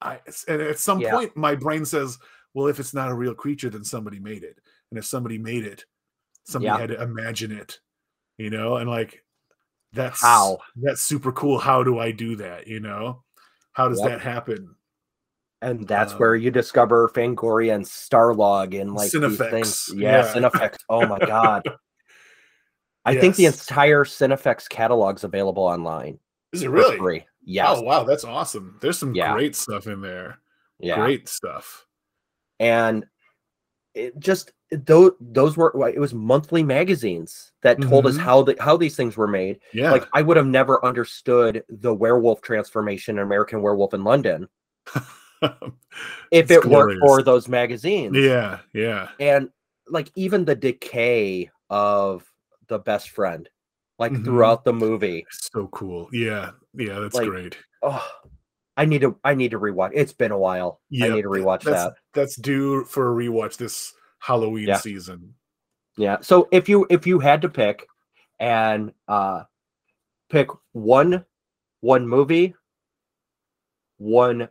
[0.02, 1.12] i and at some Yeah.
[1.12, 2.18] point my brain says
[2.54, 4.58] well if it's not a real creature then somebody made it
[4.92, 5.86] and if somebody made it
[6.46, 6.78] somebody Yeah.
[6.80, 7.80] had to imagine it
[8.38, 9.24] you know and like
[9.94, 10.60] that's How?
[10.76, 13.24] that's super cool how do i do that you know
[13.74, 14.10] how does Yep.
[14.10, 14.76] that happen
[15.64, 19.90] and that's Um, where you discover Fangoria and Starlog and like these things.
[19.96, 20.34] Yeah, yeah.
[20.34, 20.76] Cinefex.
[20.88, 21.64] Oh my god.
[23.06, 23.68] I think the Yes.
[23.68, 26.20] entire Cinefex catalog's available online.
[26.54, 27.26] is it really free.
[27.50, 27.68] Yes.
[27.78, 29.34] oh wow that's awesome there's some Yeah.
[29.34, 30.40] great stuff in there
[30.80, 30.98] yeah.
[30.98, 31.86] great stuff
[32.60, 33.06] And
[33.94, 38.20] it just those those were it was monthly magazines that told us Mhm.
[38.20, 39.60] how the how these things were made.
[39.74, 44.50] yeah Like I would have never understood the werewolf transformation in American Werewolf in London
[46.32, 48.16] if it weren't for those magazines.
[48.18, 49.50] yeah yeah and
[49.88, 52.30] like even the decay of
[52.68, 53.48] the best friend
[54.00, 54.26] like Mhm.
[54.26, 57.58] throughout the movie so cool yeah yeah that's Like, great.
[57.82, 58.08] oh
[58.78, 61.64] i need to i need to rewatch it's been a while i need to rewatch
[61.64, 61.94] that's, that.
[62.14, 64.78] that's due for a rewatch this halloween Yeah.
[64.78, 65.34] season.
[65.98, 67.88] Yeah so if you if you had to pick
[68.40, 69.44] and uh
[70.30, 71.26] pick one
[71.82, 72.54] one movie
[73.98, 74.48] one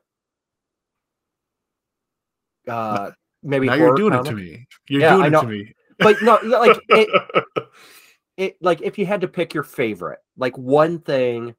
[2.69, 3.11] uh
[3.45, 4.67] maybe now you're doing it to me.
[4.89, 5.73] You're Yeah, doing it to me.
[5.99, 7.09] but no like it,
[8.37, 11.55] it like if you had to pick your favorite like one thing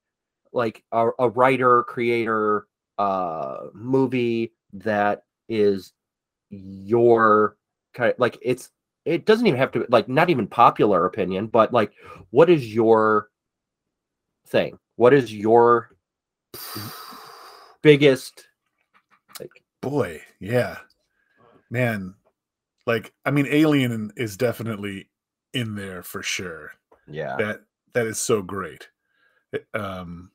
[0.53, 2.67] like a, a writer creator
[2.97, 5.93] uh movie that is
[6.49, 7.57] your
[7.93, 8.71] kind of like it's
[9.05, 11.91] it doesn't even have to like not even popular opinion but like
[12.31, 13.29] what is your
[14.47, 14.77] thing?
[14.95, 15.91] What is your
[17.81, 18.47] biggest
[19.39, 20.77] like boy yeah.
[21.69, 22.15] Man
[22.85, 25.09] like i mean alien is definitely
[25.53, 26.71] in there for sure.
[27.07, 27.35] Yeah.
[27.37, 27.61] That
[27.93, 28.89] that is so great.
[29.73, 30.31] Um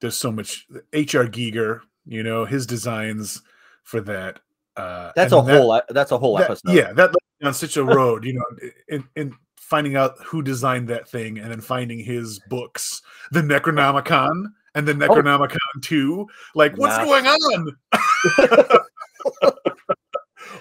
[0.00, 3.42] there's so much hr giger you know his designs
[3.84, 4.40] for that
[4.76, 6.72] uh that's a that- whole that's a whole that- episode.
[6.72, 8.44] yeah that on such a road you know
[8.88, 13.00] in, in finding out who designed that thing and then finding his books
[13.32, 14.30] the necronomicon
[14.74, 17.06] and the necronomicon 2 like what's Yes.
[17.06, 17.76] going on?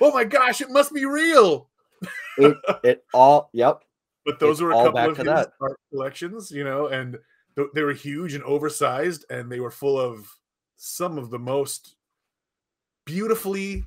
[0.01, 1.69] Oh my gosh it must be real.
[2.37, 3.81] It, it all yep.
[4.25, 5.51] But those It's were a couple of his that.
[5.59, 7.17] art collections, you know, and
[7.73, 10.27] they were huge and oversized, and they were full of
[10.77, 11.95] some of the most
[13.05, 13.83] beautifully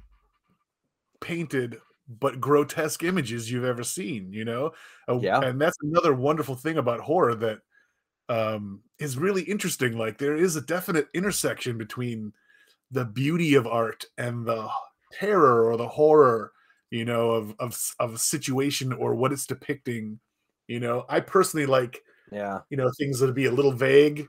[1.20, 4.32] painted but grotesque images you've ever seen.
[4.32, 4.72] You know,
[5.20, 5.40] Yeah.
[5.40, 7.60] and that's another wonderful thing about horror that
[8.28, 9.96] um, is really interesting.
[9.98, 12.32] Like there is a definite intersection between
[12.90, 14.68] the beauty of art and the
[15.12, 16.52] terror or the horror
[16.90, 20.20] you know of of of a situation or what it's depicting
[20.68, 22.02] You know, I personally like
[22.32, 22.60] Yeah.
[22.70, 24.28] you know things that would be a little vague,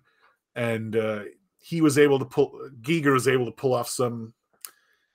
[0.56, 1.24] and uh,
[1.60, 2.70] he was able to pull.
[2.82, 4.34] Giger was able to pull off some.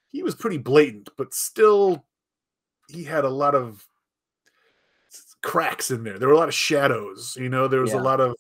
[0.09, 2.05] He was pretty blatant, but still,
[2.89, 3.87] he had a lot of
[5.43, 6.19] cracks in there.
[6.19, 7.37] There were a lot of shadows.
[7.39, 8.01] You know, there was Yeah.
[8.01, 8.37] a lot of.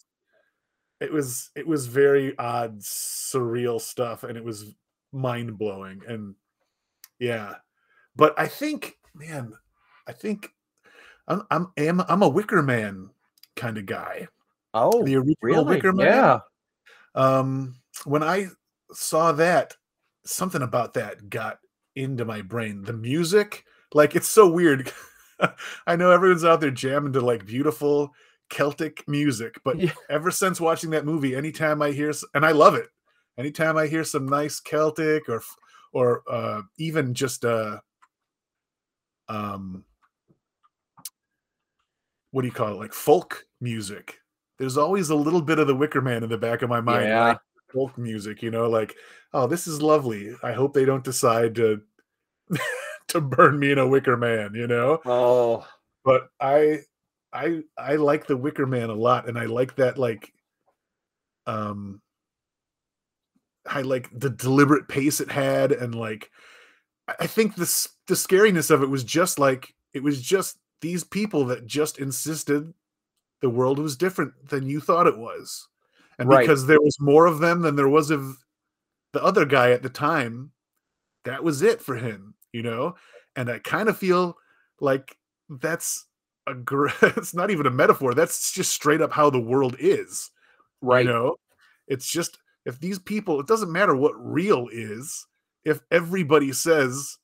[1.00, 4.74] It was it was very odd, surreal stuff, and it was
[5.12, 6.02] mind blowing.
[6.08, 6.34] And
[7.20, 7.56] yeah,
[8.16, 9.52] but I think, man,
[10.08, 10.50] I think
[11.28, 13.10] I'm I'm I'm a Wicker Man
[13.54, 14.26] kind of guy.
[14.74, 15.64] Oh, The original really?
[15.76, 16.06] Wicker Man.
[16.06, 16.38] Yeah.
[17.14, 18.48] Um, when I
[18.92, 19.76] saw that,
[20.24, 21.58] something about that got
[21.96, 22.82] into my brain.
[22.82, 23.64] The music,
[23.94, 24.92] like it's so weird.
[25.86, 28.12] I know everyone's out there jamming to like beautiful
[28.50, 29.92] Celtic music, but Yeah.
[30.10, 32.88] ever since watching that movie, anytime I hear and I love it,
[33.38, 35.42] anytime I hear some nice Celtic or
[35.92, 37.78] or uh even just uh
[39.28, 39.84] um
[42.30, 44.18] what do you call it like folk music
[44.58, 47.06] there's always a little bit of the wicker man in the back of my mind
[47.06, 47.36] Yeah.
[47.72, 48.94] folk music you know like
[49.34, 50.34] oh this is lovely.
[50.42, 51.80] I hope they don't decide to
[53.08, 55.00] to burn me in a wicker man you know?
[55.04, 55.66] Oh,
[56.04, 56.80] but i
[57.32, 60.32] i i like the wicker man a lot and i like that like
[61.46, 62.00] um
[63.66, 66.30] i like the deliberate pace it had and like
[67.20, 71.44] i think this the scariness of it was just like it was just these people
[71.46, 72.72] that just insisted
[73.40, 75.68] the world was different than you thought it was
[76.18, 76.40] and Right.
[76.40, 78.36] because there was more of them than there was of
[79.12, 80.52] the other guy at the time
[81.24, 82.94] that was it for him you know
[83.36, 84.36] and i kind of feel
[84.80, 85.16] like
[85.48, 86.06] that's
[86.46, 90.30] a gr- it's not even a metaphor that's just straight up how the world is
[90.82, 91.04] right.
[91.06, 91.36] you know
[91.86, 95.26] it's just if these people it doesn't matter what real is
[95.64, 97.16] if everybody says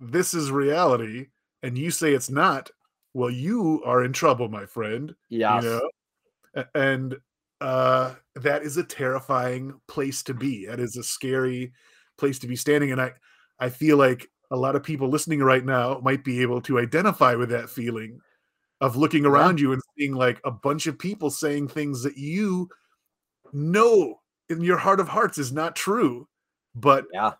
[0.00, 1.26] this is reality
[1.62, 2.70] and you say it's not
[3.18, 5.60] well you are in trouble my friend Yeah.
[5.60, 5.68] you
[6.54, 7.16] know and
[7.60, 11.72] uh that is a terrifying place to be that is a scary
[12.16, 13.12] place to be standing and i
[13.58, 17.34] i feel like a lot of people listening right now might be able to identify
[17.34, 18.18] with that feeling
[18.80, 19.30] of looking Yeah.
[19.30, 22.68] around you and seeing like a bunch of people saying things that you
[23.52, 26.28] know in your heart of hearts is not true
[26.74, 27.32] but Yeah.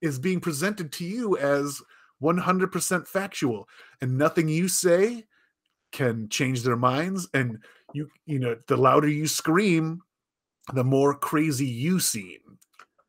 [0.00, 1.80] is being presented to you as
[2.22, 3.68] 100% factual
[4.00, 5.24] and nothing you say
[5.92, 7.58] can change their minds and
[7.92, 10.00] you you know the louder you scream
[10.72, 12.38] the more crazy you seem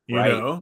[0.07, 0.31] you Right.
[0.31, 0.61] know?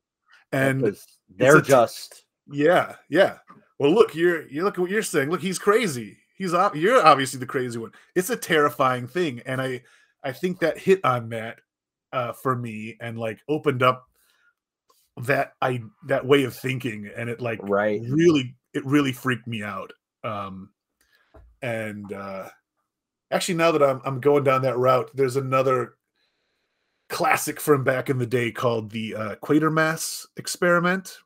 [0.51, 2.23] And Because they're just.
[2.51, 3.37] Yeah yeah.
[3.79, 5.29] Well look you're you look at what you're saying.
[5.29, 6.17] Look he's crazy.
[6.37, 7.91] He's you're obviously the crazy one.
[8.15, 9.81] It's a terrifying thing and i
[10.23, 11.59] i think that hit on that
[12.13, 14.07] uh for me and like opened up
[15.17, 18.01] that i that way of thinking and it like right.
[18.09, 19.91] really it really freaked me out
[20.23, 20.69] um
[21.61, 22.47] and uh
[23.31, 25.93] actually now that i'm i'm going down that route there's another
[27.09, 31.17] classic from back in the day called the uh quatermass experiment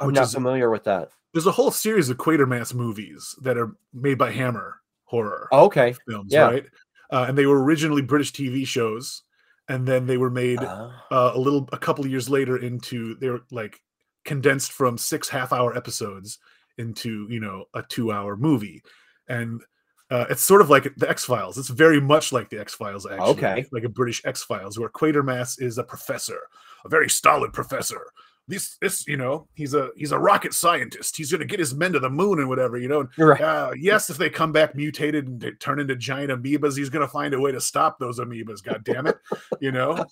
[0.00, 1.10] I'm which not is- familiar with that.
[1.34, 5.94] there's a whole series of quatermass movies that are made by hammer horror Oh, okay.
[6.08, 6.46] films yeah.
[6.48, 6.66] right
[7.12, 9.22] uh, and they were originally british tv shows
[9.68, 13.14] and then they were made Ah, uh, a little a couple of years later into
[13.16, 13.80] they're like
[14.24, 16.38] condensed from six half hour episodes
[16.78, 18.82] into you know a two hour movie
[19.28, 19.62] and
[20.10, 21.56] uh, it's sort of like the X Files.
[21.56, 23.30] It's very much like the X Files, actually.
[23.30, 23.66] Okay.
[23.72, 26.38] Like a British X Files, where Quatermass is a professor,
[26.84, 28.02] a very stolid professor.
[28.46, 31.16] This, this, you know, he's a he's a rocket scientist.
[31.16, 33.00] He's going to get his men to the moon and whatever, you know.
[33.00, 33.40] And right.
[33.40, 37.10] uh, yes, if they come back mutated and turn into giant amoebas, he's going to
[37.10, 38.62] find a way to stop those amoebas.
[38.62, 39.16] God damn it,
[39.60, 40.04] you know.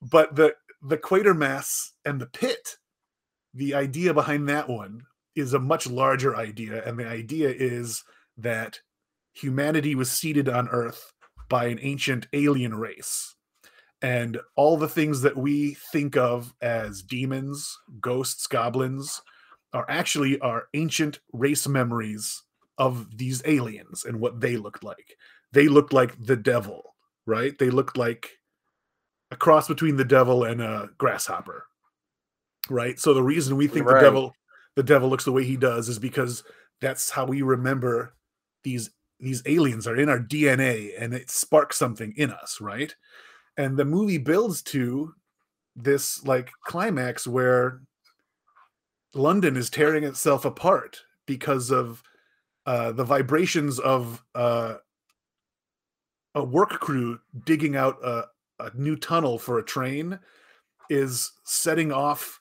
[0.00, 2.76] But the the Quatermass and the pit,
[3.52, 5.02] the idea behind that one
[5.34, 8.02] is a much larger idea, and the idea is
[8.38, 8.80] that
[9.34, 11.12] humanity was seeded on Earth
[11.48, 13.36] by an ancient alien race.
[14.02, 19.22] And all the things that we think of as demons, ghosts, goblins
[19.72, 22.42] are actually our ancient race memories
[22.78, 25.16] of these aliens and what they looked like.
[25.52, 26.94] They looked like the devil,
[27.26, 27.56] right?
[27.58, 28.30] They looked like
[29.30, 31.66] a cross between the devil and a grasshopper.
[32.68, 32.98] Right?
[32.98, 33.94] So the reason we think Right.
[33.94, 34.34] the devil
[34.74, 36.42] the devil looks the way he does is because
[36.80, 38.14] that's how we remember
[38.64, 38.90] these
[39.20, 42.94] these aliens are in our DNA and it sparks something in us, right?
[43.56, 45.14] And the movie builds to
[45.76, 47.80] this like climax where
[49.14, 52.02] London is tearing itself apart because of
[52.66, 54.76] uh, the vibrations of uh,
[56.34, 58.24] a work crew digging out a,
[58.60, 60.18] a new tunnel for a train
[60.88, 62.40] is setting off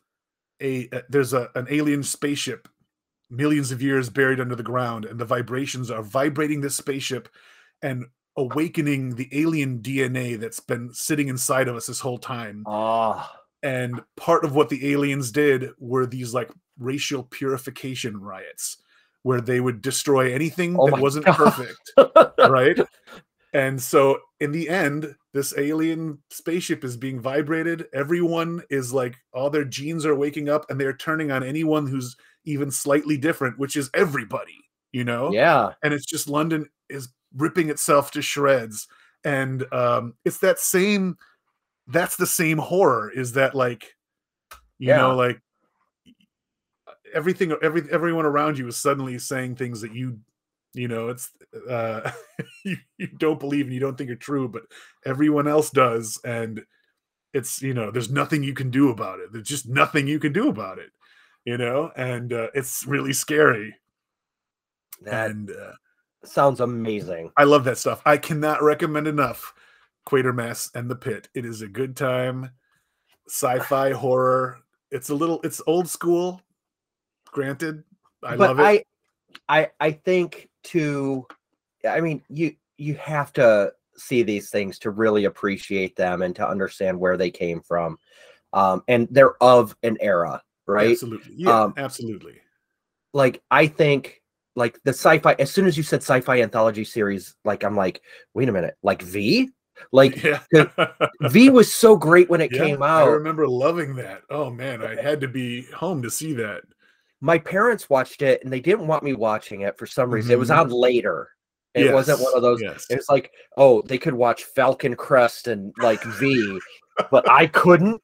[0.62, 2.68] a, a- there's a an alien spaceship
[3.30, 7.30] millions of years buried under the ground and the vibrations are vibrating this spaceship
[7.82, 8.06] and
[8.38, 12.64] awakening the alien DNA that's been sitting inside of us this whole time.
[12.66, 13.32] Ah,
[13.64, 18.78] And part of what the aliens did were these like racial purification riots
[19.24, 21.36] where they would destroy anything Oh that wasn't God.
[21.36, 21.92] perfect,
[22.50, 22.80] right?
[23.54, 27.88] And so in the end, this alien spaceship is being vibrated.
[27.94, 32.16] Everyone is like all their genes are waking up and they're turning on anyone who's
[32.46, 34.58] even slightly different, which is everybody,
[34.92, 35.32] you know?
[35.32, 38.88] yeah, and it's just London is ripping itself to shreds.
[39.24, 41.18] And um, it's that same.
[41.88, 43.12] That's the same horror.
[43.12, 43.96] Is that like,
[44.80, 44.98] you Yeah.
[44.98, 45.40] know, like
[47.14, 50.20] everything, every everyone around you is suddenly saying things that you,
[50.74, 51.30] you know, it's
[51.70, 52.12] uh,
[52.66, 54.64] you, you don't believe and you don't think are true, but
[55.06, 56.64] everyone else does, and
[57.34, 59.32] it's you know, there's nothing you can do about it.
[59.32, 60.90] There's just nothing you can do about it,
[61.46, 63.76] you know, and uh, it's really scary.
[65.02, 65.74] that and uh,
[66.24, 67.32] sounds amazing.
[67.38, 68.02] I love that stuff.
[68.06, 69.54] I cannot recommend enough
[70.08, 71.30] Quatermass and the Pit.
[71.34, 72.52] It is a good time,
[73.28, 74.60] sci-fi horror.
[74.92, 76.42] It's a little, it's old school.
[77.26, 77.84] Granted,
[78.24, 78.64] I but love it.
[78.64, 78.84] I,
[79.48, 81.26] I, I think to,
[81.88, 86.48] I mean, you you have to see these things to really appreciate them and to
[86.48, 87.98] understand where they came from,
[88.54, 90.92] um, and they're of an era, right?
[90.92, 92.42] Absolutely, yeah, Um, absolutely.
[93.14, 94.21] Like I think,
[94.56, 95.34] like the sci-fi.
[95.40, 98.02] As soon as you said sci-fi anthology series, like I'm like,
[98.34, 99.50] wait a minute, like V,
[99.92, 100.40] like yeah,
[101.22, 104.22] V was so great when it Yeah, came I remember loving that.
[104.30, 106.62] Oh man, I had to be home to see that.
[107.22, 110.32] my parents watched it and they didn't want me watching it for some reason.
[110.32, 110.58] It was Mhm.
[110.60, 111.30] on later.
[111.74, 112.62] It wasn't one of those.
[112.62, 112.86] Yes.
[112.90, 116.60] It's like, oh, they could watch Falcon Crest and like V,
[117.10, 118.02] but I couldn't.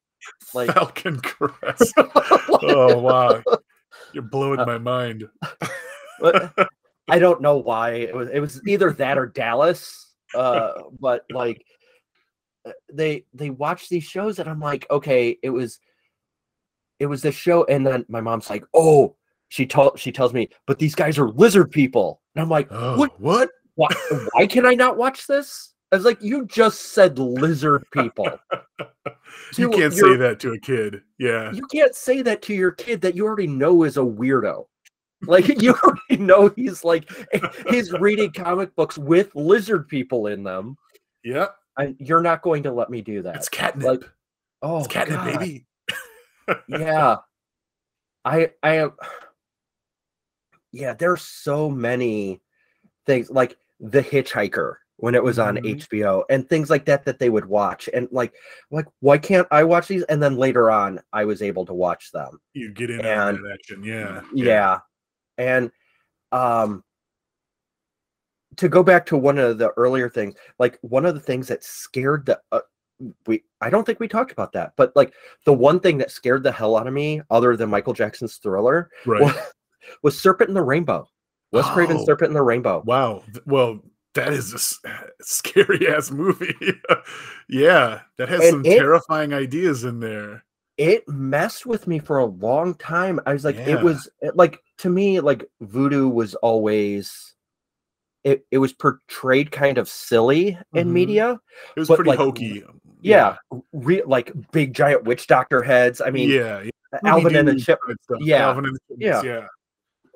[0.54, 1.94] Like, Falcon Crest.
[1.98, 3.42] oh wow,
[4.14, 5.28] you're blowing my mind.
[6.20, 6.54] but
[7.08, 8.30] I don't know why it was.
[8.30, 10.14] It was either that or Dallas.
[10.36, 11.66] Uh, but like,
[12.66, 15.80] uh, they they watch these shows and I'm like, okay, it was,
[17.00, 19.16] it was the show, and then my mom's like, oh,
[19.50, 22.98] she told she tells me, but these guys are lizard people, and I'm like, Oh,
[22.98, 23.20] what?
[23.20, 23.50] what?
[23.76, 23.88] Why,
[24.34, 25.74] why can I not watch this?
[25.92, 28.28] I was like, you just said lizard people.
[29.58, 31.02] You You- can't say that to a kid.
[31.18, 31.52] Yeah.
[31.54, 34.66] You can't say that to your kid that you already know is a weirdo.
[35.24, 37.10] Like you already know he's like
[37.70, 40.78] he's reading comic books with lizard people in them.
[41.24, 41.48] Yeah.
[41.78, 43.36] And you're not going to let me do that.
[43.36, 43.86] It's catnip.
[43.86, 44.10] like,
[44.62, 45.40] oh, it's catnip, God.
[45.40, 45.66] baby.
[46.70, 47.18] yeah
[48.24, 48.94] i i am
[50.72, 52.40] yeah there's so many
[53.06, 55.76] things like the hitchhiker when it was on Mhm.
[55.88, 58.34] hbo and things like that that they would watch and like
[58.72, 62.12] like why can't i watch these and then later on i was able to watch
[62.14, 63.84] them You get in on And- that action.
[63.84, 64.22] Yeah.
[64.34, 64.80] yeah,
[65.38, 65.72] and
[66.32, 66.84] um
[68.58, 71.64] to go back to one of the earlier things like one of the things that
[71.64, 72.60] scared the uh,
[73.28, 75.14] we i don't think we talked about that but like
[75.46, 78.90] the one thing that scared the hell out of me other than michael jackson's thriller
[79.06, 79.22] Right.
[79.22, 79.36] was,
[80.04, 81.08] was serpent in the rainbow
[81.52, 82.06] wes craven's Oh.
[82.06, 83.24] serpent in the rainbow Wow.
[83.46, 83.82] Well,
[84.16, 84.54] that is
[84.84, 84.92] a
[85.22, 86.56] scary ass movie.
[87.50, 88.00] yeah.
[88.18, 90.44] That has And some it- terrifying ideas in there.
[90.78, 93.78] it messed with me for a long time i was like Yeah.
[93.78, 97.34] it was it- like to me like voodoo was always
[98.24, 100.92] it, it was portrayed kind of silly in Mhm.
[100.92, 101.40] media
[101.76, 102.64] It was pretty like, hokey.
[103.00, 103.38] yeah,
[103.72, 106.62] re- like big giant witch doctor heads i mean yeah.
[106.62, 107.00] yeah.
[107.06, 109.24] alvin and the Scooby-Doo chip yeah, Alvin and the Chips, yeah.
[109.24, 109.48] Yeah.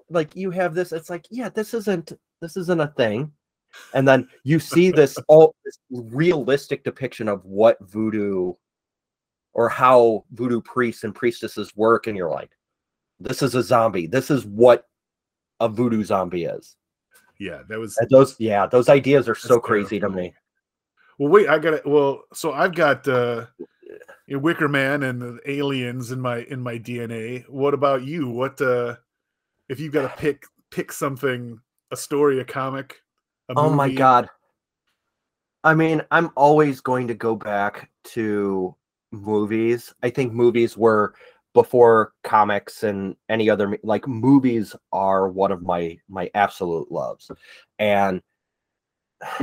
[0.09, 2.11] like you have this it's like yeah this isn't
[2.41, 3.31] this isn't a thing
[3.93, 8.53] and then you see this all this realistic depiction of what voodoo
[9.53, 12.51] or how voodoo priests and priestesses work and you're like
[13.23, 14.87] this is a zombie this is what
[15.59, 16.75] a voodoo zombie is
[17.39, 17.61] Yeah.
[17.69, 20.33] That was and those yeah those ideas are so crazy to me
[21.17, 21.85] Well, wait, I got it.
[21.85, 23.45] Well, so I've got uh,
[24.27, 27.47] Wicker Man and aliens in my in my DNA.
[27.47, 28.27] What about you?
[28.27, 28.95] What uh,
[29.69, 31.59] if you've got to pick pick something,
[31.91, 33.01] a story, a comic?
[33.49, 34.29] A oh my god
[35.63, 38.73] i mean i'm always going to go back to
[39.11, 41.13] movies i think movies were
[41.53, 47.29] before comics and any other like movies are one of my my absolute loves
[47.79, 48.21] and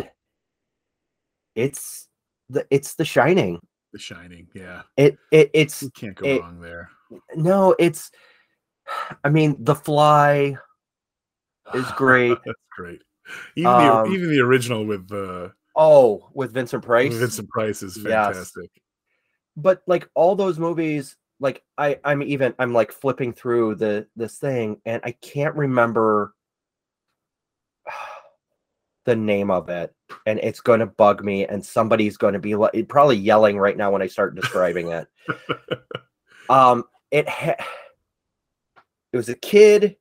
[1.55, 2.09] it's
[2.49, 3.59] the it's the shining
[3.93, 4.49] The Shining.
[4.55, 6.91] Yeah, it, it it's you can't go it- wrong there.
[7.35, 8.11] no it's
[9.25, 10.57] i mean the fly
[11.75, 13.03] is great That's great.
[13.57, 17.97] Even Um, the even the original with uh, oh with vincent price Vincent Price is
[17.99, 18.03] Yes.
[18.27, 18.71] fantastic.
[19.57, 24.39] but like all those movies like i i'm even i'm like flipping through the this
[24.39, 26.35] thing and i can't remember
[29.05, 29.95] the name of it,
[30.27, 33.77] and it's going to bug me, and somebody's going to be like, probably yelling right
[33.77, 35.09] now when I start describing it.
[36.51, 37.65] um, it ha-
[39.13, 39.97] it was a kid,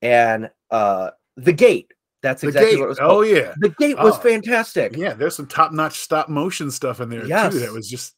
[0.00, 1.92] and uh, the gate.
[2.22, 2.98] That's exactly what it was.
[3.00, 3.54] Oh yeah.
[3.58, 4.96] The gate was Oh, fantastic.
[4.96, 8.14] Yeah, there's some top-notch stop motion stuff in there too that was just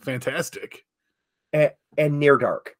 [0.00, 0.84] fantastic.
[1.52, 2.76] and, and Near Dark.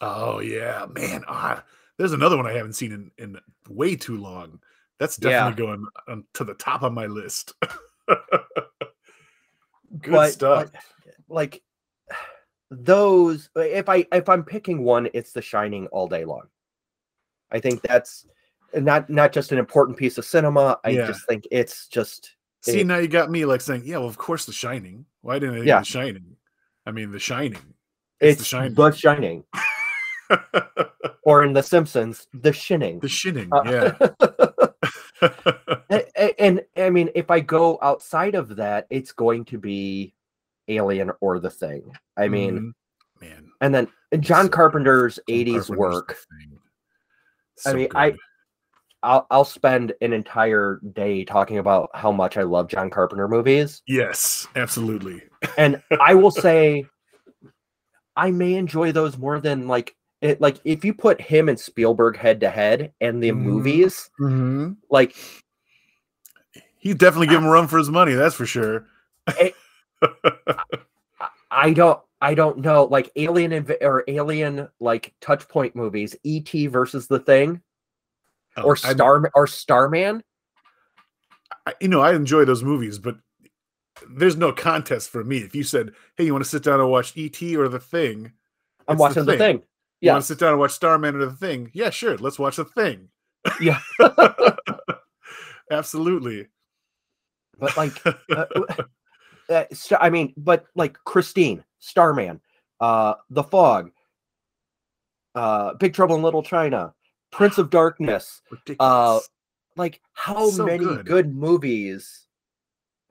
[0.00, 1.24] Oh yeah, man.
[1.28, 1.62] Ah,
[1.96, 3.38] there's another one I haven't seen in, in
[3.68, 4.60] way too long.
[4.98, 5.30] That's Yeah.
[5.50, 7.52] definitely going um, to the top of my list.
[10.00, 10.72] Good But- stuff.
[10.72, 10.82] but,
[11.28, 11.62] like
[12.70, 16.42] those if i if i'm picking one it's the shining all day long
[17.50, 18.26] i think that's
[18.74, 21.06] not not just an important piece of cinema i Yeah.
[21.06, 24.18] just think it's just See, it- now you got me like saying, "Yeah, well, of
[24.18, 25.06] course, The Shining.
[25.22, 25.78] Why didn't I think Yeah.
[25.78, 26.36] The Shining?
[26.84, 27.62] I mean, The Shining.
[28.20, 28.74] It's it's, The Shining.
[28.74, 29.44] the shining
[31.22, 33.48] or in the simpsons the shinning the Shining.
[33.52, 34.68] Uh, Yeah.
[35.90, 40.14] A- a- and, i mean if i go outside of that it's going to be
[40.68, 42.72] alien or the thing i mean Mhm.
[43.28, 43.88] man, and then
[44.20, 46.08] john So- carpenter's John 80s Carpenter's work
[46.38, 46.58] Thing.
[47.66, 48.14] I So mean, I-
[49.02, 53.80] I'll I'll spend an entire day talking about how much I love John Carpenter movies,
[53.86, 55.22] yes, absolutely.
[55.56, 56.84] and I will say
[58.18, 60.40] I may enjoy those more than like it.
[60.40, 63.36] Like if you put him and Spielberg head to head and the Mhm.
[63.38, 64.72] movies, Mm-hmm.
[64.90, 65.14] like
[66.76, 68.12] He definitely give him a run for his money.
[68.14, 68.86] That's for sure.
[69.38, 69.50] Eh.
[71.50, 76.66] I don't I don't know like Alien inv- or Alien like touch point movies, E.T.
[76.66, 77.60] versus the Thing
[78.56, 80.22] Oh, or I- Star or Starman.
[81.66, 83.16] I, you know, I enjoy those movies, but
[84.08, 85.38] there's no contest for me.
[85.38, 87.56] If you said, "Hey, you want to sit down and watch E.T.
[87.56, 88.32] or The Thing?"
[88.86, 89.56] I'm watching the thing.
[89.56, 90.12] You Yeah.
[90.12, 91.70] want to sit down and watch Starman or The Thing?
[91.74, 92.16] Yeah, sure.
[92.16, 93.08] Let's watch The Thing.
[93.60, 93.80] Yeah.
[95.70, 96.46] Absolutely.
[97.58, 98.00] But like
[98.30, 98.46] uh,
[99.50, 99.64] uh,
[100.00, 102.40] I mean, but like Christine, Starman,
[102.80, 103.90] uh, The Fog,
[105.34, 106.94] uh, Big Trouble in Little China,
[107.32, 108.40] Prince of Darkness.
[108.50, 109.28] Ridiculous.
[109.76, 111.06] Like how So many good.
[111.06, 112.26] good, movies?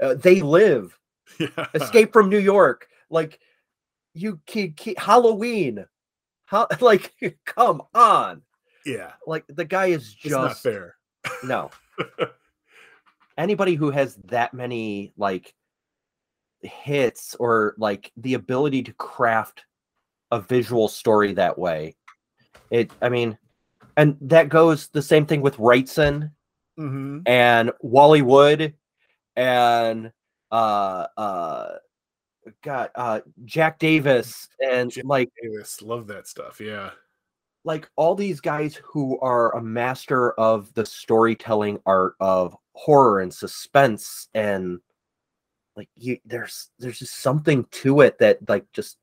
[0.01, 0.97] Uh, they live.
[1.39, 1.67] yeah.
[1.73, 2.87] Escape from New York.
[3.09, 3.39] Like
[4.13, 5.85] you keep, keep Halloween.
[6.45, 7.13] How like
[7.45, 8.41] come on?
[8.85, 9.13] Yeah.
[9.25, 10.95] Like the guy is It's not just fair.
[11.43, 11.71] no.
[13.37, 15.53] Anybody who has that many like
[16.61, 19.65] hits or like the ability to craft
[20.31, 21.95] a visual story that way,
[22.71, 23.37] it I mean,
[23.95, 26.31] and that goes the same thing with Wrightson
[26.77, 28.73] hmm and Wally Wood
[29.37, 30.11] and
[30.51, 31.75] uh uh
[32.63, 36.59] God uh Jack Davis and Jack like Davis, love that stuff.
[36.59, 36.91] Yeah.
[37.63, 43.33] like all these guys who are a master of the storytelling art of horror and
[43.33, 44.79] suspense and
[45.75, 48.97] like you there's there's just something to it that like just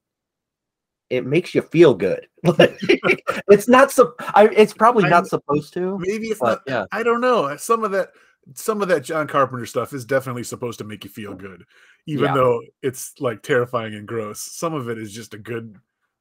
[1.11, 6.29] it makes you feel good it's not so I, it's probably not supposed to Maybe
[6.29, 6.75] it's but not.
[6.75, 7.57] yeah I don't know.
[7.57, 8.11] Some of that,
[8.55, 11.65] some of that John Carpenter stuff is definitely supposed to make you feel good,
[12.07, 12.35] even Yeah.
[12.35, 14.41] though it's like terrifying and gross.
[14.41, 15.77] Some of it is just a good,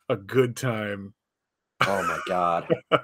[0.10, 1.14] a good time.
[1.86, 2.68] oh my god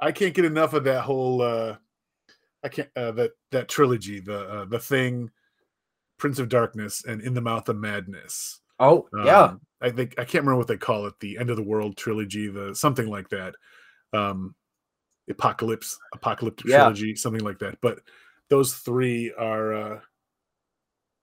[0.00, 1.42] I can't get enough of that whole.
[1.42, 1.76] uh
[2.64, 5.30] I can't uh, that that trilogy, the uh, the thing,
[6.18, 8.60] Prince of Darkness, and In the Mouth of Madness.
[8.80, 11.56] oh yeah Um, I think I can't remember what they call it, the End of
[11.56, 13.54] the World trilogy, the something like that.
[14.12, 14.54] Um
[15.28, 16.78] Apocalypse, Apocalyptic Yeah.
[16.78, 17.78] trilogy, something like that.
[17.80, 18.00] But
[18.48, 20.00] those three are uh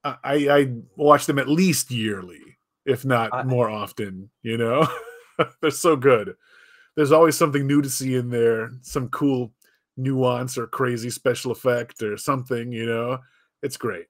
[0.04, 4.86] I I watch them at least yearly, if not I- more often, you know.
[5.62, 6.34] They're so good.
[6.96, 9.52] There's always something new to see in there, some cool
[9.96, 13.18] nuance or crazy special effect or something, you know.
[13.62, 14.06] It's great.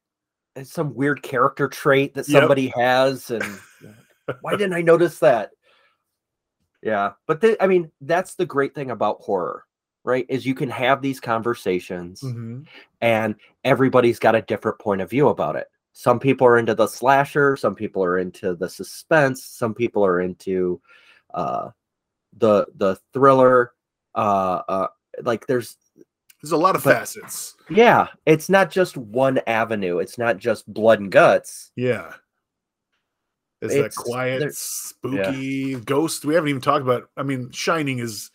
[0.56, 2.40] it's some weird character trait that Yep.
[2.42, 3.44] somebody has and
[4.40, 5.50] why didn't i notice that
[6.82, 9.64] yeah but i mean that's the great thing about horror
[10.04, 12.66] right is you can have these conversations Mhm.
[13.00, 16.86] and everybody's got a different point of view about it some people are into the
[16.86, 20.80] slasher some people are into the suspense some people are into
[21.32, 21.70] uh
[22.38, 23.72] the the thriller
[24.14, 24.88] uh uh
[25.22, 25.76] like there's
[26.42, 27.54] There's a lot of But- facets.
[27.70, 32.12] yeah it's not just one avenue it's not just blood and guts Yeah.
[33.60, 36.26] There's that quiet, spooky ghost.
[36.26, 37.08] We haven't even talked about.
[37.16, 38.30] I mean, Shining has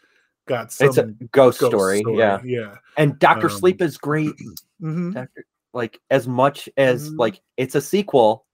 [0.49, 2.75] got some it's a ghost, ghost story, yeah Yeah.
[2.97, 4.33] and doctor Um, sleep is great
[4.81, 5.13] Mhm.
[5.13, 7.17] Doctor, like as much as Mhm.
[7.19, 8.45] like it's a sequel,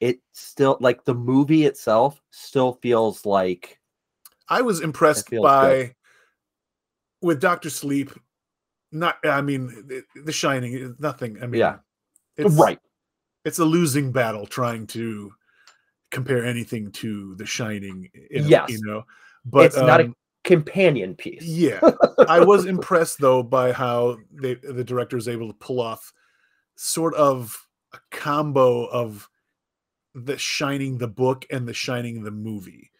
[0.00, 3.80] it still like the movie itself still feels like
[4.48, 5.94] I was impressed by good.
[7.22, 8.10] with Doctor Sleep.
[8.94, 9.16] not.
[9.24, 10.74] I mean, The, the Shining.
[10.74, 11.42] is Nothing.
[11.42, 11.78] I mean, Yeah.
[12.36, 12.78] it's, right.
[13.46, 15.32] It's a losing battle trying to
[16.10, 18.10] compare anything to The Shining.
[18.30, 18.68] in a- Yes.
[18.70, 19.04] you know,
[19.46, 21.42] but it's not a um, companion piece.
[21.44, 21.80] Yeah,
[22.28, 26.12] I was impressed though by how they the director is able to pull off
[26.76, 27.56] sort of
[27.92, 29.28] a combo of
[30.14, 32.90] the Shining the book and the Shining the movie.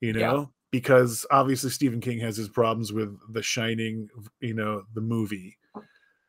[0.00, 0.26] You Yeah.
[0.30, 4.08] know, because obviously Stephen King has his problems with the Shining,
[4.40, 5.58] you know, the movie.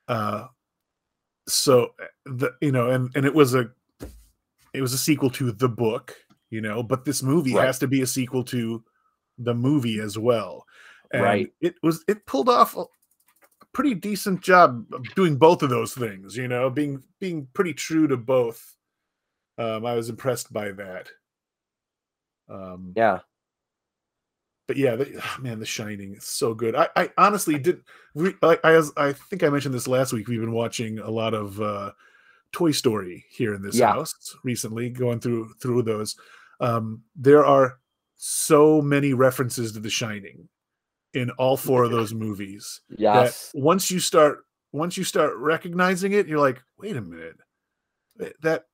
[0.08, 0.48] Uh
[1.48, 1.94] so
[2.26, 3.72] the you know, and and it was a
[4.74, 6.14] it was a sequel to the book,
[6.50, 7.66] you know, but this movie Right.
[7.66, 8.84] has to be a sequel to
[9.38, 10.66] the movie as well.
[11.12, 11.54] And Right.
[11.62, 12.86] It was it pulled off a
[13.74, 18.08] pretty decent job of doing both of those things, you know, being being pretty true
[18.08, 18.76] to both.
[19.58, 21.10] Um, I was impressed by that.
[22.50, 23.20] Um, Yeah.
[24.68, 26.76] but yeah, the, ah, man, The Shining is so good.
[26.76, 27.82] I, I honestly did.
[28.14, 30.28] We, I, I, I think I mentioned this last week.
[30.28, 31.92] We've been watching a lot of uh,
[32.52, 33.94] Toy Story here in this Yeah.
[33.94, 36.16] house recently, going through through those.
[36.60, 37.80] Um, there are
[38.18, 40.50] so many references to The Shining
[41.14, 42.82] in all four of those movies.
[42.98, 43.52] Yes.
[43.56, 44.40] Once you start,
[44.72, 47.38] once you start recognizing it, you're like, wait a minute,
[48.18, 48.66] that- that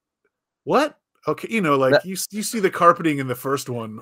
[0.64, 0.98] what?
[1.28, 3.99] Okay, you know, like That- you you see the carpeting in the first one.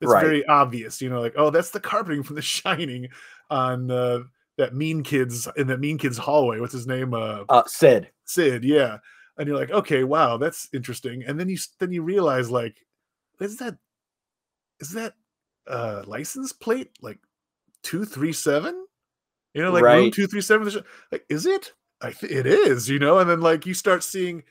[0.00, 0.24] It's Right.
[0.24, 3.08] very obvious, you know, like oh, that's the carpeting from The Shining
[3.50, 4.20] on uh,
[4.56, 6.58] that Mean Kids in that Mean Kids hallway.
[6.60, 7.14] What's his name?
[7.14, 8.10] Uh, Uh, Sid.
[8.24, 8.64] Sid.
[8.64, 8.98] Yeah,
[9.38, 11.22] and you're like, okay, wow, that's interesting.
[11.24, 12.76] And then you then you realize like,
[13.40, 13.76] is that
[14.80, 15.14] is that
[15.68, 17.18] uh license plate like
[17.82, 18.86] two three seven?
[19.54, 20.70] You know, like room two three seven.
[21.12, 21.72] Like, is it?
[22.00, 22.88] I th- it is.
[22.88, 24.42] You know, and then like you start seeing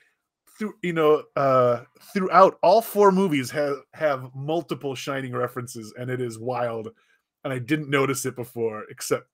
[0.59, 1.83] through you know uh
[2.13, 6.89] throughout all four movies have have multiple shining references and it is wild
[7.45, 9.25] and i didn't notice it before except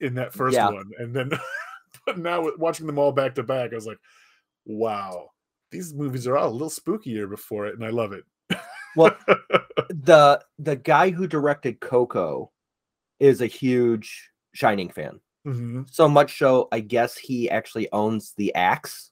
[0.00, 0.68] in that first Yeah.
[0.68, 1.30] one and then
[2.06, 3.96] but now watching them all back to back i was like
[4.66, 5.30] wow
[5.70, 8.24] these movies are all a little spookier before it and i love it
[8.96, 9.16] Well,
[9.88, 12.50] the the guy who directed Coco
[13.20, 15.20] is a huge Shining fan.
[15.46, 15.90] Mhm.
[15.90, 19.10] So much so, I guess he actually owns the axe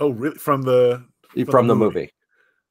[0.00, 1.06] oh really from the
[1.46, 1.94] from, the the movie.
[2.00, 2.12] movie.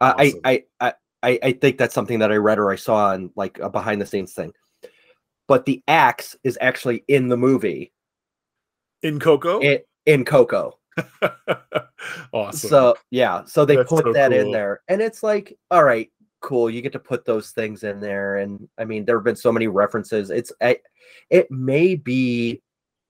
[0.02, 0.40] Uh, Awesome.
[0.44, 3.32] I, I I I I think that's something that I read or I saw on
[3.36, 4.52] like a behind the scenes thing.
[5.48, 7.94] But the axe is actually in the movie
[9.02, 10.78] in coco in, in Coco.
[12.34, 15.84] awesome So yeah, so they That's put so that in there, and it's like, all
[15.84, 16.12] right,
[16.42, 16.70] cool.
[16.70, 19.52] You get to put those things in there, and I mean, there have been so
[19.52, 20.30] many references.
[20.30, 20.80] It's I,
[21.30, 22.62] it may be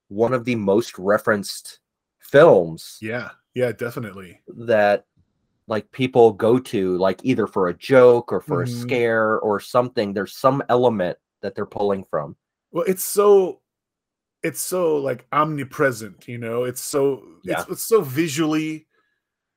[0.08, 1.80] one of the most referenced
[2.20, 5.06] films yeah yeah definitely that
[5.68, 8.64] like people go to, like either for a joke or for Mhm.
[8.64, 10.14] a scare or something.
[10.14, 12.36] There's some element that they're pulling from.
[12.72, 13.62] Well, it's so
[14.42, 16.64] it's so like omnipresent, you know.
[16.64, 17.62] It's so Yeah.
[17.62, 18.88] it's, it's so visually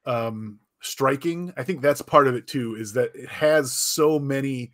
[0.04, 1.52] um striking.
[1.56, 4.72] I think that's part of it too is that it has so many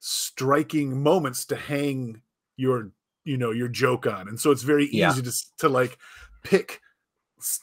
[0.00, 2.20] striking moments to hang
[2.56, 2.90] your
[3.24, 4.28] you know your joke on.
[4.28, 5.12] And so it's very easy Yeah.
[5.12, 5.98] to to like
[6.42, 6.80] pick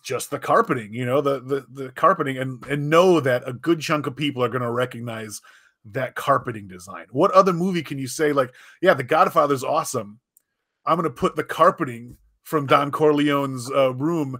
[0.03, 3.79] just the carpeting, you know, the the the carpeting and and know that a good
[3.79, 5.41] chunk of people are going to recognize
[5.85, 7.05] that carpeting design.
[7.11, 10.19] What other movie can you say like, yeah, The Godfather's awesome.
[10.85, 14.39] I'm going to put the carpeting from Don Corleone's uh, room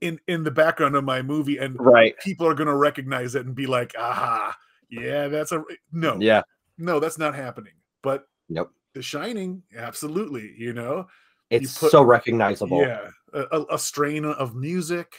[0.00, 2.18] in in the background of my movie and Right.
[2.18, 4.56] people are going to recognize it and be like, "Aha,
[4.90, 6.42] yeah, that's a no." Yeah.
[6.78, 7.74] No, that's not happening.
[8.02, 8.68] But Yep.
[8.94, 11.06] The Shining, absolutely, you know.
[11.50, 12.80] It's put- so recognizable.
[12.80, 15.12] Yeah, a, a- a strain of music,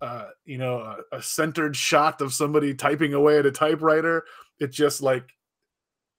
[0.00, 4.24] uh, you know, a, a centered shot of somebody typing away at a typewriter.
[4.60, 5.28] It just like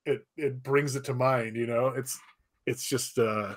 [0.06, 1.56] it it brings it to mind.
[1.56, 2.20] You know, it's
[2.66, 3.56] it's just uh,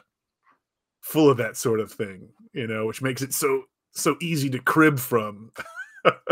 [1.00, 2.28] full of that sort of thing.
[2.52, 3.64] You know, which makes it so
[3.98, 5.50] so easy to crib from.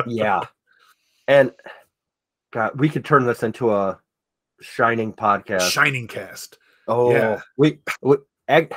[0.06, 0.40] yeah
[1.28, 1.52] and
[2.52, 3.98] god we could turn this into a
[4.60, 6.58] shining podcast Shining cast.
[6.88, 7.40] oh yeah.
[7.56, 8.16] we, we
[8.48, 8.68] I,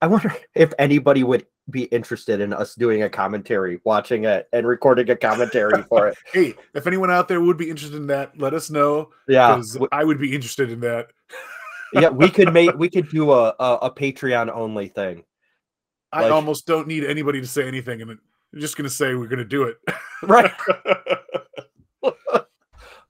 [0.00, 4.66] I wonder if anybody would be interested in us doing a commentary watching it and
[4.66, 8.38] recording a commentary for it Hey, if anyone out there would be interested in that,
[8.38, 9.60] let us know yeah
[9.90, 11.08] I would be interested in that.
[11.92, 15.24] yeah we could make we could do a a, a patreon only thing
[16.16, 18.20] I Like- almost don't need anybody to say anything, and I'm
[18.60, 19.76] just going to say we're going to do it.
[20.22, 20.52] right.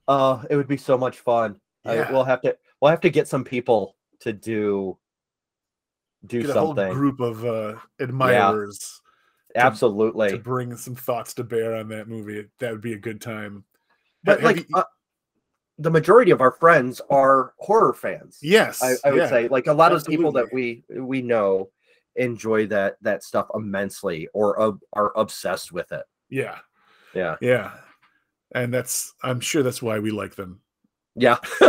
[0.09, 1.59] Uh it would be so much fun.
[1.85, 4.97] I- we'll have to we'll have to get some people to do
[6.25, 6.93] do Get a whole something.
[6.93, 9.01] group of uh, admirers
[9.53, 10.31] to- absolutely.
[10.31, 12.45] to bring some thoughts to bear on that movie.
[12.59, 13.63] That would be a good time.
[14.23, 14.83] but have like you- uh,
[15.77, 18.39] the majority of our friends are horror fans.
[18.41, 21.69] Yes, I, I would yeah, say like a lot of people that we we know
[22.17, 26.03] enjoy that that stuff immensely or uh, are obsessed with it.
[26.29, 26.57] Yeah.
[27.13, 27.35] Yeah.
[27.41, 27.71] Yeah.
[28.53, 30.61] And that's I'm sure that's why we like them.
[31.15, 31.37] Yeah.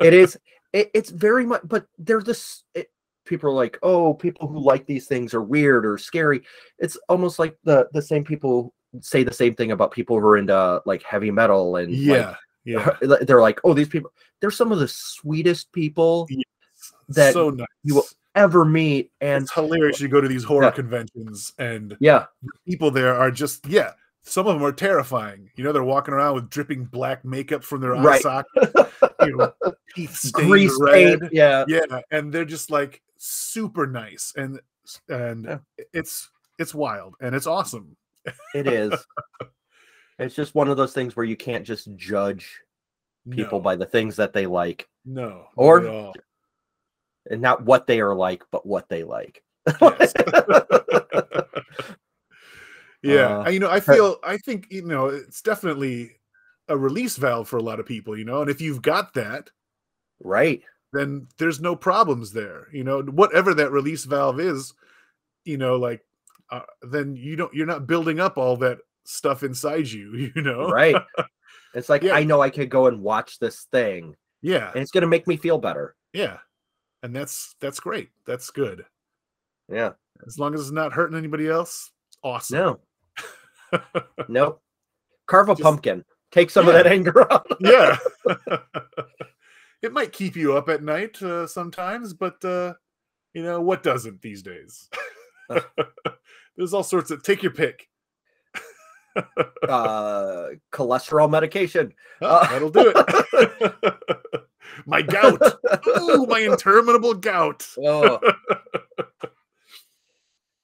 [0.00, 0.38] it is
[0.72, 2.90] it, it's very much but they're this it,
[3.24, 6.42] people are like oh people who like these things are weird or scary
[6.78, 10.36] it's almost like the the same people say the same thing about people who are
[10.36, 12.34] into like heavy metal and yeah.
[12.64, 12.90] yeah.
[13.22, 14.10] they're like oh these people
[14.40, 16.42] they're some of the sweetest people Yes.
[17.08, 17.66] that so nice.
[17.82, 20.00] you will ever meet and it's hilarious.
[20.00, 20.70] You go to these horror Yeah.
[20.70, 22.26] conventions and yeah
[22.66, 23.92] people there are just yeah.
[24.22, 25.50] Some of them are terrifying.
[25.56, 28.20] You know, they're walking around with dripping black makeup from their eye Right.
[28.22, 28.72] sockets,
[29.26, 29.52] you know,
[29.94, 31.20] teeth stained grease red.
[31.20, 34.60] paint yeah Yeah, and they're just like super nice, and
[35.08, 35.58] and Yeah.
[35.94, 36.28] it's
[36.58, 37.96] it's wild and it's awesome.
[38.54, 38.92] it is
[40.18, 42.60] it's just one of those things where you can't just judge
[43.30, 46.12] people no, by the things that they like no, or-.
[47.30, 49.42] And not what they are like but what they like
[49.80, 50.12] Yes.
[53.02, 56.18] yeah, Uh, you know, I feel I think you know it's definitely
[56.68, 58.16] a release valve for a lot of people.
[58.16, 59.50] You know, and if you've got that,
[60.22, 60.62] right
[60.92, 62.68] then there's no problems there.
[62.72, 64.74] You know, whatever that release valve is,
[65.44, 66.04] you know, like
[66.50, 70.32] uh, then you don't you're not building up all that stuff inside you.
[70.34, 70.96] You know, right
[71.74, 72.14] it's like Yeah.
[72.14, 75.28] i know i could go and watch this thing Yeah, and it's going to make
[75.28, 76.38] me feel better yeah,
[77.02, 78.10] and that's that's great.
[78.26, 78.84] That's good.
[79.68, 79.92] yeah
[80.26, 81.90] As long as it's not hurting anybody else,
[82.22, 82.56] awesome.
[82.58, 82.80] no
[84.28, 84.62] nope
[85.26, 87.96] carve a Just- pumpkin take some of that anger out yeah.
[89.82, 92.74] it might keep you up at night uh, sometimes, but uh,
[93.34, 94.88] you know what doesn't these days?
[96.56, 97.88] There's all sorts of take your pick.
[99.68, 104.42] uh cholesterol medication Oh, Uh, that'll do it.
[104.86, 105.40] My gout.
[106.00, 107.66] Ooh, my interminable gout.
[107.84, 108.18] oh.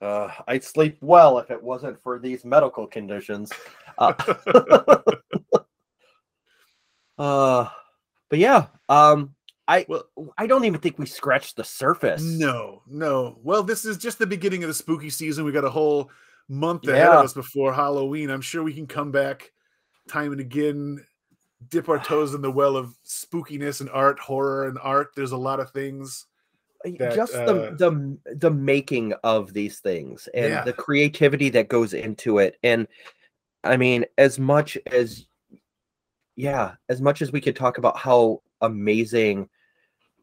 [0.01, 3.51] Uh, I'd sleep well if it wasn't for these medical conditions.
[3.99, 4.13] Uh,
[7.19, 7.69] uh,
[8.29, 9.35] but yeah, um,
[9.67, 10.05] I Well,
[10.37, 12.23] I don't even think we scratched the surface.
[12.23, 13.39] no, no.
[13.43, 15.45] Well, this is just the beginning of the spooky season.
[15.45, 16.11] We got a whole
[16.49, 17.19] month ahead Yeah.
[17.19, 18.31] of us before Halloween.
[18.31, 19.51] I'm sure we can come back
[20.09, 21.05] time and again,
[21.69, 25.11] dip our toes in the well of spookiness and art, horror and art.
[25.17, 26.27] There's a lot of things.
[26.85, 27.77] that, just uh, the
[28.25, 30.65] the the making of these things and Yeah.
[30.65, 32.87] the creativity that goes into it and
[33.65, 35.27] i mean as much as
[36.37, 39.49] yeah as much as we could talk about how amazing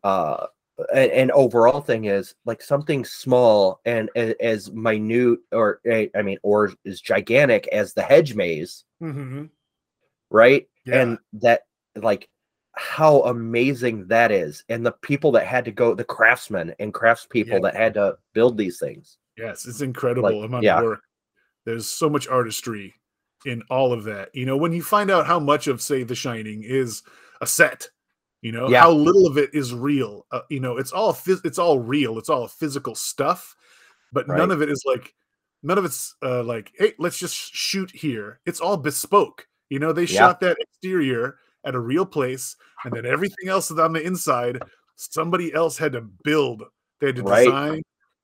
[0.04, 0.46] uh
[0.94, 6.38] an, an overall thing is like something small and a- as minute or i mean
[6.44, 9.50] or as gigantic as the hedge maze Mhm.
[10.34, 11.02] Right Yeah.
[11.02, 11.62] and that
[11.96, 12.28] like
[12.74, 17.48] how amazing that is and the people that had to go the craftsmen and craftspeople
[17.48, 17.60] Yeah.
[17.60, 20.78] that had to build these things Yes, it's incredible amount yeah.
[20.78, 21.02] of work.
[21.66, 22.94] There's so much artistry
[23.46, 24.30] in all of that.
[24.36, 27.02] You know, when you find out how much of, say, The Shining is
[27.42, 27.88] a set,
[28.42, 28.82] you know, Yeah.
[28.82, 30.28] how little of it is real.
[30.32, 32.20] Uh, you know, it's all phys- it's all real.
[32.20, 33.56] It's all physical stuff,
[34.12, 35.16] but none of it is like
[35.64, 38.40] none of it's uh, like, hey, let's just shoot here.
[38.46, 39.48] It's all bespoke.
[39.74, 40.20] You know, they Yeah.
[40.20, 42.56] shot that exterior at a real place,
[42.86, 44.62] and then everything else is on the inside,
[44.98, 46.62] somebody else had to build.
[47.00, 47.48] They had to Right.
[47.48, 47.82] design,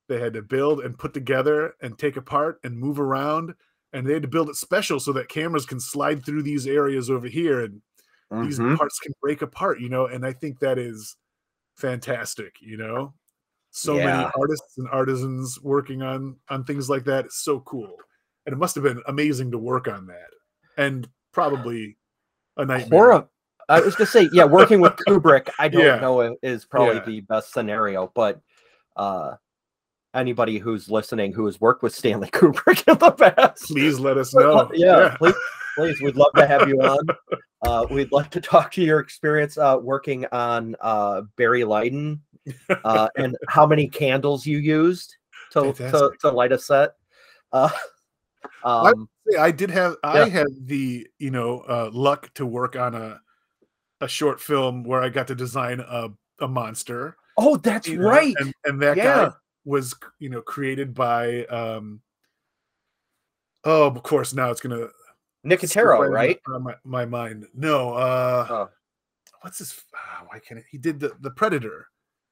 [0.09, 3.55] they had to build and put together and take apart and move around,
[3.93, 7.09] and they had to build it special so that cameras can slide through these areas
[7.09, 7.81] over here and
[8.41, 8.77] these Mhm.
[8.77, 11.17] parts can break apart, you know, and I think that is
[11.77, 13.15] fantastic, you know.
[13.71, 17.25] So many artists and artisans working on on things like that.
[17.25, 17.95] It's so cool.
[18.45, 20.29] And it must have been amazing to work on that.
[20.77, 21.09] And
[21.39, 21.97] probably
[22.57, 22.99] a nightmare.
[22.99, 23.27] Horror.
[23.69, 25.99] I was gonna say, yeah, working with Kubrick, I don't Yeah.
[25.99, 27.05] know is probably Yeah.
[27.05, 28.39] the best scenario, but
[28.95, 29.35] uh
[30.15, 34.33] anybody who's listening who has worked with Stanley Kubrick in the past, Please let us
[34.33, 34.69] know.
[34.73, 35.35] yeah, please,
[35.77, 37.07] please, we'd love to have you on.
[37.61, 42.21] Uh, we'd like to talk to your experience uh, working on uh, Barry Lyndon
[42.83, 45.15] uh, and how many candles you used
[45.51, 46.93] to to, to light a set.
[48.63, 49.09] Uh, I- um,
[49.39, 50.09] I did have Yeah.
[50.23, 53.19] I had the you know uh, luck to work on a
[54.01, 56.09] a short film where I got to design a
[56.39, 57.17] a monster.
[57.37, 58.35] oh, that's you know, right.
[58.39, 59.27] and, and that Yeah.
[59.29, 59.31] guy
[59.65, 62.01] was you know created by um
[63.65, 64.87] oh of course now it's gonna
[65.45, 66.39] Nicotero, right?
[66.47, 68.69] my, my mind no uh Oh.
[69.41, 71.87] what's his ah, why can't it he did the the predator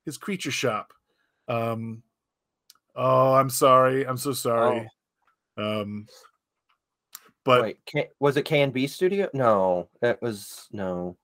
[0.05, 0.93] his creature shop
[1.49, 2.01] um
[2.95, 4.89] oh i'm sorry i'm so sorry
[5.57, 6.07] um
[7.45, 9.29] but Wait, can, was it K and B Studio?
[9.33, 11.17] No, that was no.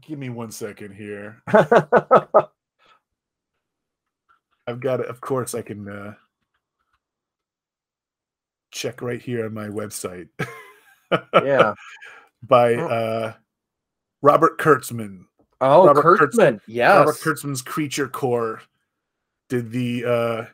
[0.00, 1.40] give me one second here
[4.66, 5.06] I've got it.
[5.06, 6.14] Of course, I can uh,
[8.70, 10.28] check right here on my website.
[11.34, 11.74] Yeah.
[12.44, 12.86] by Oh.
[12.86, 13.32] uh,
[14.22, 15.24] Robert Kurtzman.
[15.60, 16.60] Oh, Robert Kurtzman- Kurtzman.
[16.68, 16.96] Yes.
[16.96, 18.60] Robert Kurtzman's Creature Corps
[19.48, 20.44] did the uh,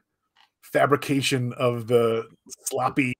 [0.72, 2.26] fabrication of the
[2.64, 3.14] sloppy,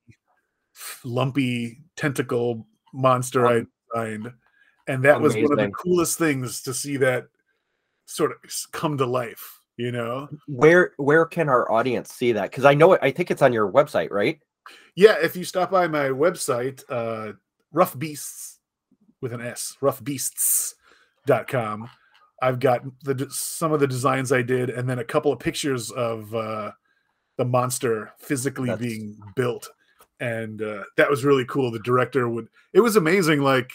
[1.03, 4.31] lumpy tentacle monster I designed,
[4.87, 7.27] and that was one of the coolest things to see that
[8.05, 8.37] sort of
[8.71, 9.57] come to life.
[9.77, 12.51] You know, Where where can our audience see that?
[12.51, 12.99] Because I know it.
[13.01, 14.39] I think it's on your website, right?
[14.95, 15.15] yeah.
[15.21, 17.33] If you stop by my website, uh,
[17.71, 18.59] Rough Beasts
[19.21, 21.89] with an S, roughbeasts.com,
[22.41, 25.91] I've got the some of the designs I did, and then a couple of pictures
[25.91, 26.71] of uh,
[27.39, 29.69] the monster physically That's- being built,
[30.19, 31.71] and uh, that was really cool.
[31.71, 32.49] The director would.
[32.73, 33.39] It was amazing.
[33.41, 33.71] Like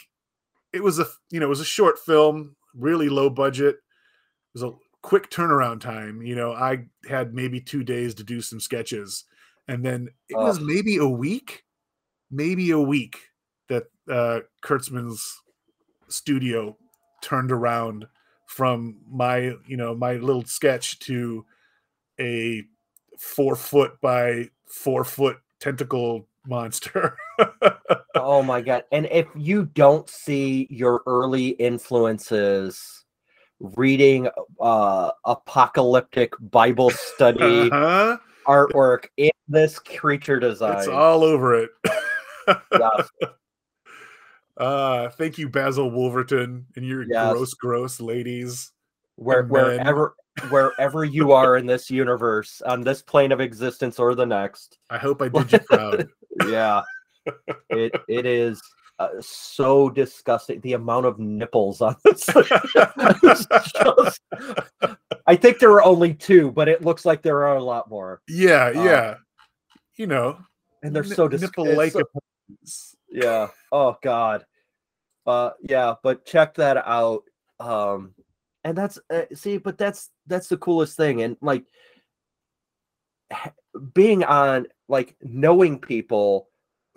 [0.75, 3.77] it was a you know it was a short film, really low budget.
[3.77, 6.21] It was a quick turnaround time.
[6.21, 9.25] You know, I had maybe two days to do some sketches,
[9.67, 11.65] and then it was maybe a week,
[12.31, 13.19] maybe a week
[13.71, 15.41] that uh, Kurtzman's
[16.09, 16.77] studio
[17.23, 18.07] turned around
[18.45, 21.47] from my you know my little sketch to
[22.21, 22.63] a
[23.19, 27.17] four foot by four foot tentacle monster.
[28.17, 28.85] Oh my god!
[28.93, 33.05] And if you don't see your early influences,
[33.59, 34.29] reading
[34.61, 38.19] uh apocalyptic Bible study uh-huh.
[38.47, 41.71] artwork in this creature design, It's all over it.
[42.47, 43.09] Yes.
[44.57, 47.33] uh thank you Basil Wolverton and your Yes.
[47.33, 48.71] gross gross ladies.
[49.17, 50.15] Where wherever
[50.51, 54.99] wherever you are in this universe, on this plane of existence or the next, I
[54.99, 56.09] hope I did you proud.
[56.49, 56.83] yeah,
[57.71, 58.61] it it is
[58.99, 60.61] uh, so disgusting.
[60.61, 62.27] The amount of nipples on this.
[63.23, 64.21] Just-
[65.27, 68.21] I think there are only two, but it looks like there are a lot more,
[68.29, 69.15] yeah, Uh, yeah.
[69.97, 70.39] You know,
[70.83, 71.77] and they're Ni- so disgusting.
[71.77, 72.03] like so-
[73.09, 73.49] yeah.
[73.73, 74.45] Oh God.
[75.27, 77.23] Uh, yeah, but check that out.
[77.61, 78.14] Um,
[78.65, 81.65] and that's uh, see, but that's that's the coolest thing, and like
[83.95, 86.49] being on like knowing people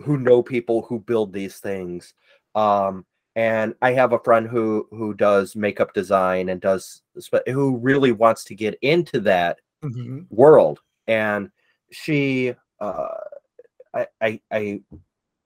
[0.02, 2.14] who know people who build these things.
[2.54, 3.04] Um,
[3.36, 7.02] and I have a friend who who does makeup design and does
[7.46, 10.26] who really wants to get into that Mhm.
[10.30, 11.50] world and
[11.90, 13.08] she uh
[13.94, 14.80] I, I i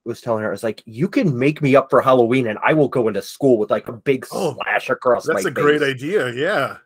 [0.04, 2.72] was telling her i was like you can make me up for halloween and i
[2.72, 5.44] will go into school with like a big Oh, slash across the face.
[5.44, 6.32] That's a great idea.
[6.32, 6.76] Yeah.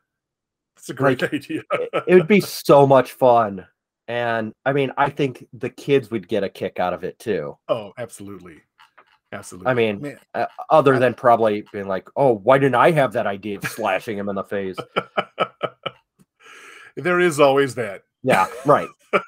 [0.77, 1.63] That's a great Like, idea.
[1.73, 3.67] it, it would be so much fun
[4.09, 7.57] and i mean i think the kids would get a kick out of it too
[7.69, 8.61] Oh, absolutely.
[9.33, 9.71] Absolutely.
[9.71, 13.27] I mean, uh, other I- than probably being like oh why didn't i have that
[13.27, 14.77] idea of slashing him in the face
[16.97, 18.03] there is always that.
[18.23, 18.89] yeah right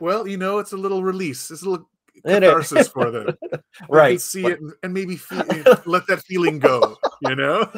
[0.00, 1.50] Well, you know, it's a little release.
[1.50, 1.90] It's a little.
[2.26, 3.36] Catharsis for them.
[3.80, 5.44] They right see it and, maybe feel,
[5.86, 6.96] let that feeling go.
[7.22, 7.70] You know.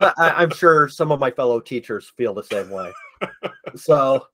[0.00, 2.92] I, i'm sure some of my fellow teachers feel the same way
[3.76, 4.26] so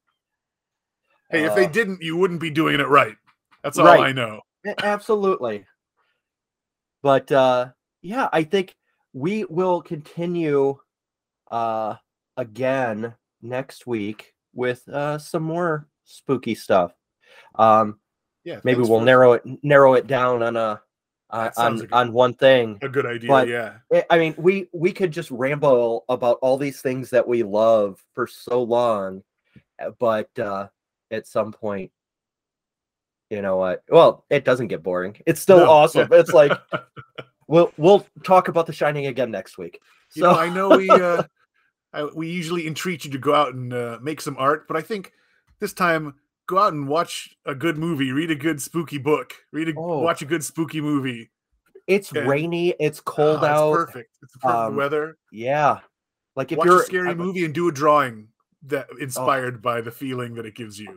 [1.30, 3.16] hey, if they uh, didn't, you wouldn't be doing it right.
[3.62, 4.00] That's all Right.
[4.00, 4.40] I know.
[4.82, 5.64] Absolutely.
[7.02, 7.68] But uh
[8.02, 8.74] yeah, I think
[9.12, 10.78] we will continue
[11.50, 11.96] uh
[12.36, 16.92] again next week with uh some more spooky stuff.
[17.54, 18.00] Um
[18.48, 18.60] Yeah.
[18.64, 20.80] maybe we'll narrow it narrow it down on a
[21.30, 22.78] uh, on like on one thing.
[22.80, 23.28] a good idea.
[23.28, 23.74] but- yeah.
[24.10, 28.26] I- mean, we we could just ramble about all these things that we love for
[28.26, 29.22] so long,
[29.78, 30.68] uh, but uh
[31.10, 31.90] at some point
[33.30, 33.82] you know what?
[33.90, 35.18] Well, it doesn't get boring.
[35.26, 35.68] It's still No.
[35.70, 36.08] awesome.
[36.12, 36.52] It's like
[37.46, 39.80] we'll we'll talk about The Shining again next week.
[40.14, 41.22] You So know, I know we uh,
[41.92, 44.80] I, we usually entreat you to go out and uh, make some art, but I
[44.80, 45.12] think
[45.60, 46.14] this time
[46.48, 50.00] go out and watch a good movie, read a good spooky book, read a Oh.
[50.00, 51.30] watch a good spooky movie.
[51.86, 52.26] it's Okay.
[52.26, 52.74] rainy.
[52.78, 53.72] It's cold Ah, it's out.
[53.74, 54.10] perfect.
[54.22, 55.16] It's the perfect Um, weather.
[55.32, 55.80] Yeah,
[56.36, 58.28] like if Watch you're a scary I- movie and do a drawing
[58.64, 58.96] that Oh.
[58.98, 60.86] inspired by the feeling that it gives you.
[60.88, 60.92] Pa-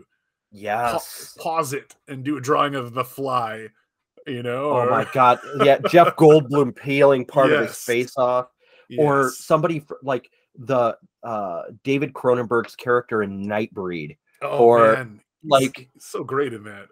[0.52, 1.38] Yes.
[1.40, 3.70] pause it and do a drawing of the fly.
[4.28, 4.72] You know.
[4.82, 5.40] Oh my god.
[5.64, 8.48] Yeah, Jeff Goldblum peeling part of his face off.
[8.98, 14.18] or somebody like the uh David Cronenberg's character in Nightbreed.
[14.42, 15.22] oh, or, man.
[15.44, 16.88] Like- so great in that.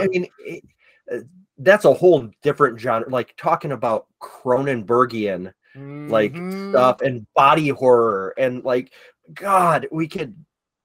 [0.00, 0.64] I- mean, it,
[1.12, 1.18] uh,
[1.58, 3.08] that's a whole different genre.
[3.08, 6.70] Like talking about Cronenbergian like, Mhm.
[6.70, 8.92] stuff and body horror and like,
[9.34, 10.34] God, we could,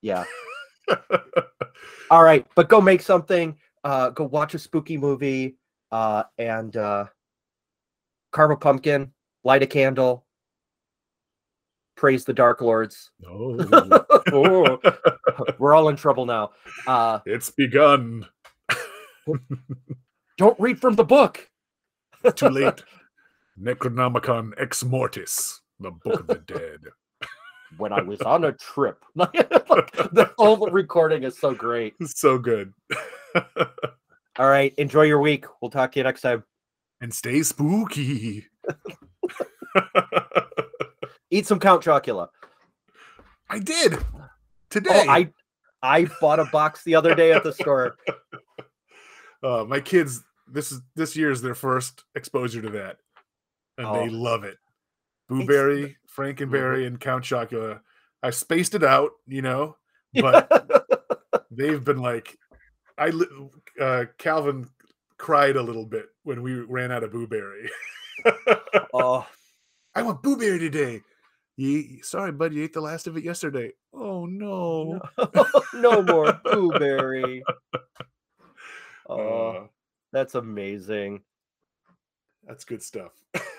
[0.01, 0.25] yeah.
[2.11, 3.57] All right, but go make something.
[3.83, 5.57] Uh, go watch a spooky movie.
[5.91, 7.05] Uh, and uh,
[8.31, 10.25] carve a pumpkin, light a candle,
[11.95, 13.11] Praise the Dark Lords.
[13.19, 13.57] No,
[14.31, 14.79] Oh,
[15.59, 16.51] we're all in trouble now.
[16.87, 18.25] Uh, it's begun.
[20.37, 21.49] don't read from the book.
[22.35, 22.83] Too late.
[23.61, 26.79] Necronomicon Ex Mortis, the Book of the Dead.
[27.77, 31.93] When I was on a trip, the whole recording is so great.
[32.05, 32.73] so good.
[33.35, 35.45] All right, enjoy your week.
[35.61, 36.43] We'll talk to you next time.
[37.01, 38.47] and stay spooky.
[41.33, 42.27] Eat some Count Chocula.
[43.49, 43.97] I did
[44.69, 45.03] today.
[45.07, 45.29] Oh, I
[45.81, 47.95] I bought a box the other day at the store.
[49.43, 52.97] uh, my kids this is this year is their first exposure to that,
[53.79, 53.95] and Oh.
[53.95, 54.57] they love it.
[55.27, 57.79] Booberry, Frankenberry, and Count Chocula.
[58.21, 59.75] I spaced it out, you know,
[60.13, 60.85] but
[61.49, 62.37] they've been like,
[62.95, 63.11] I
[63.81, 64.69] uh, Calvin
[65.17, 67.69] cried a little bit when we ran out of Booberry.
[68.93, 69.25] oh,
[69.95, 71.01] I want Booberry today.
[71.55, 73.73] You, sorry, bud, you ate the last of it yesterday.
[73.93, 74.99] Oh no.
[75.75, 77.41] no more Booberry.
[79.09, 79.17] Oh,
[79.49, 79.67] Uh,
[80.13, 81.23] that's amazing.
[82.47, 83.11] that's good stuff.